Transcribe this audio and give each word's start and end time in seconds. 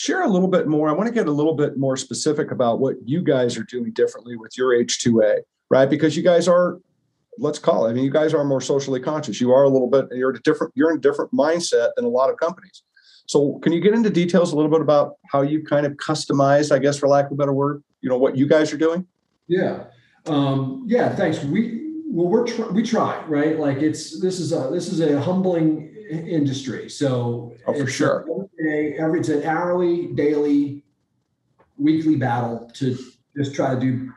share 0.00 0.22
a 0.22 0.28
little 0.28 0.48
bit 0.48 0.66
more. 0.66 0.88
I 0.88 0.92
want 0.92 1.08
to 1.08 1.12
get 1.12 1.26
a 1.26 1.30
little 1.30 1.52
bit 1.52 1.76
more 1.76 1.94
specific 1.94 2.52
about 2.52 2.80
what 2.80 2.96
you 3.04 3.20
guys 3.20 3.58
are 3.58 3.64
doing 3.64 3.92
differently 3.92 4.34
with 4.34 4.56
your 4.56 4.70
H2A, 4.70 5.40
right? 5.68 5.90
Because 5.90 6.16
you 6.16 6.22
guys 6.22 6.48
are, 6.48 6.78
let's 7.36 7.58
call 7.58 7.84
it, 7.84 7.90
I 7.90 7.92
mean, 7.92 8.04
you 8.04 8.10
guys 8.10 8.32
are 8.32 8.42
more 8.42 8.62
socially 8.62 8.98
conscious. 8.98 9.42
You 9.42 9.52
are 9.52 9.64
a 9.64 9.68
little 9.68 9.88
bit, 9.88 10.06
you're 10.12 10.30
a 10.30 10.40
different, 10.40 10.72
you're 10.74 10.90
in 10.90 10.96
a 10.96 11.00
different 11.00 11.30
mindset 11.32 11.90
than 11.96 12.06
a 12.06 12.08
lot 12.08 12.30
of 12.30 12.38
companies. 12.38 12.82
So 13.26 13.58
can 13.58 13.74
you 13.74 13.80
get 13.82 13.92
into 13.92 14.08
details 14.08 14.54
a 14.54 14.56
little 14.56 14.70
bit 14.70 14.80
about 14.80 15.16
how 15.30 15.42
you 15.42 15.62
kind 15.62 15.84
of 15.84 15.92
customized, 15.98 16.74
I 16.74 16.78
guess, 16.78 16.96
for 16.96 17.06
lack 17.06 17.26
of 17.26 17.32
a 17.32 17.34
better 17.34 17.52
word, 17.52 17.82
you 18.00 18.08
know, 18.08 18.16
what 18.16 18.38
you 18.38 18.46
guys 18.46 18.72
are 18.72 18.78
doing? 18.78 19.06
Yeah. 19.48 19.84
Um, 20.24 20.86
yeah, 20.88 21.14
thanks. 21.14 21.44
We, 21.44 21.90
well, 22.06 22.26
we're, 22.26 22.46
tr- 22.46 22.72
we 22.72 22.82
try, 22.82 23.22
right? 23.26 23.58
Like 23.58 23.82
it's, 23.82 24.18
this 24.18 24.40
is 24.40 24.52
a, 24.52 24.70
this 24.72 24.88
is 24.90 25.00
a 25.00 25.20
humbling 25.20 25.94
industry. 26.10 26.88
So 26.88 27.54
oh, 27.66 27.74
for 27.74 27.86
sure. 27.86 28.48
Every 28.60 29.20
it's 29.20 29.28
an 29.30 29.44
hourly, 29.44 30.08
daily, 30.08 30.82
weekly 31.78 32.16
battle 32.16 32.70
to 32.74 32.98
just 33.36 33.54
try 33.54 33.74
to 33.74 33.80
do 33.80 34.12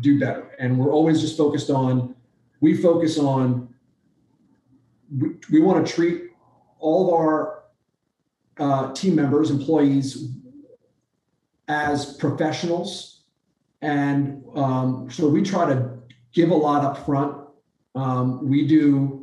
do 0.00 0.18
better. 0.18 0.50
And 0.58 0.78
we're 0.78 0.90
always 0.90 1.20
just 1.20 1.36
focused 1.36 1.68
on. 1.68 2.14
We 2.60 2.74
focus 2.74 3.18
on. 3.18 3.68
We, 5.18 5.30
we 5.50 5.60
want 5.60 5.86
to 5.86 5.92
treat 5.92 6.30
all 6.78 7.08
of 7.08 7.14
our 7.14 7.64
uh, 8.58 8.92
team 8.94 9.14
members, 9.14 9.50
employees, 9.50 10.30
as 11.68 12.14
professionals, 12.14 13.24
and 13.82 14.42
um, 14.54 15.10
so 15.10 15.28
we 15.28 15.42
try 15.42 15.66
to 15.66 15.98
give 16.32 16.50
a 16.50 16.54
lot 16.54 16.82
up 16.82 17.04
front. 17.04 17.36
Um, 17.94 18.48
we 18.48 18.66
do 18.66 19.21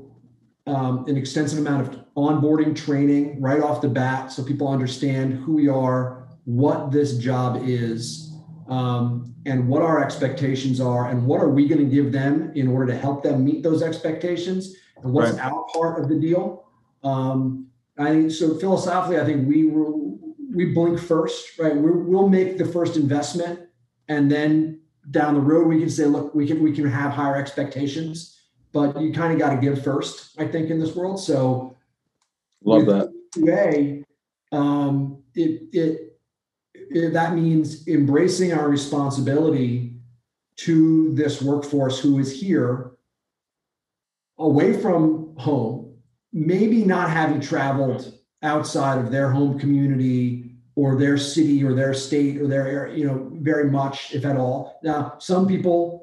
um, 0.70 1.06
an 1.08 1.17
extensive 1.17 1.58
amount 1.58 1.88
of 1.88 2.06
onboarding 2.16 2.75
training 2.75 3.42
right 3.42 3.62
off 3.62 3.81
the 3.81 3.89
bat 3.89 4.31
so 4.31 4.44
people 4.44 4.67
understand 4.67 5.34
who 5.34 5.53
we 5.53 5.67
are, 5.67 6.28
what 6.45 6.92
this 6.92 7.17
job 7.17 7.62
is, 7.66 8.31
um, 8.67 9.34
and 9.45 9.67
what 9.67 9.81
our 9.81 10.03
expectations 10.03 10.80
are, 10.80 11.09
and 11.09 11.25
what 11.25 11.42
are 11.42 11.50
we 11.50 11.67
going 11.67 11.84
to 11.84 11.95
give 11.95 12.12
them 12.12 12.52
in 12.53 12.67
order 12.67 12.86
to 12.86 12.97
help 12.97 13.23
them 13.23 13.44
meet 13.44 13.64
those 13.64 13.81
expectations, 13.81 14.75
and 15.02 15.12
what's 15.12 15.31
right. 15.31 15.52
our 15.52 15.66
part 15.73 16.00
of 16.02 16.08
the 16.08 16.20
deal. 16.20 16.66
Um, 17.03 17.67
I 17.97 18.28
so 18.28 18.58
philosophically, 18.59 19.20
I 19.20 19.25
think 19.25 19.47
we 19.47 19.66
we 19.66 20.73
blink 20.73 21.00
first, 21.00 21.58
right? 21.58 21.75
we 21.75 21.92
we'll 21.92 22.30
make 22.30 22.58
the 22.58 22.66
first 22.66 22.95
investment, 22.95 23.62
and 24.08 24.31
then 24.31 24.81
down 25.09 25.34
the 25.34 25.40
road 25.40 25.67
we 25.67 25.80
can 25.80 25.90
say, 25.90 26.06
look, 26.06 26.36
we 26.36 26.45
can 26.45 26.62
we 26.62 26.73
can 26.73 26.88
have 26.88 27.12
higher 27.12 27.38
expectations, 27.38 28.38
but 28.72 29.00
you 29.02 29.12
kind 29.14 29.34
of 29.34 29.39
got 29.39 29.56
to 29.56 29.62
give 29.62 29.84
first, 29.84 30.39
I 30.39 30.48
think, 30.48 30.70
in 30.70 30.80
this 30.80 30.95
world. 30.95 31.20
So 31.20 31.75
Love 32.64 32.86
that. 32.88 33.14
Today, 33.31 34.03
um, 34.52 35.22
it, 35.36 35.62
it, 35.72 36.20
it, 36.73 37.14
that 37.14 37.36
means 37.36 37.88
embracing 37.88 38.53
our 38.53 38.67
responsibility 38.67 39.95
to 40.58 41.14
this 41.14 41.42
workforce 41.42 42.00
who 42.00 42.20
is 42.20 42.40
here 42.40 42.92
away 44.38 44.73
from 44.73 45.36
home, 45.38 45.97
maybe 46.34 46.84
not 46.84 47.09
having 47.09 47.40
traveled 47.40 48.14
outside 48.42 48.97
of 48.97 49.12
their 49.12 49.30
home 49.31 49.59
community 49.59 50.52
or 50.75 50.95
their 50.95 51.17
city 51.17 51.64
or 51.64 51.73
their 51.73 51.94
state 51.94 52.42
or 52.42 52.47
their 52.47 52.67
area, 52.67 52.97
you 52.97 53.06
know, 53.06 53.30
very 53.36 53.70
much, 53.70 54.14
if 54.14 54.25
at 54.25 54.38
all. 54.38 54.80
Now, 54.84 55.16
some 55.20 55.47
people 55.47 55.98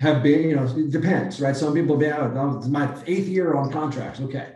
have 0.00 0.22
been, 0.22 0.48
you 0.48 0.56
know, 0.56 0.64
it 0.64 0.90
depends, 0.90 1.40
right? 1.40 1.56
Some 1.56 1.74
people 1.74 1.94
have 1.94 2.00
been 2.00 2.12
out, 2.12 2.36
oh, 2.36 2.58
it's 2.58 2.66
my 2.68 2.94
eighth 3.06 3.28
year 3.28 3.54
on 3.54 3.72
contracts. 3.72 4.20
Okay 4.20 4.52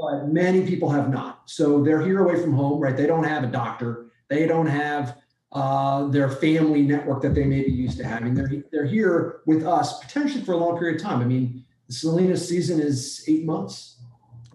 but 0.00 0.28
many 0.28 0.66
people 0.66 0.88
have 0.88 1.10
not. 1.10 1.42
So 1.46 1.82
they're 1.82 2.00
here 2.00 2.20
away 2.20 2.40
from 2.40 2.54
home, 2.54 2.80
right? 2.80 2.96
They 2.96 3.06
don't 3.06 3.24
have 3.24 3.44
a 3.44 3.48
doctor. 3.48 4.06
They 4.28 4.46
don't 4.46 4.66
have 4.66 5.18
uh, 5.52 6.06
their 6.08 6.30
family 6.30 6.82
network 6.82 7.22
that 7.22 7.34
they 7.34 7.44
may 7.44 7.62
be 7.62 7.70
used 7.70 7.98
to 7.98 8.04
having. 8.04 8.34
They're 8.34 8.50
they're 8.72 8.86
here 8.86 9.40
with 9.46 9.66
us 9.66 9.98
potentially 10.00 10.42
for 10.42 10.52
a 10.52 10.56
long 10.56 10.78
period 10.78 10.96
of 10.96 11.02
time. 11.02 11.20
I 11.20 11.24
mean, 11.24 11.64
the 11.88 11.92
Salinas 11.92 12.48
season 12.48 12.80
is 12.80 13.24
eight 13.28 13.44
months. 13.44 14.00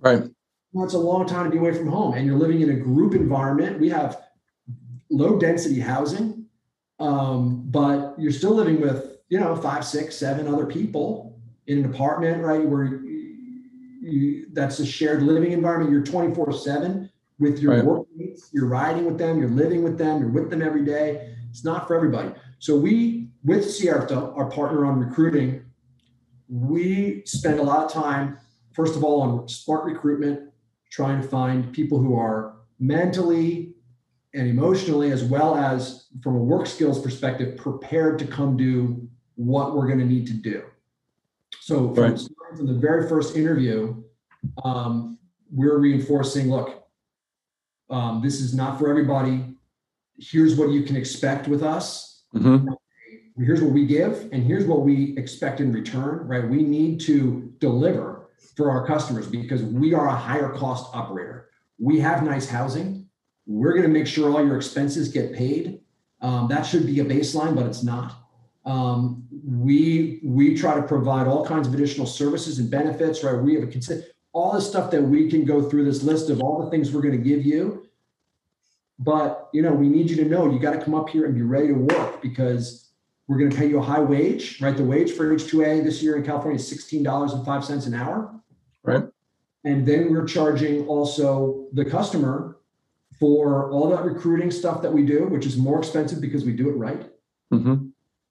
Right. 0.02 0.24
That's 0.74 0.94
a 0.94 1.00
long 1.00 1.26
time 1.26 1.46
to 1.46 1.52
be 1.52 1.58
away 1.58 1.74
from 1.74 1.88
home, 1.88 2.16
and 2.16 2.26
you're 2.26 2.38
living 2.38 2.62
in 2.62 2.70
a 2.70 2.76
group 2.76 3.14
environment. 3.14 3.80
We 3.80 3.90
have 3.90 4.22
low 5.10 5.38
density 5.38 5.80
housing, 5.80 6.46
um, 7.00 7.64
but 7.68 8.16
you're 8.18 8.32
still 8.32 8.56
living 8.56 8.82
with 8.82 9.15
you 9.30 9.40
know 9.40 9.56
five, 9.56 9.86
six, 9.86 10.16
seven 10.16 10.48
other 10.48 10.66
people 10.66 11.40
in 11.68 11.80
an 11.80 11.86
apartment, 11.86 12.44
right? 12.44 12.64
Where 12.64 13.02
you, 14.02 14.48
that's 14.54 14.80
a 14.80 14.86
shared 14.86 15.24
living 15.24 15.52
environment. 15.52 15.92
You're 15.92 16.04
24 16.04 16.54
seven 16.54 17.10
with 17.40 17.60
your 17.60 17.76
right. 17.76 17.84
workmates. 17.84 18.50
You're 18.54 18.68
riding 18.68 19.06
with 19.06 19.18
them. 19.18 19.40
You're 19.40 19.50
living 19.50 19.84
with 19.84 19.98
them. 19.98 20.20
You're 20.20 20.30
with 20.30 20.50
them 20.50 20.62
every 20.62 20.86
day. 20.86 21.36
It's 21.50 21.64
not 21.64 21.88
for 21.88 21.96
everybody. 21.96 22.32
So 22.60 22.78
we, 22.78 23.30
with 23.44 23.66
Cierto, 23.66 24.36
our 24.38 24.50
partner 24.50 24.86
on 24.86 25.00
recruiting, 25.00 25.66
we 26.48 27.24
spend 27.26 27.60
a 27.60 27.64
lot 27.64 27.86
of 27.86 27.92
time, 27.92 28.38
first 28.74 28.96
of 28.96 29.04
all, 29.04 29.22
on 29.22 29.48
smart 29.48 29.86
recruitment, 29.86 30.52
trying 30.92 31.22
to 31.22 31.28
find 31.28 31.74
people 31.74 32.00
who 32.00 32.18
are 32.18 32.56
mentally 32.80 33.74
and 34.34 34.48
emotionally, 34.48 35.12
as 35.12 35.24
well 35.24 35.56
as 35.56 36.08
from 36.22 36.36
a 36.36 36.40
work 36.40 36.68
skills 36.68 37.02
perspective, 37.02 37.58
prepared 37.58 38.20
to 38.20 38.28
come 38.28 38.58
do 38.58 39.08
what 39.36 39.76
we're 39.76 39.88
going 39.88 40.00
to 40.00 40.06
need 40.06 40.28
to 40.28 40.34
do. 40.34 40.64
So 41.62 41.94
from, 41.94 42.04
right. 42.04 42.20
from 42.56 42.68
the 42.68 42.74
very 42.74 43.08
first 43.08 43.36
interview, 43.36 44.04
um, 44.64 45.18
we're 45.52 45.78
reinforcing, 45.78 46.50
look, 46.50 46.88
um, 47.90 48.22
this 48.24 48.40
is 48.42 48.54
not 48.54 48.80
for 48.80 48.90
everybody. 48.90 49.56
Here's 50.18 50.56
what 50.56 50.70
you 50.70 50.84
can 50.84 50.96
expect 50.96 51.48
with 51.48 51.64
us. 51.64 52.24
Mm-hmm. 52.36 52.74
Here's 53.38 53.62
what 53.62 53.72
we 53.72 53.86
give, 53.86 54.30
and 54.32 54.44
here's 54.44 54.66
what 54.66 54.82
we 54.82 55.18
expect 55.18 55.60
in 55.60 55.74
return, 55.74 56.26
right? 56.28 56.48
We 56.48 56.64
need 56.64 57.02
to 57.02 57.54
deliver 57.60 58.30
for 58.56 58.72
our 58.72 58.86
customers 58.88 59.28
because 59.28 59.62
we 59.62 59.94
are 59.94 60.08
a 60.08 60.16
higher 60.16 60.50
cost 60.50 60.96
operator. 60.96 61.50
We 61.78 62.00
have 62.00 62.24
nice 62.24 62.48
housing. 62.48 63.10
We're 63.46 63.72
going 63.72 63.84
to 63.84 63.90
make 63.90 64.08
sure 64.08 64.32
all 64.32 64.46
your 64.46 64.56
expenses 64.56 65.10
get 65.10 65.34
paid. 65.34 65.82
Um, 66.22 66.48
that 66.48 66.66
should 66.66 66.86
be 66.86 67.02
a 67.02 67.06
baseline, 67.06 67.56
but 67.56 67.66
it's 67.66 67.84
not. 67.84 68.25
Um, 68.66 69.24
we 69.46 70.20
we 70.24 70.56
try 70.56 70.76
to 70.76 70.82
provide 70.82 71.28
all 71.28 71.46
kinds 71.46 71.68
of 71.68 71.74
additional 71.74 72.08
services 72.08 72.58
and 72.60 72.70
benefits. 72.70 73.24
Right, 73.24 73.38
we 73.38 73.54
have 73.56 73.64
a 73.64 73.68
consent 73.68 74.06
all 74.36 74.52
the 74.52 74.62
stuff 74.62 74.92
that 74.92 75.02
we 75.02 75.30
can 75.30 75.46
go 75.46 75.68
through 75.70 75.86
this 75.86 76.04
list 76.04 76.30
of 76.30 76.42
all 76.42 76.62
the 76.62 76.70
things 76.70 76.92
we're 76.92 77.02
going 77.02 77.18
to 77.18 77.30
give 77.30 77.46
you. 77.46 77.88
But 79.00 79.50
you 79.54 79.62
know, 79.62 79.72
we 79.72 79.88
need 79.88 80.10
you 80.10 80.18
to 80.18 80.26
know 80.26 80.52
you 80.52 80.60
got 80.60 80.74
to 80.74 80.84
come 80.84 80.94
up 80.94 81.10
here 81.10 81.26
and 81.26 81.34
be 81.34 81.42
ready 81.42 81.68
to 81.70 81.74
work 81.74 82.22
because 82.22 82.90
we're 83.28 83.38
going 83.38 83.50
to 83.50 83.58
pay 83.58 83.68
you 83.68 83.80
a 83.80 83.82
high 83.82 84.00
wage. 84.02 84.62
Right, 84.62 84.76
the 84.76 84.84
wage 84.84 85.14
for 85.14 85.34
H2A 85.34 85.84
this 85.84 86.04
year 86.04 86.18
in 86.18 86.24
California 86.24 86.60
is 86.60 86.68
sixteen 86.68 87.04
dollars 87.04 87.34
and 87.34 87.46
five 87.46 87.64
cents 87.64 87.86
an 87.86 87.94
hour. 87.94 88.34
Right, 88.84 89.04
and 89.64 89.86
then 89.86 90.12
we're 90.12 90.26
charging 90.26 90.86
also 90.88 91.68
the 91.74 91.86
customer 91.86 92.58
for 93.20 93.72
all 93.72 93.90
that 93.90 94.04
recruiting 94.04 94.52
stuff 94.52 94.82
that 94.82 94.92
we 94.92 95.06
do, 95.06 95.28
which 95.28 95.46
is 95.46 95.56
more 95.56 95.80
expensive 95.80 96.20
because 96.20 96.44
we 96.44 96.52
do 96.52 96.70
it 96.70 96.74
right. 96.74 97.10
Mm-hmm 97.54 97.85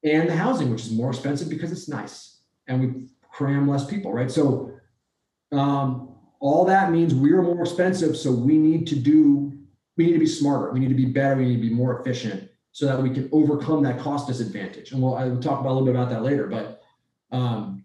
and 0.05 0.29
the 0.29 0.37
housing, 0.37 0.71
which 0.71 0.83
is 0.83 0.93
more 0.93 1.11
expensive 1.11 1.49
because 1.49 1.73
it's 1.73 1.89
nice 1.89 2.39
and 2.69 2.81
we 2.81 3.09
cram 3.31 3.67
less 3.67 3.87
people, 3.87 4.13
right? 4.13 4.31
So 4.31 4.73
um, 5.51 6.15
all 6.41 6.65
that 6.67 6.93
means 6.93 7.15
we're 7.15 7.43
more 7.43 7.63
expensive. 7.63 8.17
So 8.17 8.31
we 8.31 8.59
need 8.59 8.87
to 8.89 8.97
do, 8.97 9.53
we 9.97 10.07
need 10.07 10.13
to 10.13 10.19
be 10.19 10.27
smarter. 10.27 10.71
We 10.73 10.81
need 10.81 10.91
to 10.91 10.95
be 10.95 11.07
better. 11.07 11.37
We 11.37 11.47
need 11.47 11.57
to 11.57 11.69
be 11.69 11.75
more 11.75 11.99
efficient 11.99 12.51
so 12.73 12.87
that 12.87 13.03
we 13.03 13.11
can 13.11 13.29
overcome 13.33 13.83
that 13.85 13.99
cost 13.99 14.27
disadvantage. 14.27 14.93
And 14.93 15.01
we'll, 15.03 15.15
I 15.15 15.25
will 15.25 15.41
talk 15.41 15.61
about 15.61 15.71
a 15.71 15.75
little 15.75 15.87
bit 15.87 15.95
about 15.95 16.11
that 16.11 16.23
later, 16.23 16.47
but 16.49 16.83
um, 17.31 17.85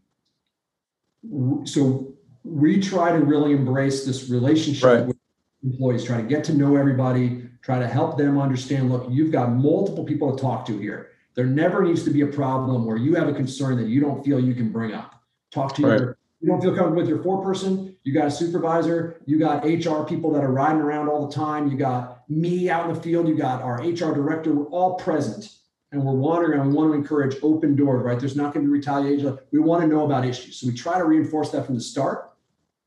so 1.66 2.14
we 2.44 2.82
try 2.82 3.12
to 3.12 3.20
really 3.20 3.52
embrace 3.52 4.06
this 4.06 4.30
relationship 4.30 4.84
right. 4.84 5.06
with 5.06 5.18
employees, 5.64 6.04
try 6.04 6.18
to 6.18 6.24
get 6.24 6.44
to 6.46 6.54
know 6.54 6.76
everybody, 6.76 7.50
try 7.62 7.78
to 7.78 7.88
help 7.88 8.18
them 8.18 8.40
understand, 8.40 8.92
look, 8.92 9.08
you've 9.10 9.32
got 9.32 9.52
multiple 9.52 10.04
people 10.04 10.36
to 10.36 10.42
talk 10.42 10.66
to 10.66 10.78
here 10.78 11.10
there 11.40 11.48
never 11.48 11.82
needs 11.82 12.04
to 12.04 12.10
be 12.10 12.20
a 12.20 12.28
problem 12.28 12.86
where 12.86 12.98
you 12.98 13.16
have 13.16 13.30
a 13.30 13.34
concern 13.34 13.78
that 13.78 13.88
you 13.88 14.02
don't 14.02 14.26
feel 14.26 14.42
you 14.42 14.54
can 14.54 14.74
bring 14.74 14.92
up. 14.92 15.24
Talk 15.54 15.74
to 15.76 15.88
right. 15.88 15.98
your 16.02 16.18
you 16.42 16.50
don't 16.50 16.60
feel 16.60 16.76
comfortable 16.76 16.98
with 16.98 17.08
your 17.08 17.20
foreperson. 17.20 17.96
You 18.04 18.14
got 18.14 18.28
a 18.28 18.32
supervisor. 18.32 19.22
You 19.26 19.40
got 19.40 19.64
HR 19.64 20.04
people 20.04 20.34
that 20.34 20.44
are 20.44 20.52
riding 20.52 20.82
around 20.82 21.08
all 21.08 21.26
the 21.26 21.34
time. 21.34 21.72
You 21.72 21.78
got 21.78 22.30
me 22.30 22.70
out 22.70 22.90
in 22.90 22.94
the 22.94 23.02
field. 23.02 23.30
You 23.30 23.38
got 23.38 23.62
our 23.62 23.76
HR 23.76 24.14
director. 24.14 24.54
We're 24.54 24.66
all 24.66 24.96
present 24.96 25.50
and 25.94 26.04
we're 26.04 26.12
wandering 26.12 26.60
and 26.60 26.70
we 26.70 26.76
want 26.76 26.92
to 26.92 26.98
encourage 26.98 27.38
open 27.42 27.78
doors, 27.78 28.04
right? 28.04 28.20
There's 28.20 28.36
not 28.36 28.54
going 28.54 28.66
to 28.66 28.70
be 28.70 28.78
retaliation. 28.78 29.40
We 29.54 29.60
want 29.60 29.82
to 29.84 29.88
know 29.88 30.04
about 30.04 30.26
issues. 30.26 30.58
So 30.60 30.68
we 30.68 30.74
try 30.74 30.98
to 30.98 31.06
reinforce 31.06 31.52
that 31.52 31.66
from 31.66 31.76
the 31.76 31.82
start. 31.82 32.34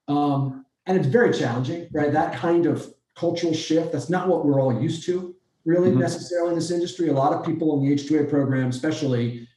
Um, 0.08 0.66
and 0.84 0.98
it's 0.98 1.06
very 1.06 1.32
challenging, 1.32 1.88
right? 1.90 2.12
That 2.12 2.34
kind 2.34 2.66
of 2.66 2.92
cultural 3.16 3.54
shift, 3.54 3.92
that's 3.92 4.10
not 4.10 4.28
what 4.28 4.44
we're 4.44 4.60
all 4.60 4.78
used 4.78 5.06
to 5.06 5.34
really 5.64 5.90
mm-hmm. 5.90 6.00
necessarily 6.00 6.50
in 6.50 6.54
this 6.56 6.70
industry. 6.70 7.08
A 7.08 7.12
lot 7.12 7.32
of 7.32 7.44
people 7.44 7.78
in 7.78 7.88
the 7.88 7.94
H2A 7.94 8.28
program, 8.28 8.68
especially, 8.68 9.48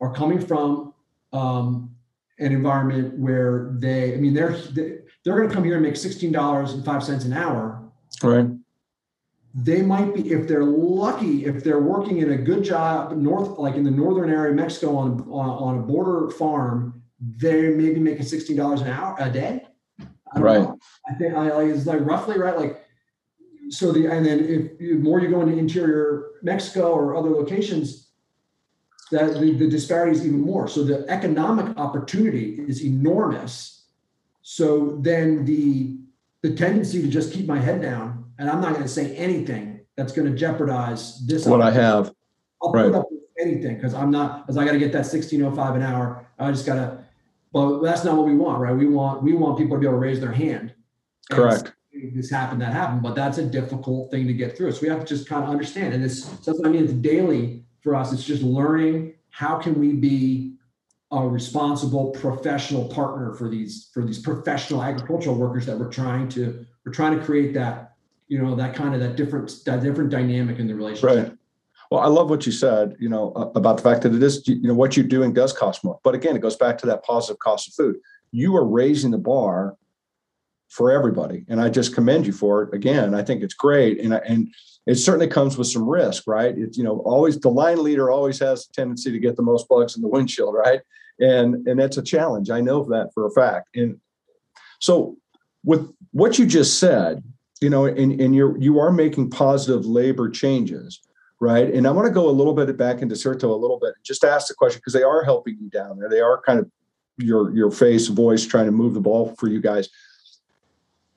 are 0.00 0.12
coming 0.12 0.40
from 0.40 0.94
um, 1.32 1.94
an 2.38 2.52
environment 2.52 3.18
where 3.18 3.74
they, 3.78 4.14
I 4.14 4.16
mean, 4.16 4.34
they're 4.34 4.56
they're 4.72 5.36
going 5.36 5.48
to 5.48 5.54
come 5.54 5.64
here 5.64 5.74
and 5.74 5.82
make 5.82 5.96
sixteen 5.96 6.32
dollars 6.32 6.72
and 6.72 6.84
five 6.84 7.02
cents 7.02 7.24
an 7.24 7.32
hour, 7.32 7.82
right? 8.22 8.46
they 9.54 9.82
might 9.82 10.14
be 10.14 10.30
if 10.30 10.46
they're 10.46 10.64
lucky 10.64 11.44
if 11.44 11.64
they're 11.64 11.80
working 11.80 12.18
in 12.18 12.30
a 12.30 12.36
good 12.36 12.62
job 12.62 13.16
north 13.16 13.58
like 13.58 13.74
in 13.74 13.82
the 13.82 13.90
northern 13.90 14.30
area 14.30 14.50
of 14.50 14.56
mexico 14.56 14.96
on 14.96 15.20
on, 15.22 15.50
on 15.50 15.78
a 15.78 15.82
border 15.82 16.30
farm 16.30 17.02
they 17.36 17.68
may 17.70 17.90
be 17.92 18.00
making 18.00 18.24
$16 18.24 18.80
an 18.80 18.88
hour 18.88 19.16
a 19.18 19.30
day 19.30 19.62
right 20.36 20.60
know. 20.60 20.78
i 21.08 21.14
think 21.14 21.34
i 21.34 21.52
like 21.52 21.68
it's 21.68 21.86
like 21.86 22.00
roughly 22.00 22.38
right 22.38 22.56
like 22.56 22.84
so 23.70 23.92
the 23.92 24.06
and 24.06 24.24
then 24.26 24.40
if 24.40 24.78
the 24.78 24.94
more 24.94 25.20
you 25.20 25.28
go 25.28 25.40
into 25.40 25.56
interior 25.56 26.30
mexico 26.42 26.92
or 26.92 27.16
other 27.16 27.30
locations 27.30 28.08
that 29.10 29.34
the, 29.40 29.52
the 29.52 29.68
disparity 29.68 30.12
is 30.12 30.26
even 30.26 30.40
more 30.40 30.68
so 30.68 30.82
the 30.84 31.08
economic 31.08 31.76
opportunity 31.78 32.56
is 32.68 32.84
enormous 32.84 33.86
so 34.42 34.98
then 35.00 35.44
the 35.44 35.96
the 36.42 36.54
tendency 36.54 37.02
to 37.02 37.08
just 37.08 37.32
keep 37.32 37.46
my 37.46 37.58
head 37.58 37.80
down 37.82 38.20
and 38.40 38.48
I'm 38.48 38.62
not 38.62 38.70
going 38.70 38.82
to 38.82 38.88
say 38.88 39.14
anything 39.16 39.80
that's 39.96 40.12
going 40.12 40.30
to 40.30 40.36
jeopardize 40.36 41.24
this. 41.26 41.44
What 41.44 41.60
I 41.60 41.70
have. 41.70 42.14
I'll 42.62 42.72
right. 42.72 42.86
put 42.86 42.94
up 42.94 43.06
with 43.10 43.20
anything 43.38 43.76
because 43.76 43.92
I'm 43.92 44.10
not, 44.10 44.46
because 44.46 44.56
I 44.56 44.64
got 44.64 44.72
to 44.72 44.78
get 44.78 44.92
that 44.92 45.04
1605 45.04 45.76
an 45.76 45.82
hour. 45.82 46.26
I 46.38 46.50
just 46.50 46.64
got 46.64 46.76
to, 46.76 47.04
but 47.52 47.80
that's 47.80 48.02
not 48.02 48.16
what 48.16 48.26
we 48.26 48.34
want, 48.34 48.60
right? 48.60 48.74
We 48.74 48.86
want, 48.86 49.22
we 49.22 49.34
want 49.34 49.58
people 49.58 49.76
to 49.76 49.80
be 49.80 49.86
able 49.86 49.96
to 49.96 50.00
raise 50.00 50.20
their 50.20 50.32
hand. 50.32 50.72
Correct. 51.30 51.74
This 52.14 52.30
happened, 52.30 52.60
that 52.62 52.72
happened, 52.72 53.02
but 53.02 53.14
that's 53.14 53.38
a 53.38 53.44
difficult 53.44 54.10
thing 54.10 54.26
to 54.26 54.32
get 54.32 54.56
through. 54.56 54.72
So 54.72 54.82
we 54.82 54.88
have 54.88 55.00
to 55.00 55.06
just 55.06 55.28
kind 55.28 55.44
of 55.44 55.50
understand. 55.50 55.94
And 55.94 56.04
it's, 56.04 56.24
so 56.44 56.54
I 56.64 56.68
mean, 56.68 56.84
it's 56.84 56.92
daily 56.92 57.64
for 57.82 57.94
us. 57.94 58.12
It's 58.12 58.24
just 58.24 58.42
learning 58.42 59.14
how 59.30 59.58
can 59.58 59.78
we 59.78 59.92
be 59.92 60.54
a 61.12 61.26
responsible 61.26 62.10
professional 62.10 62.88
partner 62.88 63.34
for 63.34 63.48
these 63.48 63.90
for 63.92 64.04
these 64.04 64.20
professional 64.20 64.82
agricultural 64.82 65.34
workers 65.34 65.66
that 65.66 65.76
we're 65.76 65.90
trying 65.90 66.28
to 66.28 66.64
we're 66.84 66.92
trying 66.92 67.18
to 67.18 67.24
create 67.24 67.52
that 67.52 67.94
you 68.28 68.40
know 68.40 68.54
that 68.54 68.74
kind 68.74 68.94
of 68.94 69.00
that 69.00 69.16
different 69.16 69.52
that 69.66 69.82
different 69.82 70.10
dynamic 70.10 70.58
in 70.58 70.68
the 70.68 70.74
relationship 70.74 71.24
right 71.24 71.36
well 71.90 72.00
i 72.00 72.06
love 72.06 72.30
what 72.30 72.46
you 72.46 72.52
said 72.52 72.94
you 73.00 73.08
know 73.08 73.32
about 73.56 73.76
the 73.76 73.82
fact 73.82 74.02
that 74.02 74.14
it 74.14 74.22
is 74.22 74.46
you 74.46 74.62
know 74.62 74.74
what 74.74 74.96
you're 74.96 75.06
doing 75.06 75.32
does 75.32 75.52
cost 75.52 75.82
more 75.82 75.98
but 76.04 76.14
again 76.14 76.36
it 76.36 76.42
goes 76.42 76.56
back 76.56 76.78
to 76.78 76.86
that 76.86 77.02
positive 77.02 77.38
cost 77.40 77.66
of 77.66 77.74
food 77.74 77.96
you 78.30 78.54
are 78.56 78.64
raising 78.64 79.10
the 79.10 79.18
bar 79.18 79.76
for 80.70 80.90
everybody. 80.90 81.44
And 81.48 81.60
i 81.60 81.68
just 81.68 81.94
commend 81.94 82.26
you 82.26 82.32
for 82.32 82.62
it. 82.62 82.74
Again 82.74 83.14
i 83.14 83.22
think 83.22 83.42
it's 83.42 83.54
great. 83.54 84.00
And 84.00 84.14
and 84.14 84.48
it 84.86 84.94
certainly 84.96 85.28
comes 85.28 85.58
with 85.58 85.68
some 85.68 85.88
risk 85.88 86.24
right? 86.26 86.56
It's 86.56 86.78
you 86.78 86.84
know 86.84 87.00
always 87.00 87.38
the 87.38 87.50
line 87.50 87.82
leader 87.82 88.10
always 88.10 88.38
has 88.38 88.66
a 88.66 88.72
tendency 88.72 89.10
to 89.12 89.18
get 89.18 89.36
the 89.36 89.42
most 89.42 89.68
bugs 89.68 89.96
in 89.96 90.02
the 90.02 90.08
windshield 90.08 90.54
right? 90.66 90.80
And 91.18 91.66
and 91.66 91.78
that's 91.78 91.98
a 91.98 92.02
challenge. 92.02 92.50
I 92.50 92.60
know 92.60 92.84
that 92.84 93.10
for 93.14 93.26
a 93.26 93.30
fact. 93.30 93.76
And 93.76 94.00
so 94.78 95.16
with 95.62 95.92
what 96.12 96.38
you 96.38 96.46
just 96.46 96.78
said 96.78 97.22
you 97.60 97.68
know, 97.68 97.84
and, 97.84 98.20
and 98.20 98.34
you're 98.34 98.56
you 98.58 98.78
are 98.78 98.90
making 98.90 99.30
positive 99.30 99.84
labor 99.84 100.30
changes, 100.30 101.00
right? 101.40 101.72
And 101.72 101.86
I 101.86 101.90
want 101.90 102.06
to 102.06 102.12
go 102.12 102.28
a 102.28 102.32
little 102.32 102.54
bit 102.54 102.74
back 102.76 103.02
into 103.02 103.14
Cierto 103.14 103.50
a 103.50 103.54
little 103.54 103.78
bit, 103.78 103.88
and 103.96 104.04
just 104.04 104.24
ask 104.24 104.48
the 104.48 104.54
question 104.54 104.78
because 104.78 104.94
they 104.94 105.02
are 105.02 105.22
helping 105.22 105.58
you 105.60 105.68
down 105.68 105.98
there. 105.98 106.08
They 106.08 106.20
are 106.20 106.40
kind 106.40 106.58
of 106.58 106.70
your 107.18 107.54
your 107.54 107.70
face, 107.70 108.06
voice, 108.06 108.46
trying 108.46 108.66
to 108.66 108.72
move 108.72 108.94
the 108.94 109.00
ball 109.00 109.34
for 109.38 109.48
you 109.48 109.60
guys. 109.60 109.88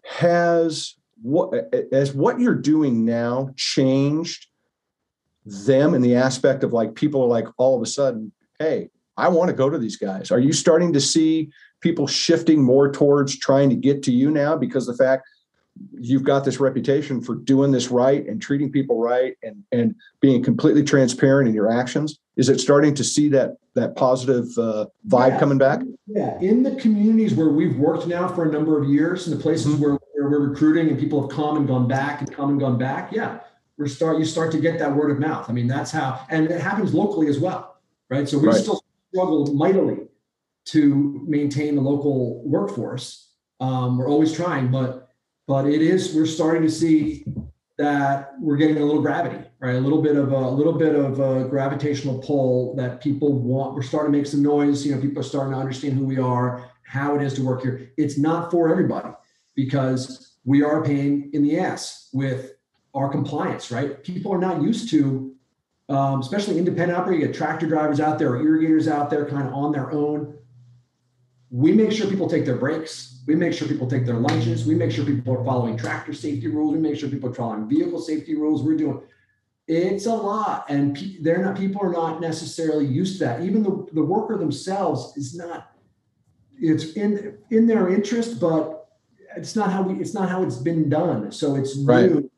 Has 0.05 0.95
what 1.21 1.53
as 1.91 2.13
what 2.13 2.39
you're 2.39 2.55
doing 2.55 3.05
now 3.05 3.49
changed 3.55 4.47
them 5.45 5.93
in 5.93 6.01
the 6.01 6.15
aspect 6.15 6.63
of 6.63 6.73
like 6.73 6.95
people 6.95 7.21
are 7.23 7.27
like 7.27 7.47
all 7.57 7.75
of 7.75 7.81
a 7.81 7.85
sudden, 7.85 8.31
hey, 8.59 8.89
I 9.17 9.27
want 9.29 9.49
to 9.49 9.55
go 9.55 9.69
to 9.69 9.77
these 9.77 9.97
guys. 9.97 10.31
Are 10.31 10.39
you 10.39 10.53
starting 10.53 10.93
to 10.93 11.01
see 11.01 11.51
people 11.81 12.07
shifting 12.07 12.61
more 12.61 12.91
towards 12.91 13.37
trying 13.37 13.69
to 13.69 13.75
get 13.75 14.03
to 14.03 14.11
you 14.11 14.31
now 14.31 14.55
because 14.55 14.87
the 14.87 14.95
fact 14.95 15.27
you've 15.93 16.23
got 16.23 16.45
this 16.45 16.59
reputation 16.59 17.21
for 17.21 17.35
doing 17.35 17.71
this 17.71 17.89
right 17.89 18.27
and 18.27 18.41
treating 18.41 18.71
people 18.71 18.99
right 18.99 19.35
and 19.43 19.63
and 19.71 19.95
being 20.19 20.43
completely 20.43 20.83
transparent 20.83 21.47
in 21.47 21.55
your 21.55 21.71
actions 21.71 22.19
is 22.35 22.49
it 22.49 22.59
starting 22.59 22.93
to 22.93 23.03
see 23.03 23.27
that 23.29 23.57
that 23.73 23.95
positive 23.95 24.45
uh, 24.57 24.85
vibe 25.07 25.29
yeah. 25.29 25.39
coming 25.39 25.57
back 25.57 25.81
yeah 26.07 26.39
in 26.39 26.61
the 26.61 26.75
communities 26.75 27.33
where 27.33 27.49
we've 27.49 27.77
worked 27.77 28.07
now 28.07 28.27
for 28.27 28.47
a 28.47 28.51
number 28.51 28.81
of 28.81 28.87
years 28.87 29.27
in 29.27 29.35
the 29.35 29.41
places 29.41 29.73
mm-hmm. 29.73 29.83
where, 29.83 29.99
where 30.13 30.29
we're 30.29 30.47
recruiting 30.47 30.89
and 30.89 30.99
people 30.99 31.21
have 31.21 31.35
come 31.35 31.57
and 31.57 31.67
gone 31.67 31.87
back 31.87 32.21
and 32.21 32.31
come 32.31 32.51
and 32.51 32.59
gone 32.59 32.77
back 32.77 33.11
yeah 33.11 33.39
we're 33.77 33.87
start 33.87 34.19
you 34.19 34.25
start 34.25 34.51
to 34.51 34.59
get 34.59 34.77
that 34.77 34.93
word 34.93 35.09
of 35.09 35.19
mouth 35.19 35.49
i 35.49 35.53
mean 35.53 35.67
that's 35.67 35.91
how 35.91 36.23
and 36.29 36.51
it 36.51 36.61
happens 36.61 36.93
locally 36.93 37.27
as 37.27 37.39
well 37.39 37.77
right 38.09 38.29
so 38.29 38.37
we 38.37 38.47
right. 38.47 38.57
still 38.57 38.83
struggle 39.11 39.53
mightily 39.53 39.97
to 40.65 41.21
maintain 41.27 41.75
the 41.75 41.81
local 41.81 42.43
workforce 42.43 43.31
um, 43.59 43.97
we're 43.97 44.09
always 44.09 44.33
trying 44.33 44.69
but 44.69 45.02
but 45.47 45.65
it 45.65 45.81
is 45.81 46.13
we're 46.13 46.25
starting 46.25 46.61
to 46.63 46.71
see 46.71 47.25
that 47.77 48.33
we're 48.39 48.57
getting 48.57 48.77
a 48.77 48.85
little 48.85 49.01
gravity 49.01 49.43
right? 49.63 49.75
A 49.75 49.79
little 49.79 50.01
bit 50.01 50.17
of 50.17 50.33
a, 50.33 50.35
a 50.35 50.51
little 50.51 50.73
bit 50.73 50.93
of 50.93 51.21
a 51.21 51.47
gravitational 51.47 52.19
pull 52.19 52.75
that 52.75 53.01
people 53.01 53.31
want. 53.31 53.75
We're 53.75 53.81
starting 53.81 54.11
to 54.11 54.17
make 54.17 54.27
some 54.27 54.43
noise 54.43 54.85
you 54.85 54.93
know 54.93 55.01
people 55.01 55.19
are 55.19 55.23
starting 55.23 55.53
to 55.53 55.59
understand 55.59 55.97
who 55.97 56.05
we 56.05 56.17
are 56.17 56.69
how 56.85 57.15
it 57.15 57.23
is 57.23 57.33
to 57.33 57.43
work 57.43 57.63
here. 57.63 57.91
It's 57.97 58.17
not 58.17 58.51
for 58.51 58.69
everybody 58.69 59.09
because 59.55 60.35
we 60.45 60.61
are 60.61 60.83
a 60.83 60.85
pain 60.85 61.31
in 61.33 61.41
the 61.41 61.57
ass 61.57 62.09
with 62.13 62.51
our 62.93 63.09
compliance 63.09 63.71
right? 63.71 64.03
People 64.03 64.33
are 64.33 64.39
not 64.39 64.61
used 64.61 64.89
to 64.91 65.33
um, 65.89 66.19
especially 66.21 66.57
independent 66.57 66.97
operator 66.97 67.21
you 67.21 67.27
get 67.27 67.35
tractor 67.35 67.67
drivers 67.67 67.99
out 67.99 68.19
there 68.19 68.31
or 68.31 68.41
irrigators 68.41 68.87
out 68.87 69.09
there 69.09 69.25
kind 69.25 69.47
of 69.47 69.53
on 69.53 69.71
their 69.71 69.91
own 69.91 70.37
we 71.53 71.71
make 71.71 71.91
sure 71.91 72.09
people 72.09 72.27
take 72.27 72.45
their 72.45 72.57
breaks. 72.57 73.21
We 73.27 73.35
make 73.35 73.53
sure 73.53 73.67
people 73.67 73.87
take 73.87 74.07
their 74.07 74.15
lunches. 74.15 74.65
We 74.65 74.73
make 74.73 74.91
sure 74.91 75.05
people 75.05 75.39
are 75.39 75.45
following 75.45 75.77
tractor 75.77 76.11
safety 76.11 76.47
rules. 76.47 76.73
We 76.73 76.79
make 76.79 76.97
sure 76.97 77.07
people 77.07 77.29
are 77.29 77.33
following 77.33 77.69
vehicle 77.69 77.99
safety 78.01 78.33
rules. 78.33 78.63
We're 78.63 78.75
doing 78.75 79.01
it's 79.67 80.07
a 80.07 80.13
lot, 80.13 80.65
and 80.67 80.97
they're 81.21 81.43
not. 81.43 81.55
People 81.55 81.81
are 81.83 81.91
not 81.91 82.19
necessarily 82.19 82.85
used 82.85 83.19
to 83.19 83.25
that. 83.25 83.41
Even 83.43 83.61
the, 83.61 83.87
the 83.93 84.03
worker 84.03 84.35
themselves 84.37 85.15
is 85.15 85.35
not. 85.35 85.71
It's 86.59 86.93
in 86.93 87.37
in 87.51 87.67
their 87.67 87.87
interest, 87.87 88.41
but 88.41 88.89
it's 89.37 89.55
not 89.55 89.71
how 89.71 89.83
we. 89.83 90.01
It's 90.01 90.13
not 90.13 90.29
how 90.29 90.43
it's 90.43 90.57
been 90.57 90.89
done. 90.89 91.31
So 91.31 91.55
it's 91.55 91.77
right. 91.77 92.11
new, 92.11 92.31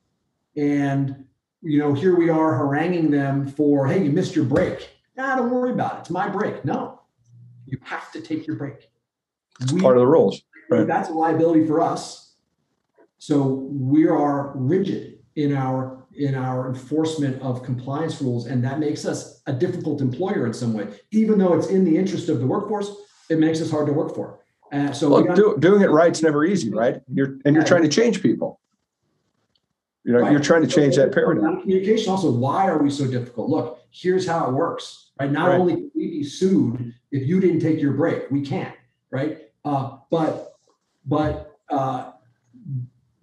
and 0.55 1.25
you 1.61 1.79
know 1.79 1.93
here 1.93 2.15
we 2.15 2.29
are 2.29 2.57
haranguing 2.57 3.09
them 3.09 3.47
for, 3.47 3.87
hey, 3.87 4.03
you 4.03 4.11
missed 4.11 4.35
your 4.35 4.45
break. 4.45 4.89
Nah, 5.17 5.37
don't 5.37 5.49
worry 5.49 5.71
about 5.71 5.95
it. 5.95 5.99
It's 6.01 6.09
my 6.11 6.27
break. 6.27 6.63
No, 6.63 7.01
you 7.65 7.79
have 7.81 8.11
to 8.11 8.21
take 8.21 8.45
your 8.45 8.57
break. 8.57 8.89
It's 9.61 9.71
we, 9.71 9.81
part 9.81 9.97
of 9.97 10.01
the 10.01 10.07
rules. 10.07 10.41
Right. 10.69 10.87
That's 10.87 11.09
a 11.09 11.13
liability 11.13 11.65
for 11.65 11.81
us. 11.81 12.33
So 13.17 13.69
we 13.71 14.07
are 14.07 14.51
rigid 14.55 15.19
in 15.35 15.55
our 15.55 16.05
in 16.13 16.33
our 16.33 16.69
enforcement 16.69 17.41
of 17.41 17.61
compliance 17.61 18.21
rules, 18.21 18.47
and 18.47 18.63
that 18.63 18.79
makes 18.79 19.05
us 19.05 19.41
a 19.47 19.53
difficult 19.53 19.99
employer 20.01 20.45
in 20.45 20.53
some 20.53 20.73
way. 20.73 20.87
Even 21.11 21.37
though 21.37 21.53
it's 21.53 21.67
in 21.67 21.83
the 21.83 21.97
interest 21.97 22.29
of 22.29 22.39
the 22.39 22.47
workforce, 22.47 22.89
it 23.29 23.37
makes 23.37 23.61
us 23.61 23.69
hard 23.69 23.85
to 23.87 23.93
work 23.93 24.15
for. 24.15 24.39
And 24.71 24.95
so 24.95 25.09
well, 25.09 25.27
we 25.27 25.35
do, 25.35 25.55
doing 25.59 25.81
it 25.81 25.89
right 25.89 26.11
is 26.11 26.23
never 26.23 26.45
easy, 26.45 26.71
right? 26.71 27.01
You're 27.11 27.37
and 27.45 27.55
you're 27.55 27.65
trying 27.65 27.83
to 27.83 27.89
change 27.89 28.21
people. 28.21 28.59
You 30.03 30.13
know, 30.13 30.19
right. 30.19 30.31
you're 30.31 30.41
trying 30.41 30.61
to 30.61 30.67
change 30.67 30.95
that 30.97 31.11
paradigm. 31.11 31.61
Communication 31.61 32.11
also, 32.11 32.31
why 32.31 32.67
are 32.67 32.77
we 32.81 32.91
so 32.91 33.09
difficult? 33.09 33.49
Look, 33.49 33.79
here's 33.89 34.27
how 34.27 34.47
it 34.47 34.53
works. 34.53 35.11
Right. 35.19 35.31
Not 35.31 35.49
right. 35.49 35.59
only 35.59 35.73
can 35.75 35.91
we 35.95 36.07
be 36.07 36.23
sued 36.23 36.93
if 37.11 37.27
you 37.27 37.39
didn't 37.39 37.61
take 37.61 37.81
your 37.81 37.93
break, 37.93 38.29
we 38.29 38.41
can't, 38.41 38.75
right? 39.09 39.44
Uh, 39.65 39.97
but 40.11 40.53
but 41.05 41.57
uh, 41.69 42.11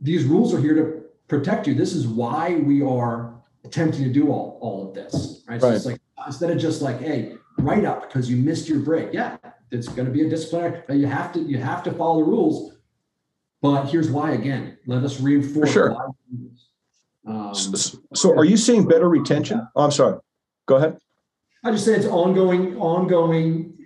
these 0.00 0.24
rules 0.24 0.52
are 0.52 0.60
here 0.60 0.74
to 0.74 1.02
protect 1.28 1.66
you. 1.66 1.74
This 1.74 1.94
is 1.94 2.06
why 2.06 2.56
we 2.56 2.82
are 2.82 3.34
attempting 3.64 4.02
to 4.04 4.12
do 4.12 4.30
all, 4.30 4.58
all 4.60 4.88
of 4.88 4.94
this, 4.94 5.44
right? 5.48 5.60
So 5.60 5.68
right. 5.68 5.76
it's 5.76 5.86
like 5.86 6.00
instead 6.26 6.50
of 6.50 6.58
just 6.58 6.82
like, 6.82 7.00
hey, 7.00 7.36
write 7.58 7.84
up 7.84 8.02
because 8.02 8.28
you 8.28 8.36
missed 8.36 8.68
your 8.68 8.80
break. 8.80 9.12
Yeah, 9.12 9.36
it's 9.70 9.88
going 9.88 10.06
to 10.06 10.12
be 10.12 10.26
a 10.26 10.28
disciplinary. 10.28 10.82
You 10.98 11.06
have 11.06 11.32
to 11.34 11.40
you 11.40 11.58
have 11.58 11.82
to 11.84 11.92
follow 11.92 12.24
the 12.24 12.30
rules. 12.30 12.72
But 13.62 13.86
here's 13.86 14.10
why 14.10 14.32
again. 14.32 14.78
Let 14.86 15.04
us 15.04 15.20
reinforce. 15.20 15.68
For 15.68 15.72
sure. 15.72 16.14
Um, 17.24 17.54
so, 17.54 17.98
so, 18.12 18.36
are 18.36 18.44
you 18.44 18.56
seeing 18.56 18.88
better 18.88 19.08
retention? 19.08 19.66
Oh, 19.76 19.84
I'm 19.84 19.92
sorry. 19.92 20.18
Go 20.66 20.76
ahead. 20.76 20.98
I 21.64 21.70
just 21.70 21.84
say 21.84 21.94
it's 21.94 22.06
ongoing, 22.06 22.76
ongoing 22.78 23.78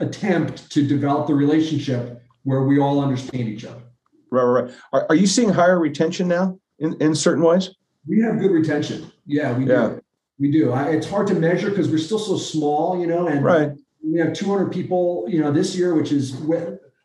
attempt 0.00 0.70
to 0.72 0.86
develop 0.86 1.26
the 1.26 1.34
relationship 1.34 2.22
where 2.44 2.62
we 2.62 2.78
all 2.78 3.00
understand 3.00 3.48
each 3.48 3.64
other. 3.64 3.82
Right, 4.30 4.44
right. 4.44 4.74
Are, 4.92 5.06
are 5.08 5.14
you 5.14 5.26
seeing 5.26 5.48
higher 5.48 5.78
retention 5.78 6.28
now 6.28 6.58
in, 6.78 6.94
in 7.00 7.14
certain 7.14 7.42
ways? 7.42 7.70
We 8.06 8.20
have 8.22 8.38
good 8.38 8.50
retention. 8.50 9.10
Yeah, 9.26 9.56
we 9.56 9.66
yeah. 9.66 9.88
do. 9.88 10.02
We 10.38 10.50
do. 10.50 10.72
I, 10.72 10.90
it's 10.90 11.08
hard 11.08 11.26
to 11.28 11.34
measure 11.34 11.70
because 11.70 11.88
we're 11.88 11.98
still 11.98 12.18
so 12.18 12.36
small, 12.36 13.00
you 13.00 13.06
know, 13.06 13.26
and 13.26 13.44
right. 13.44 13.72
we 14.04 14.18
have 14.18 14.34
200 14.34 14.70
people, 14.70 15.24
you 15.28 15.40
know, 15.40 15.50
this 15.50 15.74
year, 15.74 15.94
which 15.94 16.12
is 16.12 16.38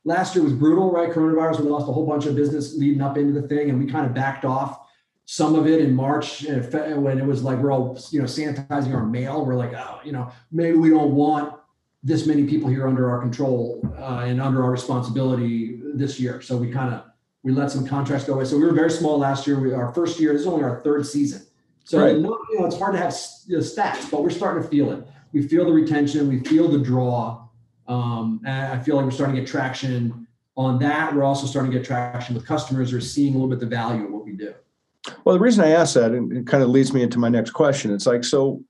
last 0.03 0.35
year 0.35 0.43
was 0.43 0.53
brutal, 0.53 0.91
right? 0.91 1.09
Coronavirus, 1.09 1.61
we 1.61 1.69
lost 1.69 1.87
a 1.87 1.93
whole 1.93 2.05
bunch 2.05 2.25
of 2.25 2.35
business 2.35 2.75
leading 2.75 3.01
up 3.01 3.17
into 3.17 3.39
the 3.39 3.47
thing, 3.47 3.69
and 3.69 3.79
we 3.79 3.89
kind 3.89 4.05
of 4.05 4.13
backed 4.13 4.45
off 4.45 4.79
some 5.25 5.55
of 5.55 5.65
it 5.65 5.79
in 5.79 5.95
March 5.95 6.43
when 6.43 7.17
it 7.17 7.25
was 7.25 7.41
like 7.41 7.57
we're 7.59 7.71
all, 7.71 7.97
you 8.11 8.19
know, 8.19 8.25
sanitizing 8.25 8.93
our 8.93 9.05
mail. 9.05 9.45
We're 9.45 9.55
like, 9.55 9.73
oh, 9.73 10.01
you 10.03 10.11
know, 10.11 10.29
maybe 10.51 10.77
we 10.77 10.89
don't 10.89 11.13
want 11.13 11.55
this 12.03 12.25
many 12.25 12.45
people 12.45 12.69
here 12.69 12.87
under 12.87 13.09
our 13.09 13.19
control 13.19 13.81
uh, 13.97 14.23
and 14.25 14.41
under 14.41 14.63
our 14.63 14.71
responsibility 14.71 15.79
this 15.93 16.19
year. 16.19 16.41
So 16.41 16.57
we 16.57 16.71
kind 16.71 16.93
of 16.93 17.03
We 17.43 17.51
let 17.51 17.71
some 17.71 17.85
contracts 17.87 18.25
go 18.27 18.33
away. 18.33 18.45
So 18.45 18.57
we 18.57 18.63
were 18.63 18.73
very 18.73 18.91
small 18.91 19.17
last 19.17 19.47
year. 19.47 19.59
We, 19.59 19.73
our 19.73 19.93
first 19.93 20.19
year, 20.19 20.31
this 20.33 20.41
is 20.41 20.47
only 20.47 20.63
our 20.63 20.81
third 20.81 21.05
season. 21.05 21.41
So 21.83 21.99
right. 21.99 22.15
you 22.15 22.21
know, 22.21 22.65
it's 22.65 22.77
hard 22.77 22.93
to 22.93 22.99
have 22.99 23.15
you 23.47 23.57
know, 23.57 23.63
stats, 23.63 24.09
but 24.11 24.21
we're 24.23 24.29
starting 24.29 24.61
to 24.63 24.69
feel 24.69 24.91
it. 24.91 25.07
We 25.33 25.47
feel 25.47 25.65
the 25.65 25.71
retention, 25.71 26.27
we 26.27 26.39
feel 26.41 26.67
the 26.67 26.77
draw. 26.77 27.47
Um, 27.87 28.41
and 28.45 28.73
I 28.73 28.83
feel 28.83 28.95
like 28.95 29.05
we're 29.05 29.11
starting 29.11 29.35
to 29.35 29.41
get 29.41 29.49
traction 29.49 30.27
on 30.55 30.77
that. 30.79 31.15
We're 31.15 31.23
also 31.23 31.47
starting 31.47 31.71
to 31.71 31.77
get 31.77 31.85
traction 31.85 32.35
with 32.35 32.45
customers 32.45 32.91
who 32.91 32.97
are 32.97 33.01
seeing 33.01 33.33
a 33.33 33.37
little 33.37 33.49
bit 33.49 33.59
the 33.59 33.65
value 33.65 34.05
of 34.05 34.11
what 34.11 34.23
we 34.23 34.33
do. 34.33 34.53
Well, 35.23 35.35
the 35.35 35.41
reason 35.41 35.63
I 35.63 35.71
ask 35.71 35.95
that, 35.95 36.11
and 36.11 36.31
it 36.31 36.45
kind 36.45 36.63
of 36.63 36.69
leads 36.69 36.93
me 36.93 37.01
into 37.01 37.17
my 37.17 37.29
next 37.29 37.51
question. 37.51 37.91
It's 37.91 38.05
like, 38.05 38.23
so 38.23 38.61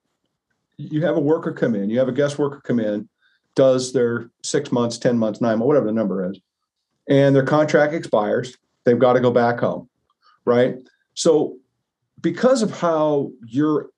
you 0.78 1.04
have 1.06 1.18
a 1.18 1.20
worker 1.20 1.52
come 1.52 1.76
in, 1.76 1.90
you 1.90 2.00
have 2.00 2.08
a 2.08 2.14
guest 2.14 2.40
worker 2.40 2.62
come 2.64 2.80
in, 2.80 3.10
does 3.55 3.93
their 3.93 4.29
six 4.43 4.72
months, 4.72 4.98
10 4.98 5.17
months, 5.17 5.41
nine 5.41 5.60
months, 5.60 5.67
whatever 5.67 5.86
the 5.86 5.91
number 5.91 6.29
is, 6.29 6.39
and 7.10 7.36
their 7.36 7.46
contract 7.46 7.93
expires. 7.93 8.58
They've 8.86 9.00
got 9.00 9.13
to 9.13 9.20
go 9.20 9.31
back 9.31 9.60
home, 9.60 9.89
right? 10.46 10.75
So, 11.13 11.58
because 12.20 12.62
of 12.62 12.72
how 12.72 13.31
you're, 13.46 13.89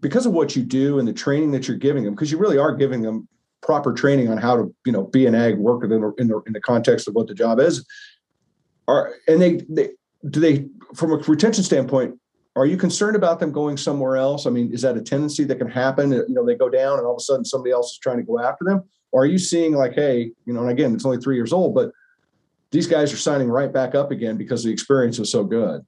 because 0.00 0.26
of 0.26 0.32
what 0.32 0.54
you 0.56 0.62
do 0.62 0.98
and 0.98 1.08
the 1.08 1.12
training 1.12 1.50
that 1.52 1.68
you're 1.68 1.76
giving 1.76 2.04
them, 2.04 2.14
because 2.14 2.30
you 2.30 2.38
really 2.38 2.58
are 2.58 2.74
giving 2.74 3.02
them 3.02 3.28
proper 3.62 3.92
training 3.92 4.28
on 4.28 4.38
how 4.38 4.56
to, 4.56 4.74
you 4.86 4.92
know, 4.92 5.04
be 5.04 5.26
an 5.26 5.34
ag 5.34 5.58
worker 5.58 5.84
in 5.84 6.00
the, 6.00 6.12
in 6.18 6.28
the, 6.28 6.40
in 6.46 6.52
the 6.52 6.60
context 6.60 7.08
of 7.08 7.14
what 7.14 7.26
the 7.26 7.34
job 7.34 7.60
is, 7.60 7.84
are 8.90 9.14
and 9.28 9.40
they, 9.40 9.60
they 9.68 9.90
do 10.28 10.40
they 10.40 10.66
from 10.94 11.12
a 11.12 11.16
retention 11.16 11.64
standpoint 11.64 12.18
are 12.56 12.66
you 12.66 12.76
concerned 12.76 13.16
about 13.16 13.40
them 13.40 13.52
going 13.52 13.76
somewhere 13.76 14.16
else 14.16 14.46
i 14.46 14.50
mean 14.50 14.72
is 14.72 14.82
that 14.82 14.96
a 14.96 15.00
tendency 15.00 15.44
that 15.44 15.56
can 15.56 15.70
happen 15.70 16.12
you 16.12 16.24
know 16.28 16.44
they 16.44 16.54
go 16.54 16.68
down 16.68 16.98
and 16.98 17.06
all 17.06 17.14
of 17.14 17.18
a 17.18 17.22
sudden 17.22 17.44
somebody 17.44 17.70
else 17.70 17.92
is 17.92 17.98
trying 17.98 18.18
to 18.18 18.22
go 18.22 18.38
after 18.38 18.64
them 18.64 18.82
or 19.12 19.22
are 19.22 19.26
you 19.26 19.38
seeing 19.38 19.74
like 19.74 19.94
hey 19.94 20.30
you 20.44 20.52
know 20.52 20.60
and 20.60 20.70
again 20.70 20.94
it's 20.94 21.04
only 21.04 21.18
three 21.18 21.36
years 21.36 21.52
old 21.52 21.74
but 21.74 21.90
these 22.70 22.86
guys 22.86 23.12
are 23.12 23.16
signing 23.16 23.48
right 23.48 23.72
back 23.72 23.94
up 23.94 24.10
again 24.10 24.36
because 24.36 24.62
the 24.64 24.70
experience 24.70 25.18
was 25.18 25.30
so 25.30 25.44
good 25.44 25.84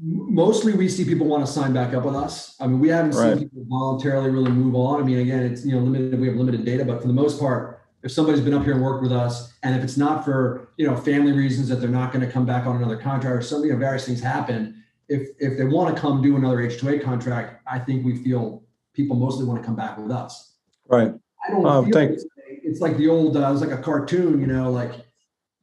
mostly 0.00 0.74
we 0.74 0.88
see 0.88 1.04
people 1.04 1.26
want 1.26 1.44
to 1.44 1.50
sign 1.50 1.72
back 1.72 1.94
up 1.94 2.04
with 2.04 2.14
us 2.14 2.56
i 2.60 2.66
mean 2.66 2.78
we 2.78 2.88
haven't 2.88 3.12
right. 3.12 3.38
seen 3.38 3.48
people 3.48 3.64
voluntarily 3.68 4.30
really 4.30 4.50
move 4.50 4.74
on 4.74 5.00
i 5.00 5.04
mean 5.04 5.18
again 5.18 5.42
it's 5.42 5.64
you 5.64 5.72
know 5.72 5.80
limited 5.80 6.18
we 6.20 6.28
have 6.28 6.36
limited 6.36 6.64
data 6.64 6.84
but 6.84 7.00
for 7.00 7.08
the 7.08 7.12
most 7.12 7.40
part 7.40 7.78
if 8.02 8.12
somebody's 8.12 8.40
been 8.40 8.54
up 8.54 8.64
here 8.64 8.74
and 8.74 8.82
worked 8.82 9.02
with 9.02 9.12
us, 9.12 9.54
and 9.62 9.74
if 9.74 9.82
it's 9.82 9.96
not 9.96 10.24
for 10.24 10.68
you 10.76 10.86
know 10.86 10.96
family 10.96 11.32
reasons 11.32 11.68
that 11.68 11.76
they're 11.76 11.88
not 11.88 12.12
going 12.12 12.24
to 12.24 12.30
come 12.30 12.46
back 12.46 12.66
on 12.66 12.76
another 12.76 12.96
contract 12.96 13.36
or 13.36 13.42
some 13.42 13.64
you 13.64 13.72
know 13.72 13.78
various 13.78 14.06
things 14.06 14.20
happen, 14.20 14.82
if 15.08 15.28
if 15.38 15.58
they 15.58 15.64
want 15.64 15.94
to 15.94 16.00
come 16.00 16.22
do 16.22 16.36
another 16.36 16.58
H2A 16.58 17.02
contract, 17.02 17.62
I 17.66 17.78
think 17.78 18.04
we 18.04 18.22
feel 18.22 18.62
people 18.92 19.16
mostly 19.16 19.44
want 19.46 19.60
to 19.60 19.66
come 19.66 19.76
back 19.76 19.98
with 19.98 20.10
us. 20.10 20.54
Right. 20.86 21.12
I 21.46 21.50
don't 21.50 21.66
um, 21.66 21.84
feel 21.90 22.16
it's, 22.70 22.80
like 22.80 22.96
the 22.96 23.08
old 23.08 23.36
uh, 23.36 23.50
it's 23.52 23.60
like 23.60 23.78
a 23.78 23.82
cartoon, 23.82 24.40
you 24.40 24.46
know, 24.46 24.70
like 24.70 24.92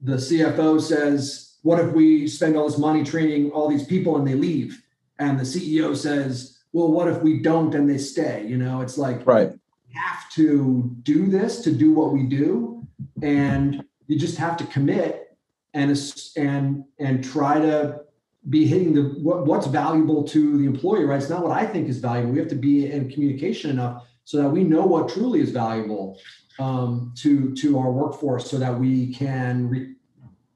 the 0.01 0.15
CFO 0.15 0.81
says, 0.81 1.57
"What 1.63 1.79
if 1.79 1.93
we 1.93 2.27
spend 2.27 2.55
all 2.55 2.67
this 2.67 2.77
money 2.77 3.03
training 3.03 3.51
all 3.51 3.69
these 3.69 3.85
people 3.85 4.17
and 4.17 4.27
they 4.27 4.35
leave?" 4.35 4.81
And 5.19 5.39
the 5.39 5.43
CEO 5.43 5.95
says, 5.95 6.59
"Well, 6.73 6.91
what 6.91 7.07
if 7.07 7.21
we 7.21 7.39
don't 7.39 7.73
and 7.75 7.89
they 7.89 7.97
stay?" 7.97 8.45
You 8.47 8.57
know, 8.57 8.81
it's 8.81 8.97
like 8.97 9.25
right 9.25 9.51
have 9.95 10.29
to 10.29 10.95
do 11.03 11.27
this 11.27 11.61
to 11.61 11.71
do 11.71 11.93
what 11.93 12.11
we 12.11 12.23
do 12.23 12.85
and 13.21 13.83
you 14.07 14.19
just 14.19 14.37
have 14.37 14.57
to 14.57 14.65
commit 14.65 15.37
and 15.73 15.97
and 16.37 16.83
and 16.99 17.23
try 17.23 17.59
to 17.59 18.01
be 18.49 18.67
hitting 18.67 18.93
the 18.93 19.03
what, 19.21 19.45
what's 19.45 19.67
valuable 19.67 20.23
to 20.23 20.57
the 20.57 20.65
employee 20.65 21.05
right 21.05 21.21
it's 21.21 21.29
not 21.29 21.41
what 21.41 21.51
i 21.51 21.65
think 21.65 21.87
is 21.87 21.99
valuable 21.99 22.31
we 22.31 22.39
have 22.39 22.47
to 22.47 22.55
be 22.55 22.91
in 22.91 23.09
communication 23.09 23.71
enough 23.71 24.03
so 24.25 24.37
that 24.37 24.49
we 24.49 24.63
know 24.63 24.85
what 24.85 25.09
truly 25.09 25.39
is 25.39 25.51
valuable 25.51 26.19
um, 26.59 27.13
to 27.17 27.53
to 27.55 27.79
our 27.79 27.91
workforce 27.91 28.49
so 28.49 28.57
that 28.57 28.77
we 28.77 29.13
can 29.13 29.69
re- 29.69 29.95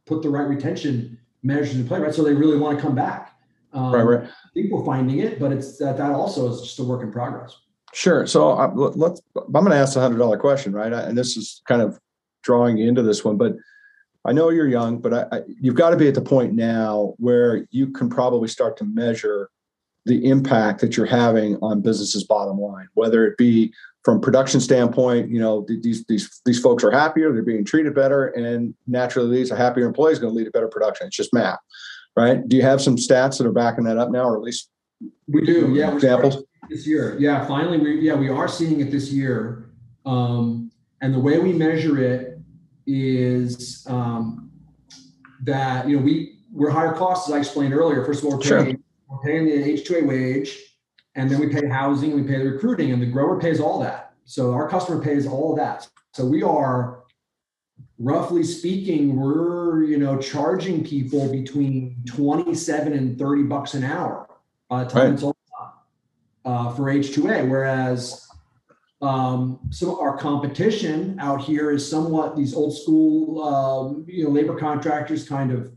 put 0.06 0.22
the 0.22 0.30
right 0.30 0.48
retention 0.48 1.18
measures 1.44 1.76
in 1.76 1.88
play 1.88 2.00
right 2.00 2.14
so 2.14 2.24
they 2.24 2.34
really 2.34 2.58
want 2.58 2.78
to 2.78 2.82
come 2.82 2.96
back 2.96 3.40
um, 3.74 3.92
right 3.92 4.04
right 4.04 4.24
i 4.24 4.50
think 4.54 4.72
we're 4.72 4.86
finding 4.86 5.20
it 5.20 5.40
but 5.40 5.52
it's 5.52 5.78
that 5.78 5.98
that 5.98 6.12
also 6.12 6.52
is 6.52 6.62
just 6.62 6.80
a 6.80 6.84
work 6.84 7.02
in 7.02 7.12
progress 7.12 7.58
Sure. 7.94 8.28
So 8.28 8.52
uh, 8.52 8.72
let's. 8.76 9.22
I'm 9.36 9.52
going 9.52 9.72
to 9.72 9.76
ask 9.76 9.94
the 9.94 10.00
hundred 10.00 10.20
dollar 10.20 10.38
question, 10.38 10.74
right? 10.74 10.92
And 10.94 11.18
this 11.18 11.36
is 11.36 11.62
kind 11.68 11.82
of 11.82 12.00
drawing 12.44 12.78
into 12.78 13.02
this 13.02 13.26
one, 13.26 13.38
but 13.38 13.56
I 14.26 14.32
know 14.32 14.50
you're 14.50 14.68
young, 14.68 15.00
but 15.00 15.14
I, 15.14 15.38
I, 15.38 15.42
you've 15.60 15.76
got 15.76 15.90
to 15.92 15.98
be 15.98 16.08
at 16.08 16.14
the 16.14 16.22
point 16.22 16.54
now 16.54 17.16
where 17.18 17.66
you 17.72 17.88
can 17.88 18.10
probably 18.10 18.48
start 18.48 18.78
to 18.78 18.86
measure 18.86 19.50
the 20.06 20.26
impact 20.26 20.82
that 20.82 20.96
you're 20.96 21.06
having 21.06 21.58
on 21.62 21.82
businesses' 21.82 22.24
bottom 22.24 22.60
line, 22.60 22.88
whether 22.94 23.26
it 23.26 23.38
be 23.38 23.74
from 24.04 24.22
production 24.22 24.60
standpoint. 24.60 25.30
You 25.30 25.40
know, 25.40 25.66
these 25.68 26.06
these 26.06 26.42
these 26.46 26.60
folks 26.60 26.84
are 26.84 26.92
happier, 26.92 27.32
they're 27.34 27.44
being 27.44 27.66
treated 27.66 27.94
better, 27.94 28.28
and 28.28 28.74
naturally, 28.88 29.38
these 29.38 29.52
a 29.52 29.56
happier 29.56 29.86
employee 29.86 30.14
is 30.14 30.20
going 30.20 30.34
to 30.34 30.38
lead 30.38 30.46
to 30.46 30.52
better 30.52 30.68
production. 30.68 31.08
It's 31.08 31.16
just 31.16 31.34
math, 31.34 31.60
right? 32.16 32.48
Do 32.48 32.56
you 32.56 32.64
have 32.64 32.82
some 32.82 32.96
stats 32.96 33.38
that 33.38 33.48
are 33.48 33.52
backing 33.52 33.84
that 33.86 33.98
up 33.98 34.10
now, 34.10 34.24
or 34.24 34.38
at 34.38 34.44
least 34.44 34.70
we 35.28 35.46
do? 35.46 35.74
Yeah, 35.74 35.94
examples 35.94 36.44
this 36.70 36.88
year. 36.88 37.18
Yeah, 37.20 37.46
finally, 37.46 37.78
we 37.78 38.00
yeah 38.02 38.16
we 38.16 38.30
are 38.30 38.48
seeing 38.48 38.80
it 38.80 38.92
this 38.92 39.12
year, 39.12 39.70
um, 40.06 40.72
and 41.02 41.14
the 41.14 41.20
way 41.20 41.40
we 41.40 41.54
measure 41.54 42.02
it 42.02 42.40
is 42.86 43.86
um, 43.90 44.52
that 45.44 45.88
you 45.88 45.98
know 45.98 46.04
we 46.04 46.40
we're 46.52 46.72
higher 46.72 46.94
costs 46.94 47.30
as 47.30 47.36
I 47.36 47.40
explained 47.40 47.74
earlier. 47.74 48.04
First 48.06 48.24
of 48.24 48.26
all, 48.26 48.38
we're 48.38 48.40
paying, 48.40 48.66
sure. 48.66 48.76
we're 49.10 49.20
paying 49.20 49.46
the 49.46 49.54
H 49.54 49.86
two 49.86 49.98
A 49.98 50.04
wage, 50.04 50.58
and 51.16 51.30
then 51.30 51.40
we 51.40 51.48
pay 51.48 51.68
housing, 51.68 52.14
we 52.14 52.24
pay 52.24 52.38
the 52.38 52.52
recruiting, 52.52 52.92
and 52.92 53.02
the 53.02 53.06
grower 53.06 53.40
pays 53.40 53.60
all 53.60 53.80
that. 53.82 54.14
So 54.26 54.54
our 54.54 54.70
customer 54.70 55.02
pays 55.02 55.26
all 55.28 55.52
of 55.52 55.58
that. 55.58 55.88
So 56.14 56.26
we 56.26 56.44
are 56.44 57.04
roughly 57.98 58.44
speaking, 58.44 59.16
we're 59.16 59.84
you 59.84 59.98
know 59.98 60.18
charging 60.18 60.84
people 60.84 61.32
between 61.32 61.98
27 62.06 62.94
and 62.94 63.18
30 63.18 63.44
bucks 63.44 63.74
an 63.74 63.84
hour 63.84 64.28
by 64.70 64.84
the 64.84 64.90
time 64.90 65.04
right. 65.04 65.14
it's 65.14 65.24
all 65.24 65.36
uh, 66.46 66.74
for 66.74 66.84
H2A, 66.84 67.50
whereas 67.50 68.28
um, 69.02 69.60
some 69.70 69.92
our 69.92 70.18
competition 70.18 71.18
out 71.20 71.42
here 71.42 71.72
is 71.72 71.90
somewhat 71.90 72.36
these 72.36 72.54
old 72.54 72.78
school, 72.78 73.44
um, 73.44 74.06
you 74.08 74.24
know, 74.24 74.30
labor 74.30 74.58
contractors 74.58 75.28
kind 75.28 75.52
of, 75.52 75.72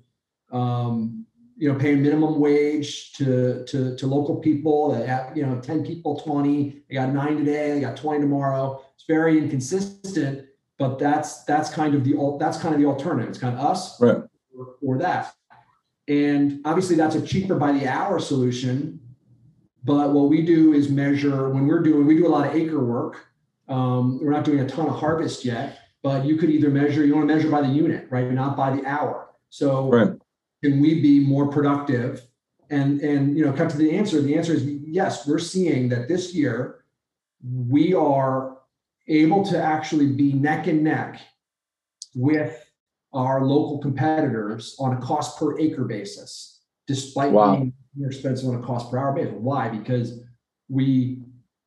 um, 0.51 1.22
you 1.57 1.73
know, 1.73 1.79
paying 1.79 2.03
minimum 2.03 2.41
wage 2.41 3.13
to, 3.15 3.65
to, 3.67 3.97
to 3.97 4.07
local 4.07 4.37
people 4.37 4.93
that 4.93 5.07
have, 5.07 5.37
you 5.37 5.45
know, 5.45 5.61
10 5.61 5.85
people, 5.85 6.19
20, 6.21 6.83
they 6.89 6.95
got 6.95 7.11
nine 7.11 7.39
today, 7.39 7.73
they 7.73 7.81
got 7.81 7.97
20 7.97 8.21
tomorrow. 8.21 8.83
It's 8.95 9.05
very 9.07 9.39
inconsistent, 9.39 10.47
but 10.79 10.99
that's, 10.99 11.45
that's 11.45 11.71
kind 11.71 11.95
of 11.95 12.05
the, 12.05 12.37
that's 12.41 12.59
kind 12.59 12.75
of 12.75 12.81
the 12.81 12.87
alternative. 12.87 13.29
It's 13.29 13.39
kind 13.39 13.59
of 13.59 13.65
us 13.65 14.01
right. 14.01 14.23
or, 14.57 14.75
or 14.83 14.99
that. 14.99 15.35
And 16.09 16.61
obviously 16.65 16.97
that's 16.97 17.15
a 17.15 17.23
cheaper 17.23 17.55
by 17.55 17.73
the 17.73 17.87
hour 17.87 18.19
solution 18.19 19.01
but 19.85 20.13
what 20.13 20.29
we 20.29 20.43
do 20.43 20.73
is 20.73 20.89
measure 20.89 21.49
when 21.51 21.67
we're 21.67 21.83
doing, 21.83 22.07
we 22.07 22.17
do 22.17 22.27
a 22.27 22.29
lot 22.29 22.47
of 22.47 22.55
acre 22.55 22.85
work. 22.85 23.27
Um, 23.69 24.21
we're 24.23 24.31
not 24.31 24.45
doing 24.45 24.61
a 24.61 24.69
ton 24.69 24.87
of 24.87 24.99
harvest 24.99 25.45
yet, 25.45 25.79
but 26.03 26.25
you 26.25 26.37
could 26.37 26.51
either 26.51 26.71
measure, 26.71 27.05
you 27.05 27.15
want 27.15 27.29
to 27.29 27.35
measure 27.35 27.51
by 27.51 27.63
the 27.63 27.69
unit, 27.69 28.07
right? 28.11 28.31
Not 28.31 28.57
by 28.57 28.77
the 28.77 28.85
hour. 28.87 29.31
So 29.51 29.91
right. 29.91 30.13
Can 30.63 30.81
we 30.81 31.01
be 31.01 31.21
more 31.21 31.49
productive? 31.49 32.23
And, 32.71 33.01
and, 33.01 33.37
you 33.37 33.45
know, 33.45 33.53
cut 33.53 33.69
to 33.71 33.77
the 33.77 33.95
answer. 33.95 34.23
The 34.23 34.35
answer 34.35 34.55
is 34.55 34.65
yes, 34.65 35.27
we're 35.27 35.39
seeing 35.39 35.91
that 35.91 36.09
this 36.09 36.35
year 36.35 36.85
we 37.45 37.93
are 37.93 38.59
able 39.09 39.45
to 39.47 39.63
actually 39.63 40.07
be 40.07 40.33
neck 40.33 40.69
and 40.69 40.83
neck 40.83 41.21
with 42.15 42.65
our 43.13 43.45
local 43.45 43.79
competitors 43.79 44.75
on 44.79 44.97
a 44.97 45.01
cost 45.01 45.39
per 45.39 45.59
acre 45.59 45.85
basis, 45.85 46.61
despite 46.87 47.33
wow. 47.33 47.57
being 47.57 47.73
more 47.95 48.09
expensive 48.09 48.49
on 48.49 48.55
a 48.55 48.63
cost 48.63 48.91
per 48.91 48.99
hour 48.99 49.13
basis. 49.13 49.35
Why? 49.35 49.69
Because 49.69 50.21
we 50.69 51.23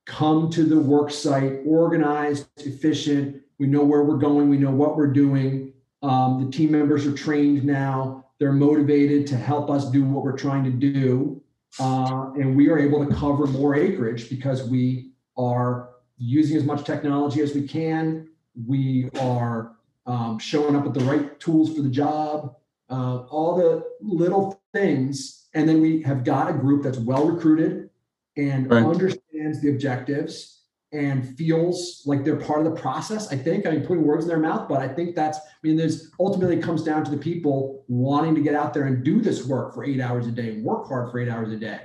come 0.05 0.49
to 0.51 0.63
the 0.63 0.79
work 0.79 1.11
site 1.11 1.59
organized, 1.65 2.47
efficient. 2.57 3.41
We 3.59 3.67
know 3.67 3.83
where 3.83 4.03
we're 4.03 4.17
going. 4.17 4.49
We 4.49 4.57
know 4.57 4.71
what 4.71 4.95
we're 4.95 5.13
doing. 5.13 5.73
Um, 6.01 6.45
the 6.45 6.51
team 6.51 6.71
members 6.71 7.05
are 7.05 7.13
trained 7.13 7.63
now. 7.63 8.24
They're 8.39 8.51
motivated 8.51 9.27
to 9.27 9.37
help 9.37 9.69
us 9.69 9.89
do 9.89 10.03
what 10.03 10.23
we're 10.23 10.37
trying 10.37 10.63
to 10.65 10.71
do. 10.71 11.41
Uh, 11.79 12.31
and 12.33 12.55
we 12.55 12.69
are 12.69 12.79
able 12.79 13.05
to 13.05 13.13
cover 13.13 13.47
more 13.47 13.75
acreage 13.75 14.29
because 14.29 14.69
we 14.69 15.11
are 15.37 15.89
using 16.17 16.57
as 16.57 16.63
much 16.63 16.85
technology 16.85 17.41
as 17.41 17.53
we 17.53 17.67
can. 17.67 18.29
We 18.65 19.09
are 19.19 19.75
um, 20.05 20.39
showing 20.39 20.75
up 20.75 20.85
with 20.85 20.93
the 20.93 21.03
right 21.05 21.37
tools 21.39 21.75
for 21.75 21.81
the 21.81 21.89
job. 21.89 22.55
Uh, 22.89 23.23
all 23.29 23.57
the 23.57 23.83
little 23.99 24.61
things 24.73 25.45
and 25.55 25.67
then 25.67 25.81
we 25.81 26.01
have 26.01 26.23
got 26.23 26.49
a 26.49 26.53
group 26.53 26.83
that's 26.83 26.97
well 26.97 27.25
recruited 27.25 27.89
and 28.37 28.69
right. 28.69 28.83
understands 28.83 29.61
the 29.61 29.69
objectives 29.69 30.54
and 30.95 31.37
feels 31.37 32.03
like 32.05 32.23
they're 32.23 32.37
part 32.37 32.65
of 32.65 32.73
the 32.73 32.79
process. 32.79 33.31
I 33.31 33.35
think 33.35 33.67
I 33.67 33.71
mean 33.71 33.85
putting 33.85 34.05
words 34.05 34.23
in 34.23 34.29
their 34.29 34.39
mouth, 34.39 34.69
but 34.69 34.79
I 34.79 34.87
think 34.87 35.13
that's 35.13 35.37
I 35.37 35.41
mean 35.61 35.75
there's 35.75 36.11
ultimately 36.19 36.57
comes 36.57 36.83
down 36.83 37.03
to 37.03 37.11
the 37.11 37.17
people 37.17 37.83
wanting 37.87 38.33
to 38.35 38.41
get 38.41 38.55
out 38.55 38.73
there 38.73 38.85
and 38.85 39.03
do 39.03 39.19
this 39.19 39.45
work 39.45 39.73
for 39.73 39.83
eight 39.83 39.99
hours 39.99 40.25
a 40.25 40.31
day 40.31 40.51
and 40.51 40.63
work 40.63 40.87
hard 40.87 41.11
for 41.11 41.19
eight 41.19 41.29
hours 41.29 41.51
a 41.51 41.57
day. 41.57 41.81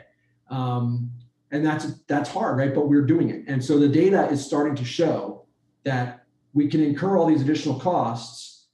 Um, 0.49 1.11
and 1.51 1.67
that's 1.67 1.95
that's 2.07 2.31
hard, 2.31 2.57
right? 2.57 2.73
But 2.73 2.89
we're 2.89 3.05
doing 3.05 3.31
it. 3.31 3.45
And 3.49 3.65
so 3.65 3.79
the 3.79 3.89
data 3.89 4.29
is 4.29 4.45
starting 4.45 4.77
to 4.77 4.85
show 4.85 5.47
that 5.85 6.25
we 6.53 6.69
can 6.69 6.81
incur 6.81 7.17
all 7.17 7.27
these 7.27 7.43
additional 7.43 7.81
costs 7.81 8.67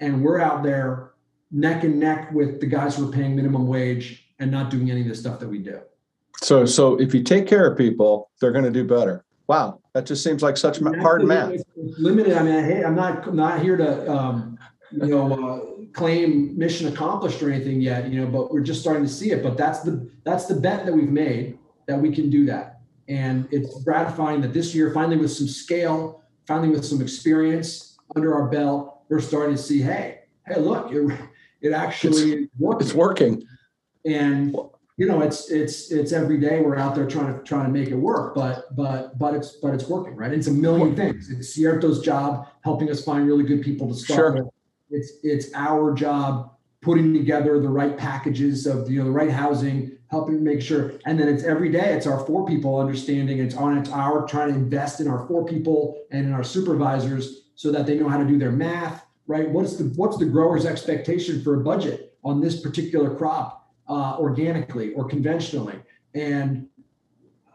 and 0.00 0.22
we're 0.22 0.40
out 0.40 0.62
there 0.62 1.12
neck 1.50 1.84
and 1.84 2.00
neck 2.00 2.32
with 2.32 2.60
the 2.60 2.66
guys 2.66 2.96
who 2.96 3.08
are 3.08 3.12
paying 3.12 3.36
minimum 3.36 3.66
wage 3.66 4.30
and 4.38 4.50
not 4.50 4.70
doing 4.70 4.90
any 4.90 5.02
of 5.02 5.08
the 5.08 5.14
stuff 5.14 5.38
that 5.40 5.48
we 5.48 5.58
do. 5.58 5.80
So, 6.42 6.64
so 6.64 7.00
if 7.00 7.14
you 7.14 7.22
take 7.22 7.46
care 7.46 7.66
of 7.66 7.78
people, 7.78 8.30
they're 8.40 8.50
going 8.50 8.64
to 8.64 8.70
do 8.70 8.84
better. 8.84 9.24
Wow, 9.46 9.80
that 9.92 10.06
just 10.06 10.24
seems 10.24 10.42
like 10.42 10.56
such 10.56 10.78
hard 10.80 11.24
math. 11.24 11.62
Limited. 11.76 12.36
I 12.36 12.42
mean, 12.42 12.64
hey, 12.64 12.82
I'm 12.82 12.94
not 12.94 13.26
I'm 13.28 13.36
not 13.36 13.60
here 13.60 13.76
to 13.76 14.10
um, 14.10 14.58
you 14.90 15.06
know 15.06 15.32
uh, 15.32 15.86
claim 15.92 16.56
mission 16.56 16.88
accomplished 16.88 17.42
or 17.42 17.52
anything 17.52 17.80
yet. 17.80 18.10
You 18.10 18.22
know, 18.22 18.26
but 18.26 18.52
we're 18.52 18.60
just 18.60 18.80
starting 18.80 19.04
to 19.04 19.08
see 19.08 19.32
it. 19.32 19.42
But 19.42 19.56
that's 19.56 19.80
the 19.80 20.10
that's 20.24 20.46
the 20.46 20.54
bet 20.54 20.86
that 20.86 20.94
we've 20.94 21.10
made 21.10 21.58
that 21.86 22.00
we 22.00 22.14
can 22.14 22.30
do 22.30 22.46
that, 22.46 22.80
and 23.08 23.46
it's 23.50 23.82
gratifying 23.84 24.40
that 24.40 24.54
this 24.54 24.74
year, 24.74 24.92
finally, 24.94 25.18
with 25.18 25.32
some 25.32 25.48
scale, 25.48 26.22
finally 26.46 26.70
with 26.70 26.84
some 26.84 27.02
experience 27.02 27.98
under 28.16 28.34
our 28.34 28.48
belt, 28.48 29.00
we're 29.08 29.20
starting 29.20 29.56
to 29.56 29.62
see, 29.62 29.82
hey, 29.82 30.20
hey, 30.46 30.60
look, 30.60 30.90
it, 30.92 31.18
it 31.60 31.72
actually 31.72 32.32
it's, 32.32 32.52
working. 32.58 32.86
It's 32.86 32.94
working. 32.94 33.46
And 34.04 34.56
you 34.96 35.06
know, 35.06 35.22
it's 35.22 35.50
it's 35.50 35.90
it's 35.90 36.12
every 36.12 36.38
day 36.38 36.60
we're 36.60 36.76
out 36.76 36.94
there 36.94 37.06
trying 37.06 37.36
to 37.36 37.42
trying 37.42 37.66
to 37.66 37.72
make 37.72 37.88
it 37.88 37.96
work, 37.96 38.34
but 38.34 38.74
but 38.76 39.18
but 39.18 39.34
it's 39.34 39.52
but 39.52 39.74
it's 39.74 39.88
working, 39.88 40.14
right? 40.14 40.32
It's 40.32 40.46
a 40.46 40.52
million 40.52 40.94
things. 40.94 41.30
It's 41.30 41.56
Cierto's 41.56 42.00
job 42.00 42.46
helping 42.62 42.90
us 42.90 43.04
find 43.04 43.26
really 43.26 43.44
good 43.44 43.62
people 43.62 43.88
to 43.88 43.94
start 43.94 44.16
sure. 44.16 44.32
with. 44.44 44.52
It's 44.90 45.12
it's 45.24 45.54
our 45.54 45.92
job 45.94 46.52
putting 46.80 47.12
together 47.12 47.58
the 47.58 47.68
right 47.68 47.96
packages 47.96 48.66
of 48.66 48.88
you 48.88 49.00
know 49.00 49.06
the 49.06 49.10
right 49.10 49.32
housing, 49.32 49.98
helping 50.12 50.44
make 50.44 50.62
sure, 50.62 50.92
and 51.06 51.18
then 51.18 51.26
it's 51.26 51.42
every 51.42 51.72
day. 51.72 51.92
It's 51.94 52.06
our 52.06 52.24
four 52.24 52.46
people 52.46 52.78
understanding. 52.78 53.40
It's 53.40 53.56
on 53.56 53.76
it's 53.76 53.90
our 53.90 54.24
trying 54.28 54.50
to 54.50 54.54
invest 54.54 55.00
in 55.00 55.08
our 55.08 55.26
four 55.26 55.44
people 55.44 56.04
and 56.12 56.24
in 56.24 56.32
our 56.32 56.44
supervisors 56.44 57.48
so 57.56 57.72
that 57.72 57.86
they 57.86 57.98
know 57.98 58.08
how 58.08 58.18
to 58.18 58.24
do 58.24 58.38
their 58.38 58.52
math, 58.52 59.04
right? 59.26 59.50
What's 59.50 59.74
the 59.74 59.84
what's 59.96 60.18
the 60.18 60.26
grower's 60.26 60.66
expectation 60.66 61.42
for 61.42 61.60
a 61.60 61.64
budget 61.64 62.16
on 62.22 62.40
this 62.40 62.60
particular 62.60 63.12
crop? 63.12 63.63
Uh, 63.88 64.16
organically 64.18 64.92
or 64.94 65.04
conventionally. 65.04 65.78
And 66.14 66.68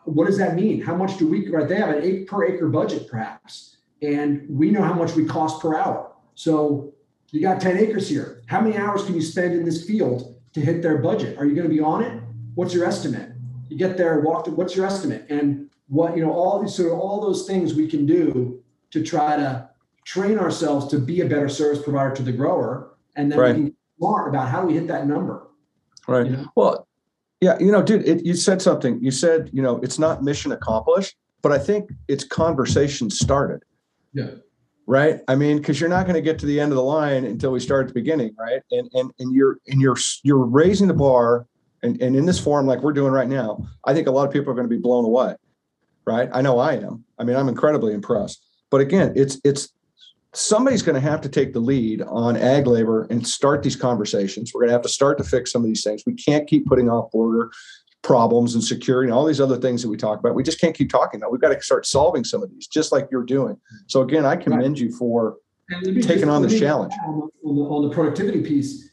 what 0.03 0.27
does 0.27 0.37
that 0.37 0.55
mean? 0.55 0.81
How 0.81 0.95
much 0.95 1.17
do 1.17 1.27
we, 1.27 1.49
right? 1.49 1.67
They 1.67 1.75
have 1.75 1.89
an 1.89 2.03
eight 2.03 2.27
per 2.27 2.45
acre 2.45 2.67
budget 2.67 3.07
perhaps, 3.09 3.77
and 4.01 4.45
we 4.49 4.71
know 4.71 4.81
how 4.81 4.93
much 4.93 5.15
we 5.15 5.25
cost 5.25 5.61
per 5.61 5.77
hour. 5.77 6.11
So 6.35 6.93
you 7.31 7.41
got 7.41 7.61
10 7.61 7.77
acres 7.77 8.09
here. 8.09 8.41
How 8.47 8.61
many 8.61 8.77
hours 8.77 9.03
can 9.05 9.15
you 9.15 9.21
spend 9.21 9.53
in 9.53 9.63
this 9.65 9.85
field 9.85 10.35
to 10.53 10.61
hit 10.61 10.81
their 10.81 10.97
budget? 10.97 11.37
Are 11.37 11.45
you 11.45 11.53
going 11.53 11.67
to 11.67 11.73
be 11.73 11.81
on 11.81 12.03
it? 12.03 12.21
What's 12.55 12.73
your 12.73 12.85
estimate? 12.85 13.31
You 13.69 13.77
get 13.77 13.97
there, 13.97 14.19
walk 14.21 14.45
to, 14.45 14.51
what's 14.51 14.75
your 14.75 14.85
estimate? 14.85 15.25
And 15.29 15.69
what, 15.87 16.15
you 16.15 16.23
know, 16.23 16.31
all 16.31 16.61
these 16.61 16.73
sort 16.73 16.91
of 16.91 16.99
all 16.99 17.21
those 17.21 17.45
things 17.45 17.73
we 17.73 17.87
can 17.87 18.05
do 18.05 18.63
to 18.91 19.03
try 19.03 19.35
to 19.35 19.69
train 20.05 20.39
ourselves 20.39 20.87
to 20.87 20.97
be 20.97 21.21
a 21.21 21.25
better 21.25 21.49
service 21.49 21.83
provider 21.83 22.15
to 22.15 22.23
the 22.23 22.31
grower. 22.31 22.95
And 23.15 23.31
then 23.31 23.39
right. 23.39 23.49
we 23.49 23.53
can 23.53 23.65
get 23.65 23.75
smart 23.99 24.29
about 24.29 24.49
how 24.49 24.61
do 24.61 24.67
we 24.67 24.73
hit 24.73 24.87
that 24.87 25.05
number. 25.05 25.48
Right. 26.09 26.25
You 26.25 26.37
know? 26.37 26.47
Well, 26.55 26.87
yeah, 27.41 27.57
you 27.59 27.71
know, 27.71 27.81
dude, 27.81 28.07
it, 28.07 28.25
you 28.25 28.33
said 28.33 28.61
something. 28.61 29.01
You 29.01 29.11
said, 29.11 29.49
you 29.53 29.61
know, 29.61 29.77
it's 29.77 29.97
not 29.97 30.23
mission 30.23 30.51
accomplished, 30.51 31.15
but 31.41 31.51
I 31.51 31.57
think 31.57 31.89
it's 32.07 32.23
conversation 32.23 33.09
started. 33.09 33.63
Yeah. 34.13 34.31
Right. 34.87 35.21
I 35.27 35.35
mean, 35.35 35.57
because 35.57 35.79
you're 35.79 35.89
not 35.89 36.05
going 36.05 36.15
to 36.15 36.21
get 36.21 36.39
to 36.39 36.47
the 36.47 36.59
end 36.59 36.71
of 36.71 36.75
the 36.75 36.83
line 36.83 37.23
until 37.23 37.51
we 37.51 37.59
start 37.59 37.83
at 37.83 37.87
the 37.89 37.93
beginning, 37.93 38.35
right? 38.37 38.61
And 38.71 38.89
and 38.93 39.11
and 39.19 39.33
you're 39.33 39.59
and 39.67 39.79
you're 39.79 39.97
you're 40.23 40.43
raising 40.43 40.87
the 40.87 40.95
bar, 40.95 41.45
and 41.83 42.01
and 42.01 42.15
in 42.15 42.25
this 42.25 42.39
forum 42.39 42.65
like 42.65 42.81
we're 42.81 42.93
doing 42.93 43.13
right 43.13 43.27
now, 43.27 43.67
I 43.85 43.93
think 43.93 44.07
a 44.07 44.11
lot 44.11 44.25
of 44.25 44.33
people 44.33 44.51
are 44.51 44.55
going 44.55 44.67
to 44.67 44.75
be 44.75 44.81
blown 44.81 45.05
away. 45.05 45.35
Right. 46.05 46.27
I 46.33 46.41
know 46.41 46.57
I 46.57 46.73
am. 46.73 47.05
I 47.19 47.23
mean, 47.23 47.35
I'm 47.35 47.47
incredibly 47.47 47.93
impressed. 47.93 48.43
But 48.71 48.81
again, 48.81 49.13
it's 49.15 49.39
it's 49.43 49.69
somebody's 50.33 50.81
going 50.81 50.95
to 50.95 51.01
have 51.01 51.21
to 51.21 51.29
take 51.29 51.53
the 51.53 51.59
lead 51.59 52.01
on 52.03 52.37
ag 52.37 52.67
labor 52.67 53.07
and 53.09 53.25
start 53.25 53.63
these 53.63 53.75
conversations. 53.75 54.51
We're 54.53 54.61
going 54.61 54.69
to 54.69 54.73
have 54.73 54.83
to 54.83 54.89
start 54.89 55.17
to 55.17 55.23
fix 55.23 55.51
some 55.51 55.63
of 55.63 55.67
these 55.67 55.83
things. 55.83 56.03
We 56.05 56.13
can't 56.13 56.47
keep 56.47 56.65
putting 56.67 56.89
off 56.89 57.11
border 57.11 57.51
problems 58.01 58.55
and 58.55 58.63
security 58.63 59.09
and 59.09 59.13
all 59.13 59.25
these 59.25 59.41
other 59.41 59.57
things 59.57 59.81
that 59.81 59.89
we 59.89 59.97
talk 59.97 60.19
about. 60.19 60.35
We 60.35 60.43
just 60.43 60.61
can't 60.61 60.75
keep 60.75 60.89
talking 60.89 61.19
about. 61.19 61.31
We've 61.31 61.41
got 61.41 61.49
to 61.49 61.61
start 61.61 61.85
solving 61.85 62.23
some 62.23 62.43
of 62.43 62.49
these, 62.49 62.67
just 62.67 62.91
like 62.91 63.07
you're 63.11 63.23
doing. 63.23 63.57
So 63.87 64.01
again, 64.01 64.25
I 64.25 64.35
commend 64.35 64.79
you 64.79 64.91
for 64.91 65.37
taking 65.83 66.03
just, 66.03 66.23
on 66.25 66.41
this 66.41 66.57
challenge. 66.57 66.93
On 67.03 67.29
the, 67.43 67.61
on 67.63 67.89
the 67.89 67.93
productivity 67.93 68.41
piece, 68.41 68.89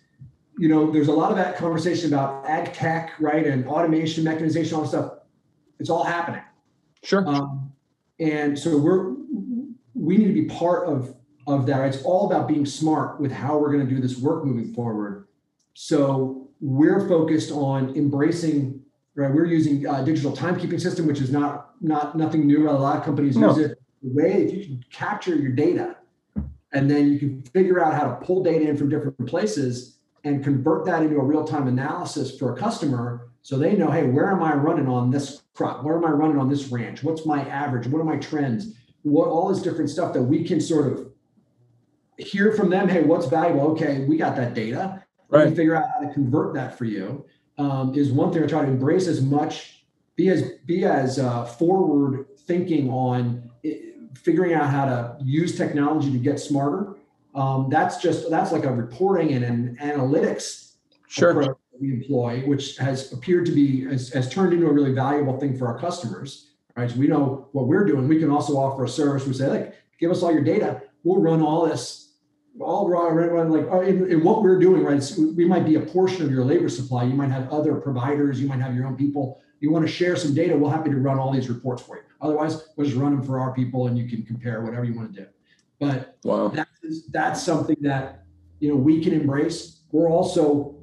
you 0.59 0.68
know, 0.68 0.90
there's 0.90 1.09
a 1.09 1.12
lot 1.12 1.31
of 1.31 1.37
that 1.37 1.57
conversation 1.57 2.12
about 2.12 2.46
ag 2.46 2.72
tech, 2.72 3.12
right, 3.20 3.46
and 3.46 3.66
automation, 3.66 4.25
mechanization, 4.25 4.77
all 4.77 4.87
stuff. 4.87 5.12
It's 5.79 5.90
all 5.90 6.05
happening. 6.05 6.42
Sure. 7.05 7.27
Um, 7.29 7.72
and 8.18 8.59
so 8.59 8.79
we're 8.79 9.14
we 9.94 10.16
need 10.16 10.29
to 10.29 10.33
be 10.33 10.44
part 10.44 10.88
of 10.88 11.14
of 11.47 11.67
that. 11.67 11.85
It's 11.87 12.03
all 12.03 12.27
about 12.27 12.49
being 12.49 12.67
smart 12.67 13.21
with 13.21 13.33
how 13.33 13.59
we're 13.59 13.73
going 13.73 13.87
to 13.87 13.95
do 13.95 14.01
this 14.01 14.19
work 14.19 14.45
moving 14.45 14.75
forward. 14.75 15.27
So 15.75 16.49
we're 16.61 17.07
focused 17.09 17.53
on 17.53 17.95
embracing. 17.97 18.83
Right, 19.15 19.33
we're 19.33 19.47
using 19.47 19.87
a 19.87 20.05
digital 20.05 20.37
timekeeping 20.37 20.81
system, 20.81 21.07
which 21.07 21.23
is 21.23 21.33
not 21.33 21.71
not 21.81 22.17
nothing 22.17 22.47
new. 22.47 22.69
A 22.69 22.73
lot 22.73 22.99
of 22.99 23.05
companies 23.05 23.37
no. 23.37 23.49
use 23.49 23.59
it. 23.59 23.79
The 24.03 24.11
way 24.13 24.45
if 24.45 24.53
you 24.53 24.63
can 24.63 24.85
capture 24.91 25.35
your 25.35 25.53
data, 25.53 25.97
and 26.73 26.91
then 26.91 27.11
you 27.11 27.19
can 27.19 27.43
figure 27.43 27.83
out 27.83 27.95
how 27.95 28.11
to 28.11 28.27
pull 28.27 28.43
data 28.43 28.69
in 28.69 28.77
from 28.77 28.91
different 28.91 29.27
places 29.27 29.97
and 30.25 30.45
convert 30.45 30.85
that 30.85 31.03
into 31.03 31.17
a 31.17 31.25
real-time 31.25 31.69
analysis 31.69 32.37
for 32.37 32.53
a 32.53 32.57
customer 32.59 33.29
so 33.43 33.57
they 33.57 33.75
know 33.75 33.91
hey 33.91 34.05
where 34.05 34.31
am 34.31 34.43
i 34.43 34.53
running 34.53 34.89
on 34.89 35.11
this 35.11 35.43
crop 35.55 35.85
where 35.85 35.97
am 35.97 36.05
i 36.05 36.11
running 36.11 36.39
on 36.39 36.49
this 36.49 36.67
ranch 36.67 37.03
what's 37.03 37.25
my 37.25 37.49
average 37.49 37.87
what 37.87 38.01
are 38.01 38.05
my 38.05 38.17
trends 38.17 38.75
what 39.03 39.29
all 39.29 39.49
this 39.49 39.63
different 39.63 39.89
stuff 39.89 40.13
that 40.13 40.23
we 40.23 40.45
can 40.45 40.61
sort 40.61 40.93
of 40.93 41.09
hear 42.18 42.52
from 42.52 42.70
them, 42.70 42.88
hey, 42.88 43.02
what's 43.02 43.26
valuable? 43.26 43.72
Okay, 43.72 44.05
we 44.05 44.16
got 44.16 44.37
that 44.37 44.55
data. 44.55 45.02
Right. 45.29 45.57
figure 45.57 45.74
out 45.74 45.90
how 45.90 46.07
to 46.07 46.12
convert 46.12 46.55
that 46.55 46.79
for 46.79 46.85
you. 46.85 47.24
Um, 47.59 47.94
is 47.94 48.12
one 48.12 48.33
thing 48.33 48.44
I 48.44 48.46
try 48.46 48.62
to 48.62 48.68
embrace 48.68 49.09
as 49.09 49.20
much, 49.20 49.85
be 50.14 50.29
as 50.29 50.52
be 50.66 50.85
as 50.85 51.18
uh, 51.18 51.44
forward 51.44 52.26
thinking 52.46 52.90
on 52.90 53.50
it, 53.62 53.96
figuring 54.16 54.52
out 54.52 54.70
how 54.70 54.85
to 54.85 55.16
use 55.20 55.57
technology 55.57 56.12
to 56.12 56.18
get 56.18 56.38
smarter. 56.38 56.96
Um, 57.35 57.68
that's 57.70 57.96
just 57.96 58.31
that's 58.31 58.52
like 58.52 58.64
a 58.64 58.72
reporting 58.72 59.33
and 59.33 59.44
an 59.44 59.79
analytics 59.83 60.74
sure. 61.09 61.57
we 61.81 61.92
employ, 61.92 62.42
which 62.46 62.76
has 62.76 63.12
appeared 63.12 63.46
to 63.46 63.52
be 63.52 63.85
has, 63.87 64.11
has 64.11 64.29
turned 64.29 64.52
into 64.52 64.68
a 64.68 64.72
really 64.72 64.92
valuable 64.92 65.40
thing 65.40 65.57
for 65.59 65.66
our 65.66 65.79
customers. 65.79 66.50
Right, 66.76 66.90
so 66.90 66.98
we 66.98 67.09
know 67.09 67.48
what 67.52 67.66
we're 67.66 67.87
doing. 67.87 68.07
We 68.07 68.20
can 68.20 68.31
also 68.31 68.52
offer 68.59 68.85
a 68.85 68.88
service. 68.88 69.26
We 69.26 69.33
say, 69.33 69.48
like, 69.48 69.74
give 69.98 70.11
us 70.11 70.22
all 70.22 70.31
your 70.31 70.44
data. 70.44 70.83
We'll 71.05 71.22
run 71.22 71.40
all 71.40 71.66
this 71.66 72.06
all 72.61 72.88
raw 72.88 73.09
like 73.45 73.71
uh, 73.71 73.81
in, 73.81 74.11
in, 74.11 74.25
what 74.25 74.42
we're 74.42 74.59
doing 74.59 74.83
right 74.83 75.14
we 75.37 75.45
might 75.45 75.64
be 75.64 75.75
a 75.75 75.81
portion 75.81 76.25
of 76.25 76.31
your 76.31 76.45
labor 76.45 76.69
supply. 76.69 77.05
You 77.05 77.14
might 77.14 77.31
have 77.31 77.51
other 77.51 77.77
providers. 77.77 78.40
You 78.40 78.49
might 78.49 78.61
have 78.61 78.75
your 78.75 78.87
own 78.87 78.97
people. 78.97 79.40
You 79.61 79.71
want 79.71 79.87
to 79.87 79.92
share 79.92 80.16
some 80.16 80.35
data 80.35 80.57
we're 80.57 80.71
happy 80.71 80.90
to 80.90 80.97
run 80.97 81.19
all 81.19 81.33
these 81.33 81.49
reports 81.49 81.83
for 81.83 81.97
you. 81.97 82.03
Otherwise 82.21 82.69
we'll 82.77 82.87
just 82.87 82.99
run 82.99 83.16
them 83.16 83.23
for 83.23 83.38
our 83.38 83.53
people 83.53 83.88
and 83.88 83.99
you 83.99 84.09
can 84.09 84.25
compare 84.25 84.62
whatever 84.62 84.85
you 84.85 84.95
want 84.95 85.14
to 85.14 85.21
do. 85.23 85.27
But 85.79 86.16
wow. 86.25 86.49
that's, 86.49 87.07
that's 87.11 87.42
something 87.42 87.77
that 87.83 88.25
you 88.61 88.71
know 88.71 88.77
we 88.77 89.03
can 89.03 89.12
embrace. 89.12 89.81
We're 89.92 90.11
also 90.11 90.77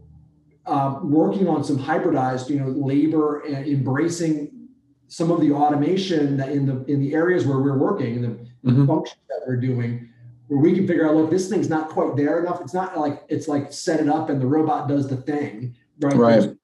uh, 0.65 0.99
working 1.03 1.47
on 1.47 1.63
some 1.63 1.77
hybridized 1.77 2.49
you 2.49 2.59
know 2.59 2.67
labor 2.67 3.41
and 3.41 3.67
embracing 3.67 4.69
some 5.07 5.31
of 5.31 5.41
the 5.41 5.51
automation 5.51 6.37
that 6.37 6.49
in 6.49 6.65
the 6.65 6.83
in 6.85 6.99
the 6.99 7.13
areas 7.13 7.45
where 7.45 7.59
we're 7.59 7.77
working 7.77 8.21
the, 8.21 8.27
mm-hmm. 8.27 8.79
the 8.79 8.87
functions 8.87 9.21
that 9.29 9.41
we're 9.47 9.57
doing 9.57 10.09
where 10.53 10.61
we 10.61 10.75
can 10.75 10.85
figure 10.85 11.07
out, 11.07 11.15
look, 11.15 11.31
this 11.31 11.49
thing's 11.49 11.67
not 11.67 11.89
quite 11.89 12.15
there 12.15 12.39
enough. 12.39 12.61
It's 12.61 12.75
not 12.75 12.95
like 12.95 13.23
it's 13.27 13.47
like 13.47 13.73
set 13.73 13.99
it 13.99 14.07
up 14.07 14.29
and 14.29 14.39
the 14.39 14.45
robot 14.45 14.87
does 14.87 15.09
the 15.09 15.17
thing, 15.17 15.75
right? 15.99 16.15
Right. 16.15 16.55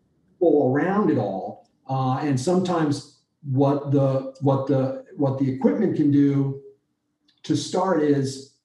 Around 0.42 1.10
it 1.10 1.18
all, 1.18 1.68
uh, 1.90 2.20
and 2.22 2.40
sometimes 2.40 3.20
what 3.44 3.92
the 3.92 4.36
what 4.42 4.68
the 4.68 5.06
what 5.18 5.40
the 5.40 5.52
equipment 5.52 5.96
can 5.96 6.12
do 6.12 6.62
to 7.44 7.56
start 7.58 8.04
is 8.04 8.58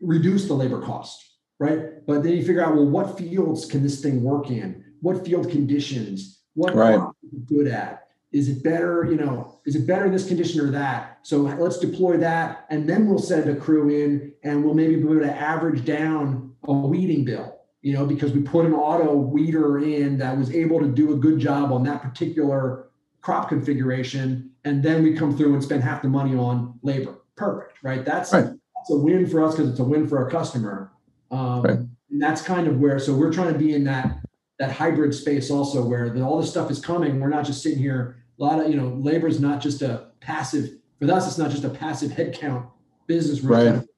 reduce 0.00 0.46
the 0.46 0.54
labor 0.54 0.80
cost, 0.80 1.32
right? 1.58 2.06
But 2.06 2.22
then 2.22 2.34
you 2.34 2.44
figure 2.44 2.64
out, 2.64 2.76
well, 2.76 2.86
what 2.86 3.18
fields 3.18 3.66
can 3.66 3.82
this 3.82 4.00
thing 4.00 4.22
work 4.22 4.48
in? 4.48 4.84
What 5.00 5.24
field 5.24 5.50
conditions? 5.50 6.40
What 6.54 6.74
right. 6.74 7.00
good 7.46 7.66
at? 7.66 8.07
Is 8.32 8.48
it 8.48 8.62
better 8.62 9.04
you 9.04 9.16
know 9.16 9.58
is 9.64 9.74
it 9.74 9.86
better 9.86 10.08
this 10.10 10.28
condition 10.28 10.60
or 10.60 10.70
that 10.70 11.18
so 11.22 11.38
let's 11.38 11.78
deploy 11.78 12.16
that 12.16 12.66
and 12.70 12.88
then 12.88 13.06
we'll 13.06 13.18
send 13.18 13.48
a 13.48 13.56
crew 13.56 13.88
in 13.88 14.32
and 14.44 14.64
we'll 14.64 14.74
maybe 14.74 14.96
be 14.96 15.02
able 15.02 15.20
to 15.20 15.34
average 15.34 15.84
down 15.84 16.52
a 16.64 16.72
weeding 16.72 17.24
bill 17.24 17.58
you 17.80 17.92
know 17.94 18.04
because 18.04 18.32
we 18.32 18.40
put 18.40 18.66
an 18.66 18.74
auto 18.74 19.14
weeder 19.14 19.78
in 19.78 20.18
that 20.18 20.36
was 20.36 20.54
able 20.54 20.78
to 20.78 20.88
do 20.88 21.12
a 21.14 21.16
good 21.16 21.38
job 21.38 21.72
on 21.72 21.82
that 21.82 22.02
particular 22.02 22.88
crop 23.20 23.48
configuration 23.48 24.50
and 24.64 24.82
then 24.82 25.02
we 25.02 25.14
come 25.14 25.36
through 25.36 25.54
and 25.54 25.62
spend 25.62 25.82
half 25.82 26.02
the 26.02 26.08
money 26.08 26.36
on 26.36 26.78
labor 26.82 27.16
perfect 27.36 27.78
right 27.82 28.04
that's, 28.04 28.32
right. 28.32 28.44
that's 28.44 28.90
a 28.90 28.96
win 28.96 29.26
for 29.26 29.42
us 29.42 29.54
because 29.54 29.70
it's 29.70 29.80
a 29.80 29.84
win 29.84 30.06
for 30.06 30.18
our 30.18 30.28
customer 30.28 30.92
um, 31.30 31.62
right. 31.62 31.78
and 31.78 32.20
that's 32.20 32.42
kind 32.42 32.66
of 32.66 32.78
where 32.78 32.98
so 32.98 33.14
we're 33.14 33.32
trying 33.32 33.52
to 33.52 33.58
be 33.58 33.74
in 33.74 33.84
that 33.84 34.18
that 34.58 34.72
hybrid 34.72 35.14
space 35.14 35.50
also 35.50 35.84
where 35.84 36.10
the, 36.10 36.22
all 36.22 36.40
this 36.40 36.50
stuff 36.50 36.70
is 36.70 36.80
coming. 36.80 37.20
We're 37.20 37.28
not 37.28 37.44
just 37.44 37.62
sitting 37.62 37.78
here. 37.78 38.16
A 38.38 38.42
lot 38.42 38.60
of, 38.60 38.70
you 38.70 38.76
know, 38.76 38.88
labor 38.88 39.28
is 39.28 39.40
not 39.40 39.60
just 39.60 39.82
a 39.82 40.08
passive, 40.20 40.70
for 40.98 41.10
us, 41.10 41.26
it's 41.26 41.38
not 41.38 41.50
just 41.50 41.64
a 41.64 41.70
passive 41.70 42.10
headcount 42.10 42.66
business. 43.06 43.42
We're, 43.42 43.50
right. 43.50 43.64
trying 43.64 43.80
to, 43.80 43.88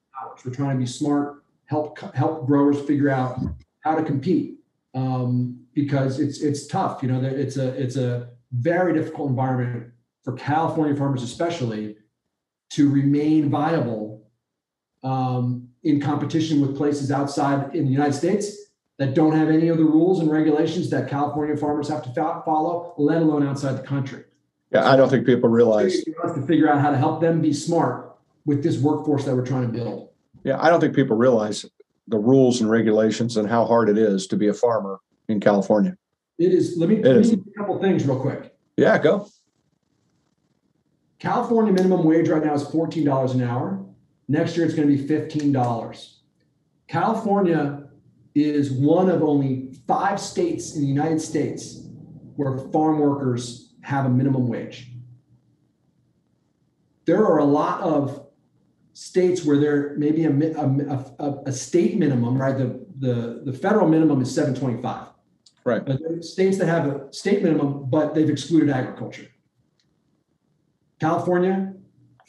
we're 0.45 0.55
trying 0.55 0.77
to 0.77 0.81
be 0.81 0.87
smart, 0.87 1.43
help, 1.67 1.99
help 2.15 2.47
growers 2.47 2.81
figure 2.81 3.09
out 3.09 3.39
how 3.81 3.95
to 3.95 4.05
compete 4.05 4.61
um, 4.95 5.59
because 5.75 6.21
it's 6.21 6.41
it's 6.41 6.67
tough. 6.67 7.03
You 7.03 7.11
know, 7.11 7.23
it's 7.23 7.57
a 7.57 7.69
it's 7.81 7.97
a 7.97 8.31
very 8.53 8.93
difficult 8.93 9.31
environment 9.31 9.93
for 10.25 10.35
California 10.35 10.97
farmers, 10.97 11.23
especially, 11.23 11.97
to 12.71 12.91
remain 12.91 13.49
viable 13.49 14.29
um, 15.03 15.69
in 15.83 16.01
competition 16.01 16.61
with 16.61 16.77
places 16.77 17.11
outside 17.11 17.75
in 17.75 17.87
the 17.87 17.91
United 17.91 18.15
States 18.15 18.70
that 19.01 19.15
don't 19.15 19.35
have 19.35 19.49
any 19.49 19.69
of 19.69 19.79
the 19.79 19.85
rules 19.85 20.21
and 20.21 20.31
regulations 20.31 20.91
that 20.91 21.09
California 21.09 21.57
farmers 21.57 21.89
have 21.89 22.03
to 22.03 22.13
follow, 22.13 22.93
let 22.99 23.23
alone 23.23 23.47
outside 23.47 23.73
the 23.73 23.83
country. 23.83 24.25
Yeah, 24.73 24.87
I 24.87 24.95
don't 24.95 25.09
think 25.09 25.25
people 25.25 25.49
realize. 25.49 26.05
We 26.07 26.15
have 26.23 26.35
to 26.35 26.43
figure 26.43 26.71
out 26.71 26.83
how 26.83 26.91
to 26.91 26.99
help 26.99 27.23
them 27.23 27.41
be 27.41 27.55
smart 27.55 28.15
with 28.45 28.63
this 28.63 28.77
workforce 28.77 29.25
that 29.25 29.35
we're 29.35 29.47
trying 29.47 29.63
to 29.63 29.73
build. 29.73 30.11
Yeah, 30.45 30.63
I 30.63 30.69
don't 30.69 30.81
think 30.81 30.95
people 30.95 31.17
realize 31.17 31.65
the 32.09 32.19
rules 32.19 32.61
and 32.61 32.71
regulations 32.71 33.39
and 33.39 33.49
how 33.49 33.65
hard 33.65 33.89
it 33.89 33.97
is 33.97 34.27
to 34.27 34.37
be 34.37 34.49
a 34.49 34.55
farmer 34.55 35.01
in 35.29 35.41
California. 35.41 35.97
It 36.39 36.53
is. 36.53 36.77
Let 36.77 36.91
me, 36.91 37.03
let 37.03 37.27
me 37.27 37.33
a 37.33 37.59
couple 37.59 37.81
things 37.81 38.05
real 38.05 38.21
quick. 38.21 38.55
Yeah, 38.77 38.99
go. 38.99 39.29
California 41.19 41.73
minimum 41.73 42.05
wage 42.05 42.29
right 42.29 42.45
now 42.45 42.53
is 42.53 42.65
$14 42.65 43.33
an 43.33 43.43
hour. 43.43 43.83
Next 44.29 44.59
year, 44.59 44.67
it's 44.67 44.75
going 44.75 44.89
to 44.89 44.95
be 44.95 45.09
$15. 45.09 46.15
California 46.87 47.90
is 48.35 48.71
one 48.71 49.09
of 49.11 49.23
only 49.23 49.73
five 49.87 50.21
states 50.21 50.75
in 50.75 50.83
the 50.83 50.87
United 50.87 51.21
States 51.21 51.87
where 52.37 52.59
farm 52.71 52.99
workers 52.99 53.75
have 53.83 54.07
a 54.07 54.09
minimum 54.09 54.47
wage. 54.47 54.91
There 57.07 57.25
are 57.25 57.39
a 57.39 57.45
lot 57.45 57.81
of 57.81 58.27
states 58.93 59.45
where 59.45 59.59
there 59.59 59.97
may 59.97 60.13
be 60.13 60.25
a, 60.25 60.31
a, 61.19 61.43
a, 61.47 61.53
state 61.53 61.99
minimum, 61.99 62.41
right? 62.41 62.57
The, 62.57 62.87
the, 62.99 63.43
the 63.45 63.53
federal 63.53 63.89
minimum 63.89 64.21
is 64.21 64.33
725. 64.35 65.09
Right. 65.65 65.85
But 65.85 66.25
states 66.25 66.59
that 66.59 66.67
have 66.67 66.87
a 66.87 67.13
state 67.13 67.43
minimum, 67.43 67.89
but 67.89 68.15
they've 68.15 68.29
excluded 68.29 68.71
agriculture. 68.71 69.29
California, 71.01 71.75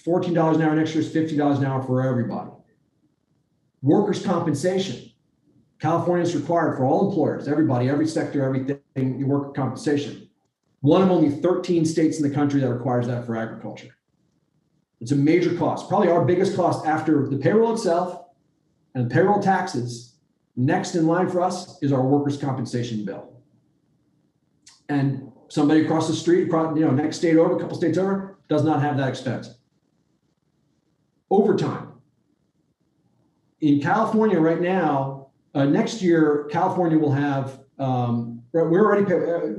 $14 0.06 0.56
an 0.56 0.62
hour 0.62 0.76
next 0.76 0.96
year 0.96 1.04
is 1.04 1.14
$50 1.14 1.58
an 1.58 1.66
hour 1.66 1.82
for 1.82 2.02
everybody. 2.08 2.52
Workers' 3.82 4.24
compensation. 4.24 5.11
California 5.82 6.24
is 6.24 6.36
required 6.36 6.78
for 6.78 6.86
all 6.86 7.10
employers, 7.10 7.48
everybody, 7.48 7.90
every 7.90 8.08
sector, 8.08 8.46
everything, 8.46 9.20
you 9.20 9.26
work 9.26 9.56
compensation. 9.56 10.30
One 10.82 11.02
of 11.02 11.10
only 11.10 11.32
13 11.32 11.86
states 11.86 12.18
in 12.18 12.24
the 12.28 12.34
country 12.34 12.62
that 12.62 12.72
requires 12.72 13.08
that 13.08 13.26
for 13.26 13.36
agriculture. 13.36 13.98
It's 15.00 15.12
a 15.12 15.16
major 15.16 15.56
cost, 15.58 15.90
probably 15.90 16.10
our 16.10 16.24
biggest 16.24 16.56
cost 16.56 16.86
after 16.86 17.28
the 17.28 17.38
payroll 17.38 17.74
itself 17.74 18.26
and 18.94 19.10
payroll 19.10 19.42
taxes. 19.42 20.14
Next 20.56 20.94
in 20.94 21.08
line 21.08 21.28
for 21.28 21.42
us 21.42 21.82
is 21.82 21.92
our 21.92 22.02
workers' 22.04 22.38
compensation 22.38 23.04
bill. 23.04 23.34
And 24.88 25.32
somebody 25.48 25.84
across 25.84 26.08
the 26.08 26.14
street, 26.14 26.48
across, 26.48 26.78
you 26.78 26.86
know, 26.86 26.92
next 26.92 27.18
state 27.18 27.38
over, 27.38 27.56
a 27.56 27.60
couple 27.60 27.76
states 27.76 27.98
over, 27.98 28.38
does 28.50 28.64
not 28.64 28.82
have 28.82 28.98
that 28.98 29.10
expense. 29.10 29.56
Overtime. 31.32 31.94
In 33.62 33.82
California 33.82 34.40
right 34.40 34.62
now, 34.62 35.21
uh, 35.54 35.66
next 35.66 36.02
year, 36.02 36.48
California 36.52 36.98
will 36.98 37.12
have, 37.12 37.60
um, 37.78 38.44
we're 38.54 38.86
already, 38.86 39.14
uh, 39.14 39.54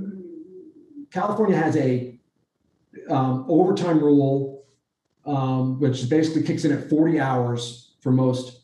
California 1.10 1.56
has 1.56 1.76
a 1.76 2.18
um, 3.08 3.44
overtime 3.48 3.98
rule 3.98 4.52
um, 5.24 5.78
which 5.80 6.08
basically 6.08 6.42
kicks 6.42 6.64
in 6.64 6.72
at 6.72 6.88
40 6.88 7.20
hours 7.20 7.94
for 8.00 8.10
most 8.10 8.62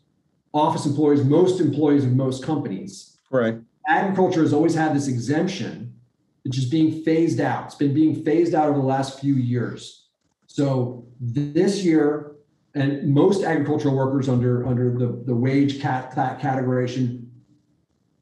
office 0.54 0.86
employees, 0.86 1.24
most 1.24 1.60
employees 1.60 2.04
of 2.04 2.12
most 2.12 2.44
companies. 2.44 3.18
Right. 3.30 3.58
Agriculture 3.86 4.40
has 4.40 4.52
always 4.52 4.74
had 4.74 4.94
this 4.94 5.08
exemption, 5.08 5.94
which 6.42 6.58
is 6.58 6.64
being 6.64 7.04
phased 7.04 7.40
out. 7.40 7.66
It's 7.66 7.74
been 7.74 7.94
being 7.94 8.24
phased 8.24 8.54
out 8.54 8.68
over 8.68 8.78
the 8.78 8.84
last 8.84 9.20
few 9.20 9.34
years. 9.34 10.08
So 10.46 11.06
this 11.20 11.84
year, 11.84 12.32
and 12.74 13.12
most 13.12 13.44
agricultural 13.44 13.96
workers 13.96 14.28
under 14.28 14.66
under 14.66 14.90
the, 14.90 15.22
the 15.26 15.34
wage 15.34 15.80
cat, 15.80 16.14
cat 16.14 16.40
categorization 16.40 17.26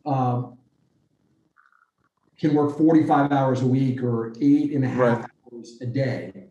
uh, 0.05 0.43
can 2.39 2.55
work 2.55 2.77
45 2.77 3.33
hours 3.33 3.63
a 3.63 3.67
week 3.67 4.03
or 4.03 4.33
eight 4.41 4.73
and 4.73 4.85
a 4.85 4.89
half 4.89 4.99
right. 4.99 5.31
hours 5.53 5.79
a 5.81 5.87
day 5.87 6.47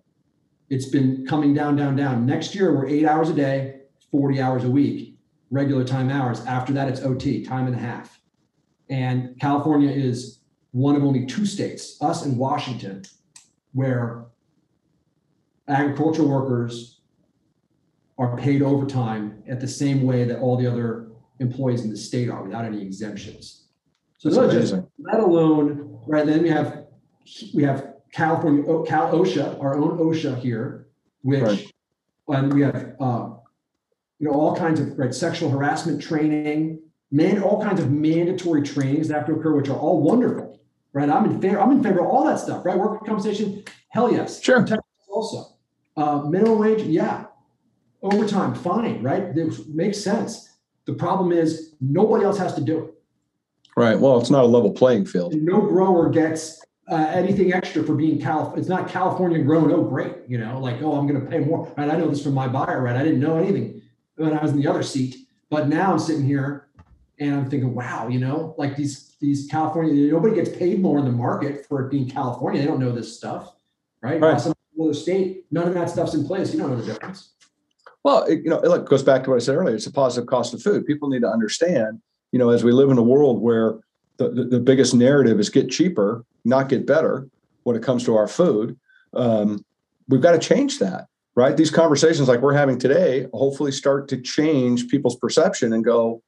it's 0.69 0.88
been 0.88 1.25
coming 1.27 1.53
down, 1.53 1.75
down, 1.75 1.95
down. 1.95 2.25
Next 2.25 2.55
year, 2.55 2.73
we're 2.73 2.88
eight 2.88 3.05
hours 3.05 3.29
a 3.29 3.34
day, 3.34 3.81
40 4.12 4.41
hours 4.41 4.63
a 4.63 4.69
week, 4.69 5.17
regular 5.51 5.84
time 5.84 6.10
hours. 6.10 6.43
After 6.45 6.73
that, 6.73 6.88
it's 6.88 7.01
OT, 7.01 7.43
time 7.43 7.67
and 7.67 7.75
a 7.75 7.79
half. 7.79 8.19
And 8.89 9.39
California 9.39 9.89
is 9.89 10.39
one 10.71 10.95
of 10.95 11.03
only 11.03 11.25
two 11.25 11.45
states, 11.45 11.97
us 12.01 12.25
and 12.25 12.38
Washington, 12.38 13.03
where 13.73 14.25
agricultural 15.67 16.27
workers 16.27 16.94
are 18.17 18.38
paid 18.38 18.62
overtime 18.62 19.43
at 19.47 19.60
the 19.60 19.67
same 19.67 20.04
way 20.04 20.23
that 20.23 20.39
all 20.39 20.58
the 20.58 20.67
other 20.67 21.08
employees 21.39 21.84
in 21.84 21.89
the 21.89 21.97
state 21.97 22.30
are 22.30 22.43
without 22.43 22.65
any 22.65 22.82
exemptions. 22.82 23.67
So 24.17 24.30
That's 24.30 24.71
just, 24.71 24.84
let 24.99 25.19
alone, 25.19 25.99
right? 26.08 26.25
Then 26.25 26.41
we 26.41 26.49
have 26.49 26.86
we 27.54 27.63
have 27.63 27.93
California, 28.13 28.63
Cal 28.86 29.12
OSHA, 29.12 29.62
our 29.62 29.78
own 29.78 29.97
OSHA 29.97 30.39
here, 30.39 30.88
which, 31.21 31.41
right. 31.41 31.71
and 32.30 32.54
we 32.54 32.62
have, 32.62 32.95
uh, 32.99 33.30
you 34.19 34.30
know, 34.30 34.32
all 34.32 34.56
kinds 34.56 34.80
of 34.80 34.97
right 34.97 35.13
sexual 35.13 35.49
harassment 35.49 36.01
training, 36.01 36.80
man, 37.12 37.43
all 37.43 37.62
kinds 37.62 37.82
of 37.82 37.91
mandatory 37.91 38.63
trainings 38.63 39.10
that 39.10 39.15
have 39.15 39.28
to 39.28 39.34
occur, 39.34 39.54
which 39.54 39.69
are 39.69 39.78
all 39.78 40.01
wonderful, 40.01 40.62
right? 40.93 41.10
I'm 41.10 41.25
in 41.25 41.41
favor. 41.41 41.60
I'm 41.60 41.71
in 41.71 41.84
favor 41.84 41.99
of 41.99 42.08
all 42.08 42.25
that 42.25 42.39
stuff, 42.39 42.65
right? 42.65 42.78
Work 42.78 43.06
compensation, 43.06 43.63
hell 43.89 44.12
yes. 44.12 44.41
Sure. 44.41 44.65
Also, 45.10 45.58
uh, 45.97 46.21
minimum 46.21 46.60
wage, 46.60 46.84
yeah. 46.84 47.25
Overtime, 48.05 48.53
fine, 48.53 49.01
right? 49.01 49.23
It 49.35 49.67
makes 49.69 49.99
sense. 49.99 50.57
The 50.85 50.93
problem 50.93 51.31
is 51.31 51.73
nobody 51.81 52.23
else 52.23 52.37
has 52.37 52.53
to 52.53 52.61
do 52.61 52.85
it. 52.85 52.93
Right. 53.75 53.99
Well, 53.99 54.19
it's 54.19 54.29
not 54.29 54.43
a 54.43 54.47
level 54.47 54.71
playing 54.71 55.05
field. 55.07 55.33
And 55.33 55.43
no 55.43 55.59
grower 55.59 56.09
gets 56.09 56.63
uh, 56.87 56.95
anything 56.95 57.51
extra 57.51 57.83
for 57.83 57.95
being 57.95 58.21
Cal. 58.21 58.53
It's 58.55 58.67
not 58.67 58.87
California 58.87 59.39
grown. 59.39 59.71
Oh, 59.71 59.83
great. 59.83 60.13
You 60.27 60.37
know, 60.37 60.59
like, 60.59 60.81
oh, 60.83 60.97
I'm 60.97 61.07
going 61.07 61.19
to 61.19 61.25
pay 61.25 61.39
more. 61.39 61.65
Right. 61.75 61.89
I 61.89 61.97
know 61.97 62.07
this 62.07 62.23
from 62.23 62.35
my 62.35 62.47
buyer, 62.47 62.81
right? 62.83 62.95
I 62.95 63.03
didn't 63.03 63.19
know 63.19 63.37
anything 63.37 63.81
when 64.17 64.37
I 64.37 64.41
was 64.41 64.51
in 64.51 64.61
the 64.61 64.67
other 64.67 64.83
seat, 64.83 65.27
but 65.49 65.67
now 65.67 65.91
I'm 65.91 65.99
sitting 65.99 66.23
here 66.23 66.67
and 67.17 67.33
I'm 67.33 67.49
thinking, 67.49 67.73
wow, 67.73 68.07
you 68.07 68.19
know, 68.19 68.53
like 68.57 68.75
these, 68.75 69.15
these 69.19 69.47
California, 69.49 70.11
nobody 70.11 70.35
gets 70.35 70.55
paid 70.55 70.79
more 70.79 70.99
in 70.99 71.05
the 71.05 71.11
market 71.11 71.65
for 71.65 71.85
it 71.85 71.89
being 71.89 72.07
California. 72.07 72.61
They 72.61 72.67
don't 72.67 72.79
know 72.79 72.91
this 72.91 73.17
stuff, 73.17 73.55
right? 74.01 74.21
right. 74.21 74.39
Some 74.39 74.53
other 74.79 74.93
state, 74.93 75.45
none 75.51 75.67
of 75.67 75.73
that 75.73 75.89
stuff's 75.89 76.13
in 76.13 76.25
place. 76.25 76.53
You 76.53 76.59
don't 76.59 76.69
know 76.69 76.77
the 76.77 76.93
difference. 76.93 77.31
Well, 78.05 78.23
it, 78.25 78.43
you 78.43 78.51
know, 78.51 78.59
it 78.59 78.85
goes 78.85 79.01
back 79.01 79.23
to 79.23 79.31
what 79.31 79.37
I 79.37 79.39
said 79.39 79.55
earlier. 79.55 79.75
It's 79.75 79.87
a 79.87 79.91
positive 79.91 80.27
cost 80.27 80.53
of 80.53 80.61
food. 80.61 80.85
People 80.85 81.09
need 81.09 81.21
to 81.21 81.27
understand, 81.27 81.99
you 82.31 82.37
know, 82.37 82.51
as 82.51 82.63
we 82.63 82.71
live 82.71 82.91
in 82.91 82.99
a 82.99 83.03
world 83.03 83.41
where 83.41 83.79
the, 84.17 84.29
the, 84.29 84.43
the 84.43 84.59
biggest 84.59 84.93
narrative 84.93 85.39
is 85.39 85.49
get 85.49 85.71
cheaper, 85.71 86.23
not 86.45 86.69
get 86.69 86.85
better 86.85 87.27
when 87.63 87.75
it 87.75 87.81
comes 87.81 88.03
to 88.03 88.15
our 88.15 88.27
food. 88.27 88.77
Um, 89.15 89.65
we've 90.07 90.21
got 90.21 90.33
to 90.33 90.37
change 90.37 90.77
that, 90.77 91.07
right? 91.33 91.57
These 91.57 91.71
conversations 91.71 92.27
like 92.27 92.41
we're 92.41 92.53
having 92.53 92.77
today 92.77 93.25
hopefully 93.33 93.71
start 93.71 94.07
to 94.09 94.21
change 94.21 94.87
people's 94.87 95.15
perception 95.15 95.73
and 95.73 95.83
go, 95.83 96.21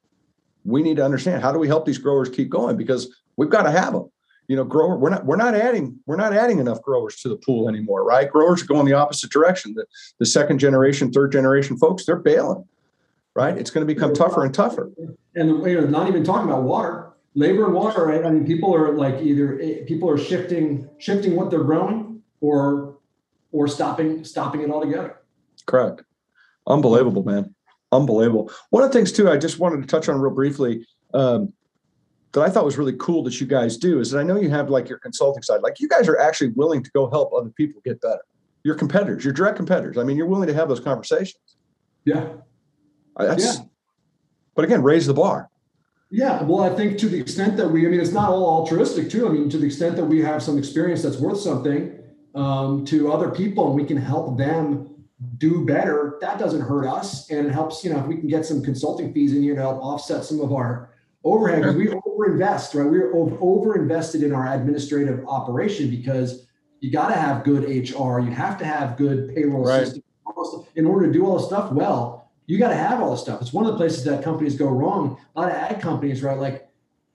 we 0.65 0.81
need 0.81 0.97
to 0.97 1.05
understand 1.05 1.43
how 1.43 1.51
do 1.51 1.59
we 1.59 1.67
help 1.67 1.85
these 1.85 1.99
growers 1.99 2.27
keep 2.27 2.49
going 2.49 2.75
because 2.75 3.21
we've 3.35 3.51
got 3.51 3.63
to 3.63 3.71
have 3.71 3.93
them. 3.93 4.09
You 4.47 4.55
know, 4.55 4.63
grower, 4.63 4.97
we're 4.97 5.10
not 5.10 5.25
we're 5.25 5.36
not 5.36 5.55
adding 5.55 5.99
we're 6.05 6.15
not 6.15 6.33
adding 6.33 6.60
enough 6.60 6.81
growers 6.81 7.17
to 7.17 7.29
the 7.29 7.36
pool 7.36 7.67
anymore, 7.67 8.05
right? 8.05 8.29
Growers 8.29 8.63
are 8.63 8.65
going 8.65 8.86
the 8.86 8.93
opposite 8.93 9.29
direction. 9.29 9.73
The 9.73 9.86
the 10.19 10.25
second 10.25 10.60
generation, 10.60 11.12
third 11.12 11.31
generation 11.31 11.77
folks, 11.77 12.05
they're 12.05 12.15
bailing, 12.15 12.65
right? 13.36 13.57
It's 13.57 13.69
going 13.69 13.86
to 13.86 13.93
become 13.93 14.13
tougher 14.13 14.45
and 14.45 14.53
tougher. 14.53 14.89
And 15.36 15.49
you 15.65 15.81
know, 15.81 15.88
not 15.88 16.07
even 16.07 16.23
talking 16.23 16.49
about 16.49 16.63
water 16.63 17.07
labor 17.38 17.65
and 17.65 17.73
water, 17.73 18.05
right? 18.05 18.25
I 18.25 18.31
mean, 18.31 18.45
people 18.45 18.75
are 18.75 18.93
like 18.93 19.21
either 19.21 19.60
eh, 19.62 19.86
people 19.86 20.10
are 20.10 20.17
shifting 20.17 20.89
shifting 20.97 21.36
what 21.36 21.49
they're 21.49 21.63
growing 21.63 22.21
or 22.41 22.97
or 23.51 23.67
stopping 23.67 24.25
stopping 24.25 24.62
it 24.62 24.69
altogether. 24.69 25.17
Correct. 25.65 26.03
Unbelievable, 26.65 27.23
man. 27.23 27.53
Unbelievable. 27.91 28.51
One 28.71 28.83
of 28.83 28.91
the 28.91 28.97
things 28.97 29.12
too, 29.12 29.29
I 29.29 29.38
just 29.38 29.60
wanted 29.60 29.81
to 29.81 29.88
touch 29.88 30.10
on 30.10 30.19
real 30.19 30.33
briefly 30.33 30.86
um, 31.13 31.53
that 32.33 32.41
I 32.41 32.49
thought 32.49 32.65
was 32.65 32.77
really 32.77 32.95
cool 32.99 33.23
that 33.23 33.39
you 33.39 33.47
guys 33.47 33.77
do 33.77 33.99
is 33.99 34.11
that 34.11 34.19
I 34.19 34.23
know 34.23 34.35
you 34.39 34.49
have 34.49 34.69
like 34.69 34.89
your 34.89 34.99
consulting 34.99 35.43
side. 35.43 35.61
Like 35.61 35.79
you 35.79 35.87
guys 35.87 36.07
are 36.07 36.19
actually 36.19 36.49
willing 36.49 36.83
to 36.83 36.91
go 36.91 37.09
help 37.09 37.33
other 37.33 37.49
people 37.49 37.81
get 37.83 38.01
better. 38.01 38.21
Your 38.63 38.75
competitors, 38.75 39.23
your 39.23 39.33
direct 39.33 39.55
competitors. 39.55 39.97
I 39.97 40.03
mean, 40.03 40.17
you're 40.17 40.27
willing 40.27 40.47
to 40.47 40.53
have 40.53 40.67
those 40.67 40.79
conversations. 40.79 41.57
Yeah. 42.05 42.27
That's. 43.17 43.45
Yeah. 43.45 43.63
But 44.55 44.65
again, 44.65 44.83
raise 44.83 45.07
the 45.07 45.13
bar. 45.13 45.49
Yeah, 46.09 46.41
well, 46.43 46.63
I 46.63 46.73
think 46.73 46.97
to 46.99 47.09
the 47.09 47.19
extent 47.19 47.57
that 47.57 47.67
we, 47.67 47.85
I 47.85 47.89
mean, 47.89 47.99
it's 47.99 48.13
not 48.13 48.29
all 48.29 48.61
altruistic 48.61 49.09
too. 49.09 49.27
I 49.27 49.31
mean, 49.31 49.49
to 49.49 49.57
the 49.57 49.65
extent 49.65 49.97
that 49.97 50.05
we 50.05 50.21
have 50.21 50.41
some 50.41 50.57
experience 50.57 51.03
that's 51.03 51.17
worth 51.17 51.39
something 51.39 51.99
um, 52.33 52.85
to 52.85 53.11
other 53.11 53.29
people 53.29 53.67
and 53.67 53.75
we 53.75 53.83
can 53.83 53.97
help 53.97 54.37
them 54.37 55.05
do 55.37 55.65
better, 55.65 56.17
that 56.21 56.39
doesn't 56.39 56.61
hurt 56.61 56.87
us. 56.87 57.29
And 57.29 57.45
it 57.45 57.51
helps, 57.51 57.83
you 57.83 57.91
know, 57.91 57.99
if 57.99 58.07
we 58.07 58.15
can 58.15 58.27
get 58.27 58.45
some 58.45 58.63
consulting 58.63 59.13
fees 59.13 59.33
in 59.33 59.43
here 59.43 59.55
to 59.55 59.61
help 59.61 59.81
offset 59.81 60.23
some 60.23 60.39
of 60.39 60.53
our 60.53 60.91
overhead 61.33 61.61
because 61.61 61.75
we 61.75 61.87
overinvest, 61.87 62.75
right? 62.75 62.89
We're 62.89 63.13
over 63.13 63.75
invested 63.75 64.23
in 64.23 64.33
our 64.33 64.53
administrative 64.53 65.25
operation 65.27 65.89
because 65.89 66.47
you 66.79 66.91
got 66.91 67.07
to 67.09 67.15
have 67.15 67.43
good 67.43 67.63
HR, 67.63 68.19
you 68.19 68.31
have 68.31 68.57
to 68.59 68.65
have 68.65 68.97
good 68.97 69.33
payroll 69.33 69.65
right. 69.65 69.85
system 69.85 70.03
in 70.75 70.85
order 70.85 71.07
to 71.07 71.13
do 71.13 71.25
all 71.25 71.39
the 71.39 71.45
stuff 71.45 71.71
well. 71.71 72.31
You 72.45 72.57
got 72.57 72.69
to 72.69 72.75
have 72.75 73.01
all 73.01 73.11
the 73.11 73.17
stuff. 73.17 73.41
It's 73.41 73.51
one 73.51 73.65
of 73.65 73.71
the 73.71 73.77
places 73.77 74.03
that 74.05 74.23
companies 74.23 74.55
go 74.55 74.67
wrong. 74.67 75.17
A 75.35 75.41
lot 75.41 75.51
of 75.51 75.57
ag 75.57 75.81
companies, 75.81 76.23
right? 76.23 76.37
Like 76.37 76.69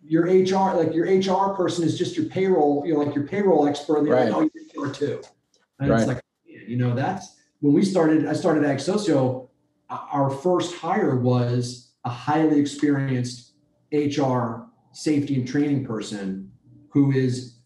your 0.04 0.24
HR, 0.24 0.76
like 0.76 0.94
your 0.94 1.06
HR 1.06 1.54
person 1.54 1.84
is 1.84 1.96
just 1.96 2.16
your 2.16 2.26
payroll, 2.26 2.84
you 2.84 2.94
know, 2.94 3.00
like 3.00 3.14
your 3.14 3.26
payroll 3.26 3.66
expert. 3.66 3.98
And 3.98 4.06
they're 4.06 4.14
oh, 4.14 4.18
right. 4.18 4.32
like, 4.32 4.52
oh, 4.54 4.60
you're 4.74 4.88
HR 4.88 4.92
too. 4.92 5.22
And 5.78 5.90
right. 5.90 6.00
it's 6.00 6.08
like, 6.08 6.22
you 6.44 6.76
know, 6.76 6.94
that's 6.94 7.36
when 7.60 7.72
we 7.72 7.84
started, 7.84 8.26
I 8.26 8.34
started 8.34 8.64
Ag 8.64 8.80
Socio, 8.80 9.48
our 9.88 10.30
first 10.30 10.74
hire 10.74 11.16
was 11.16 11.92
a 12.04 12.10
highly 12.10 12.58
experienced 12.58 13.51
HR 13.92 14.66
safety 14.92 15.36
and 15.36 15.46
training 15.46 15.84
person 15.84 16.50
who 16.90 17.12
is, 17.12 17.56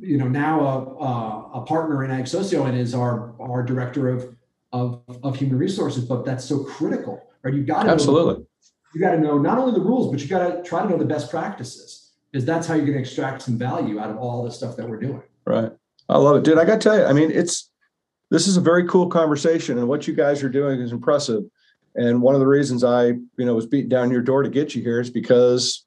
you 0.00 0.16
know, 0.16 0.28
now 0.28 0.60
a, 0.60 1.04
a, 1.04 1.50
a 1.60 1.64
partner 1.66 2.04
in 2.04 2.10
Ag 2.10 2.26
Socio 2.26 2.64
and 2.64 2.76
is 2.76 2.94
our, 2.94 3.34
our 3.40 3.62
director 3.62 4.08
of, 4.08 4.34
of, 4.72 5.02
of 5.22 5.36
human 5.36 5.58
resources. 5.58 6.04
But 6.04 6.24
that's 6.24 6.44
so 6.44 6.64
critical, 6.64 7.22
right? 7.42 7.54
you've 7.54 7.66
got 7.66 7.84
to 7.84 7.90
absolutely. 7.90 8.34
Know, 8.34 8.46
you 8.94 9.00
got 9.00 9.12
to 9.12 9.18
know 9.18 9.38
not 9.38 9.58
only 9.58 9.74
the 9.74 9.84
rules, 9.84 10.10
but 10.10 10.20
you 10.20 10.28
got 10.28 10.48
to 10.48 10.62
try 10.62 10.82
to 10.82 10.88
know 10.88 10.96
the 10.96 11.04
best 11.04 11.30
practices, 11.30 12.12
because 12.30 12.44
that's 12.44 12.66
how 12.66 12.74
you're 12.74 12.86
going 12.86 12.96
to 12.96 13.02
extract 13.02 13.42
some 13.42 13.58
value 13.58 13.98
out 13.98 14.10
of 14.10 14.16
all 14.16 14.44
the 14.44 14.50
stuff 14.50 14.76
that 14.76 14.88
we're 14.88 15.00
doing. 15.00 15.22
Right. 15.44 15.72
I 16.08 16.18
love 16.18 16.36
it, 16.36 16.44
dude. 16.44 16.58
I 16.58 16.64
got 16.64 16.80
to 16.80 16.88
tell 16.88 16.98
you, 16.98 17.04
I 17.04 17.12
mean, 17.12 17.30
it's 17.30 17.70
this 18.30 18.46
is 18.46 18.56
a 18.56 18.60
very 18.60 18.86
cool 18.88 19.08
conversation, 19.08 19.78
and 19.78 19.88
what 19.88 20.06
you 20.06 20.14
guys 20.14 20.42
are 20.42 20.48
doing 20.48 20.80
is 20.80 20.92
impressive. 20.92 21.44
And 21.96 22.20
one 22.20 22.34
of 22.34 22.40
the 22.40 22.46
reasons 22.46 22.82
I, 22.82 23.06
you 23.06 23.44
know, 23.44 23.54
was 23.54 23.66
beating 23.66 23.88
down 23.88 24.10
your 24.10 24.22
door 24.22 24.42
to 24.42 24.48
get 24.48 24.74
you 24.74 24.82
here 24.82 25.00
is 25.00 25.10
because 25.10 25.86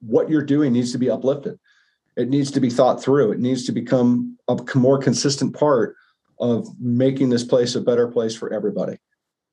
what 0.00 0.30
you're 0.30 0.44
doing 0.44 0.72
needs 0.72 0.92
to 0.92 0.98
be 0.98 1.10
uplifted. 1.10 1.58
It 2.16 2.28
needs 2.28 2.50
to 2.52 2.60
be 2.60 2.70
thought 2.70 3.02
through. 3.02 3.32
It 3.32 3.40
needs 3.40 3.64
to 3.66 3.72
become 3.72 4.38
a 4.48 4.56
more 4.74 4.98
consistent 4.98 5.54
part 5.54 5.96
of 6.38 6.68
making 6.78 7.30
this 7.30 7.44
place 7.44 7.74
a 7.74 7.80
better 7.80 8.08
place 8.08 8.34
for 8.34 8.52
everybody. 8.52 8.98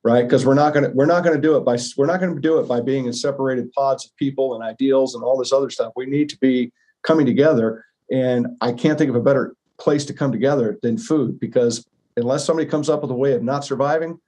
Right. 0.03 0.23
Because 0.23 0.45
we're 0.45 0.53
not 0.53 0.73
to, 0.73 0.91
we're 0.93 1.05
not 1.05 1.23
to 1.23 1.37
do 1.37 1.55
it 1.55 1.61
by, 1.61 1.77
we're 1.95 2.05
not 2.05 2.19
to 2.19 2.37
do 2.39 2.59
it 2.59 2.67
by 2.67 2.81
being 2.81 3.05
in 3.05 3.13
separated 3.13 3.71
pods 3.71 4.05
of 4.05 4.15
people 4.17 4.53
and 4.53 4.61
ideals 4.61 5.15
and 5.15 5.23
all 5.23 5.37
this 5.37 5.53
other 5.53 5.69
stuff. 5.69 5.93
We 5.95 6.05
need 6.05 6.27
to 6.29 6.37
be 6.39 6.73
coming 7.03 7.25
together. 7.25 7.85
And 8.11 8.47
I 8.59 8.73
can't 8.73 8.97
think 8.97 9.09
of 9.09 9.15
a 9.15 9.21
better 9.21 9.55
place 9.79 10.03
to 10.05 10.13
come 10.13 10.33
together 10.33 10.77
than 10.81 10.97
food 10.97 11.39
because 11.39 11.85
unless 12.17 12.45
somebody 12.45 12.67
comes 12.67 12.89
up 12.89 13.01
with 13.01 13.11
a 13.11 13.15
way 13.15 13.31
of 13.31 13.43
not 13.43 13.63
surviving, 13.63 14.19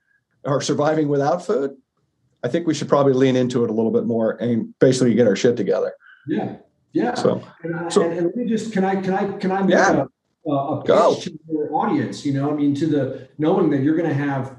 are 0.46 0.62
surviving 0.62 1.08
without 1.08 1.46
food, 1.46 1.76
I 2.44 2.48
think 2.48 2.68
we 2.68 2.74
should 2.74 2.90
probably 2.90 3.14
lean 3.14 3.36
into 3.36 3.64
it 3.64 3.70
a 3.70 3.74
little 3.74 3.92
bit 3.92 4.06
more 4.06 4.32
and 4.32 4.78
basically 4.80 5.14
get 5.16 5.28
our 5.28 5.36
shit 5.36 5.58
together. 5.58 5.94
Yeah. 6.28 6.58
Yeah. 6.94 7.16
So, 7.16 7.44
and, 7.64 7.76
I, 7.76 7.90
so, 7.90 8.04
and, 8.04 8.14
and 8.14 8.26
let 8.28 8.36
me 8.36 8.46
just, 8.46 8.72
can 8.72 8.86
I, 8.86 9.02
can 9.02 9.14
I, 9.14 9.38
can 9.38 9.52
I 9.52 9.62
make 9.62 9.72
yeah. 9.72 10.06
a, 10.48 10.52
a 10.52 10.84
pitch 10.84 11.26
to 11.26 11.40
your 11.52 11.74
audience, 11.74 12.26
you 12.26 12.34
know, 12.34 12.50
I 12.50 12.54
mean, 12.54 12.74
to 12.76 12.88
the 12.88 13.28
knowing 13.38 13.70
that 13.72 13.82
you're 13.82 13.98
going 13.98 14.10
to 14.10 14.16
have 14.16 14.58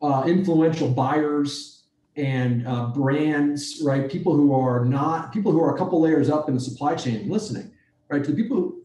uh, 0.00 0.24
influential 0.26 0.88
buyers 0.88 1.84
and 2.16 2.66
uh, 2.68 2.86
brands, 2.88 3.80
right? 3.82 4.10
People 4.10 4.34
who 4.34 4.52
are 4.54 4.84
not, 4.84 5.32
people 5.32 5.50
who 5.50 5.62
are 5.62 5.74
a 5.74 5.78
couple 5.78 6.00
layers 6.00 6.28
up 6.28 6.48
in 6.48 6.54
the 6.54 6.60
supply 6.60 6.94
chain 6.94 7.28
listening, 7.28 7.72
right? 8.10 8.22
To 8.22 8.30
the 8.30 8.36
people 8.36 8.56
who, 8.58 8.82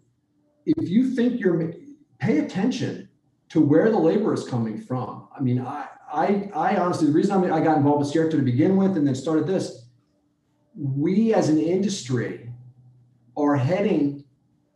if 0.65 0.89
you 0.89 1.11
think 1.11 1.39
you're, 1.39 1.73
pay 2.19 2.39
attention 2.39 3.09
to 3.49 3.61
where 3.61 3.91
the 3.91 3.97
labor 3.97 4.33
is 4.33 4.43
coming 4.47 4.77
from. 4.81 5.27
I 5.37 5.41
mean, 5.41 5.59
I, 5.59 5.87
I, 6.11 6.49
I 6.55 6.77
honestly, 6.77 7.07
the 7.07 7.13
reason 7.13 7.51
I, 7.51 7.57
I 7.57 7.59
got 7.61 7.77
involved 7.77 7.99
with 7.99 8.09
Sierra 8.09 8.31
to 8.31 8.37
begin 8.37 8.77
with 8.77 8.95
and 8.97 9.05
then 9.05 9.15
started 9.15 9.45
this, 9.45 9.85
we 10.75 11.33
as 11.33 11.49
an 11.49 11.59
industry 11.59 12.49
are 13.35 13.55
heading 13.55 14.23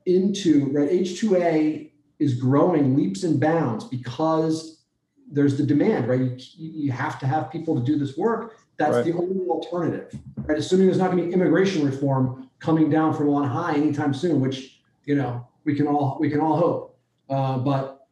into, 0.05 0.67
right, 0.71 0.89
H2A 0.89 1.91
is 2.19 2.35
growing 2.35 2.95
leaps 2.95 3.23
and 3.23 3.39
bounds 3.39 3.85
because 3.85 4.83
there's 5.31 5.57
the 5.57 5.65
demand, 5.65 6.07
right? 6.07 6.19
You, 6.19 6.37
you 6.57 6.91
have 6.91 7.19
to 7.19 7.25
have 7.25 7.51
people 7.51 7.75
to 7.75 7.81
do 7.83 7.97
this 7.97 8.17
work. 8.17 8.57
That's 8.77 8.97
right. 8.97 9.05
the 9.05 9.13
only 9.13 9.45
alternative, 9.47 10.13
right? 10.37 10.57
Assuming 10.57 10.87
there's 10.87 10.97
not 10.97 11.11
going 11.11 11.23
to 11.23 11.27
be 11.27 11.33
immigration 11.33 11.85
reform 11.85 12.49
coming 12.59 12.89
down 12.89 13.13
from 13.13 13.29
on 13.29 13.47
high 13.47 13.75
anytime 13.75 14.13
soon, 14.13 14.41
which, 14.41 14.81
you 15.05 15.15
know, 15.15 15.47
we 15.63 15.75
can 15.75 15.87
all, 15.87 16.17
we 16.19 16.29
can 16.29 16.39
all 16.39 16.57
hope. 16.57 16.99
Uh, 17.29 17.57
but 17.59 18.07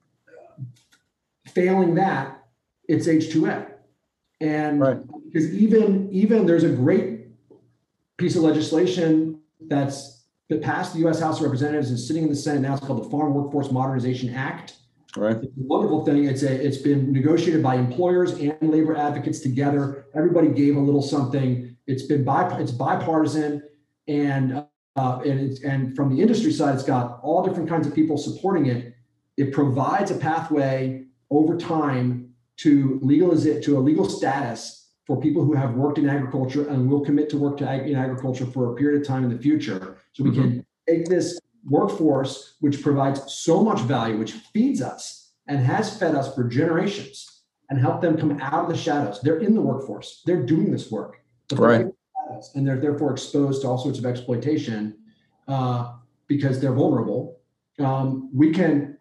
failing 1.48 1.96
that, 1.96 2.38
it's 2.89 3.08
H2A. 3.08 3.67
And 4.41 4.82
right. 4.82 4.97
because 5.25 5.54
even 5.54 6.10
even 6.12 6.45
there's 6.45 6.63
a 6.63 6.69
great 6.69 7.28
piece 8.17 8.36
of 8.36 8.41
legislation 8.41 9.39
that's 9.67 10.25
that 10.49 10.62
passed 10.62 10.93
the 10.93 10.99
U.S. 10.99 11.19
House 11.19 11.38
of 11.38 11.43
Representatives 11.43 11.91
and 11.91 11.99
sitting 11.99 12.23
in 12.23 12.30
the 12.30 12.36
Senate 12.36 12.62
now. 12.62 12.73
It's 12.73 12.86
called 12.86 13.06
the 13.06 13.10
Farm 13.10 13.34
Workforce 13.36 13.71
Modernization 13.71 14.34
Act. 14.34 14.75
Right. 15.15 15.36
It's 15.36 15.45
a 15.45 15.49
wonderful 15.56 16.04
thing. 16.06 16.25
It's 16.25 16.43
a 16.43 16.52
it's 16.52 16.78
been 16.78 17.13
negotiated 17.13 17.62
by 17.62 17.75
employers 17.75 18.32
and 18.34 18.58
labor 18.62 18.95
advocates 18.95 19.39
together. 19.39 20.06
Everybody 20.15 20.49
gave 20.49 20.75
a 20.75 20.80
little 20.80 21.02
something. 21.02 21.78
It's 21.86 22.04
been 22.04 22.23
bi 22.23 22.60
it's 22.60 22.71
bipartisan 22.71 23.63
and 24.08 24.65
uh, 24.95 25.19
and 25.19 25.39
it's, 25.39 25.63
and 25.63 25.95
from 25.95 26.13
the 26.13 26.21
industry 26.21 26.52
side, 26.52 26.75
it's 26.75 26.84
got 26.84 27.19
all 27.21 27.45
different 27.45 27.69
kinds 27.69 27.88
of 27.88 27.93
people 27.93 28.17
supporting 28.17 28.65
it. 28.65 28.95
It 29.38 29.54
provides 29.54 30.12
a 30.12 30.15
pathway 30.15 31.06
over 31.30 31.58
time 31.58 32.29
to 32.60 33.00
legalize 33.02 33.45
it 33.45 33.63
to 33.63 33.78
a 33.78 33.80
legal 33.80 34.08
status 34.10 34.91
for 35.08 35.19
people 35.19 35.43
who 35.43 35.54
have 35.54 35.74
worked 35.74 35.98
in 35.98 36.10
agriculture 36.10 36.67
and 36.67 36.89
will 36.89 37.02
commit 37.02 37.30
to 37.30 37.38
work 37.38 37.58
to 37.58 37.67
ag- 37.67 37.89
in 37.89 37.95
agriculture 37.95 38.45
for 38.45 38.72
a 38.72 38.76
period 38.76 39.02
of 39.02 39.08
time 39.08 39.24
in 39.24 39.30
the 39.30 39.41
future. 39.41 39.98
So 40.13 40.24
we 40.24 40.32
mm-hmm. 40.32 40.41
can 40.41 40.65
take 40.88 41.06
this 41.08 41.39
workforce, 41.65 42.56
which 42.60 42.82
provides 42.82 43.34
so 43.34 43.63
much 43.63 43.80
value, 43.82 44.17
which 44.17 44.34
feeds 44.54 44.82
us 44.82 45.32
and 45.48 45.60
has 45.60 45.98
fed 45.98 46.15
us 46.15 46.36
for 46.36 46.43
generations, 46.43 47.43
and 47.69 47.80
help 47.80 48.02
them 48.02 48.17
come 48.17 48.39
out 48.41 48.65
of 48.65 48.69
the 48.69 48.78
shadows. 48.78 49.19
They're 49.22 49.39
in 49.39 49.56
the 49.56 49.62
workforce. 49.62 50.22
They're 50.26 50.45
doing 50.45 50.72
this 50.72 50.91
work, 50.91 51.24
right? 51.54 51.88
and 52.56 52.67
they're 52.67 52.80
therefore 52.80 53.12
exposed 53.12 53.63
to 53.63 53.67
all 53.67 53.78
sorts 53.78 53.98
of 53.98 54.06
exploitation 54.06 54.95
uh, 55.48 55.93
because 56.28 56.60
they're 56.60 56.74
vulnerable. 56.74 57.39
Um, 57.80 58.30
we 58.34 58.52
can 58.52 58.98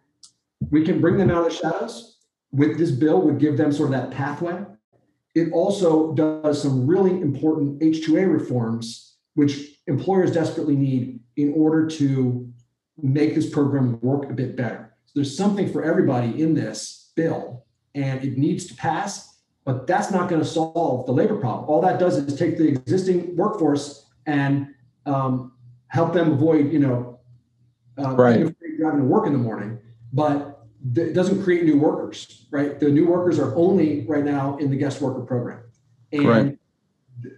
we 0.71 0.83
can 0.83 0.99
bring 0.99 1.17
them 1.17 1.29
out 1.29 1.45
of 1.45 1.51
the 1.51 1.55
shadows 1.55 2.18
with 2.51 2.77
this 2.77 2.91
bill 2.91 3.21
would 3.21 3.39
give 3.39 3.57
them 3.57 3.71
sort 3.71 3.93
of 3.93 4.01
that 4.01 4.11
pathway. 4.11 4.65
It 5.35 5.51
also 5.51 6.13
does 6.13 6.61
some 6.61 6.87
really 6.87 7.11
important 7.21 7.79
H2A 7.81 8.31
reforms, 8.31 9.17
which 9.35 9.79
employers 9.87 10.33
desperately 10.33 10.75
need 10.75 11.19
in 11.37 11.53
order 11.53 11.87
to 11.87 12.51
make 13.01 13.35
this 13.35 13.49
program 13.49 13.99
work 14.01 14.29
a 14.29 14.33
bit 14.33 14.55
better. 14.55 14.93
So 15.05 15.13
there's 15.15 15.35
something 15.35 15.71
for 15.71 15.83
everybody 15.83 16.41
in 16.41 16.53
this 16.53 17.11
bill, 17.15 17.65
and 17.95 18.23
it 18.23 18.37
needs 18.37 18.65
to 18.67 18.75
pass, 18.75 19.37
but 19.65 19.87
that's 19.87 20.11
not 20.11 20.29
going 20.29 20.41
to 20.41 20.47
solve 20.47 21.05
the 21.05 21.11
labor 21.11 21.37
problem. 21.37 21.69
All 21.69 21.81
that 21.81 21.99
does 21.99 22.17
is 22.17 22.37
take 22.37 22.57
the 22.57 22.67
existing 22.67 23.35
workforce 23.35 24.05
and 24.25 24.73
um, 25.05 25.53
help 25.87 26.13
them 26.13 26.33
avoid, 26.33 26.71
you 26.71 26.79
know, 26.79 27.19
uh, 27.97 28.15
right. 28.15 28.55
driving 28.77 28.99
to 28.99 29.05
work 29.05 29.27
in 29.27 29.33
the 29.33 29.39
morning. 29.39 29.79
But 30.13 30.58
it 30.95 31.13
doesn't 31.13 31.43
create 31.43 31.65
new 31.65 31.77
workers, 31.77 32.47
right? 32.51 32.79
The 32.79 32.89
new 32.89 33.07
workers 33.07 33.39
are 33.39 33.55
only 33.55 34.05
right 34.07 34.23
now 34.23 34.57
in 34.57 34.69
the 34.69 34.77
guest 34.77 35.01
worker 35.01 35.21
program. 35.21 35.63
And 36.11 36.27
right. 36.27 36.57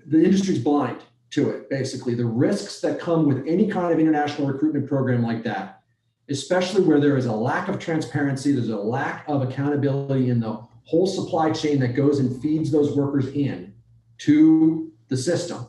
the 0.08 0.24
industry's 0.24 0.60
blind 0.60 1.02
to 1.32 1.50
it, 1.50 1.70
basically. 1.70 2.14
The 2.14 2.26
risks 2.26 2.82
that 2.82 3.00
come 3.00 3.26
with 3.26 3.46
any 3.48 3.68
kind 3.68 3.92
of 3.92 4.00
international 4.00 4.48
recruitment 4.48 4.88
program 4.88 5.24
like 5.24 5.44
that, 5.44 5.82
especially 6.30 6.84
where 6.84 7.00
there 7.00 7.18
is 7.18 7.26
a 7.26 7.34
lack 7.34 7.68
of 7.68 7.80
transparency, 7.80 8.52
there's 8.52 8.70
a 8.70 8.78
lack 8.78 9.28
of 9.28 9.42
accountability 9.42 10.30
in 10.30 10.40
the 10.40 10.62
whole 10.84 11.08
supply 11.08 11.52
chain 11.52 11.80
that 11.80 11.90
goes 11.90 12.20
and 12.20 12.42
feeds 12.42 12.72
those 12.72 12.96
workers 12.96 13.28
in 13.28 13.74
to 14.20 14.92
the 15.08 15.18
system. 15.18 15.68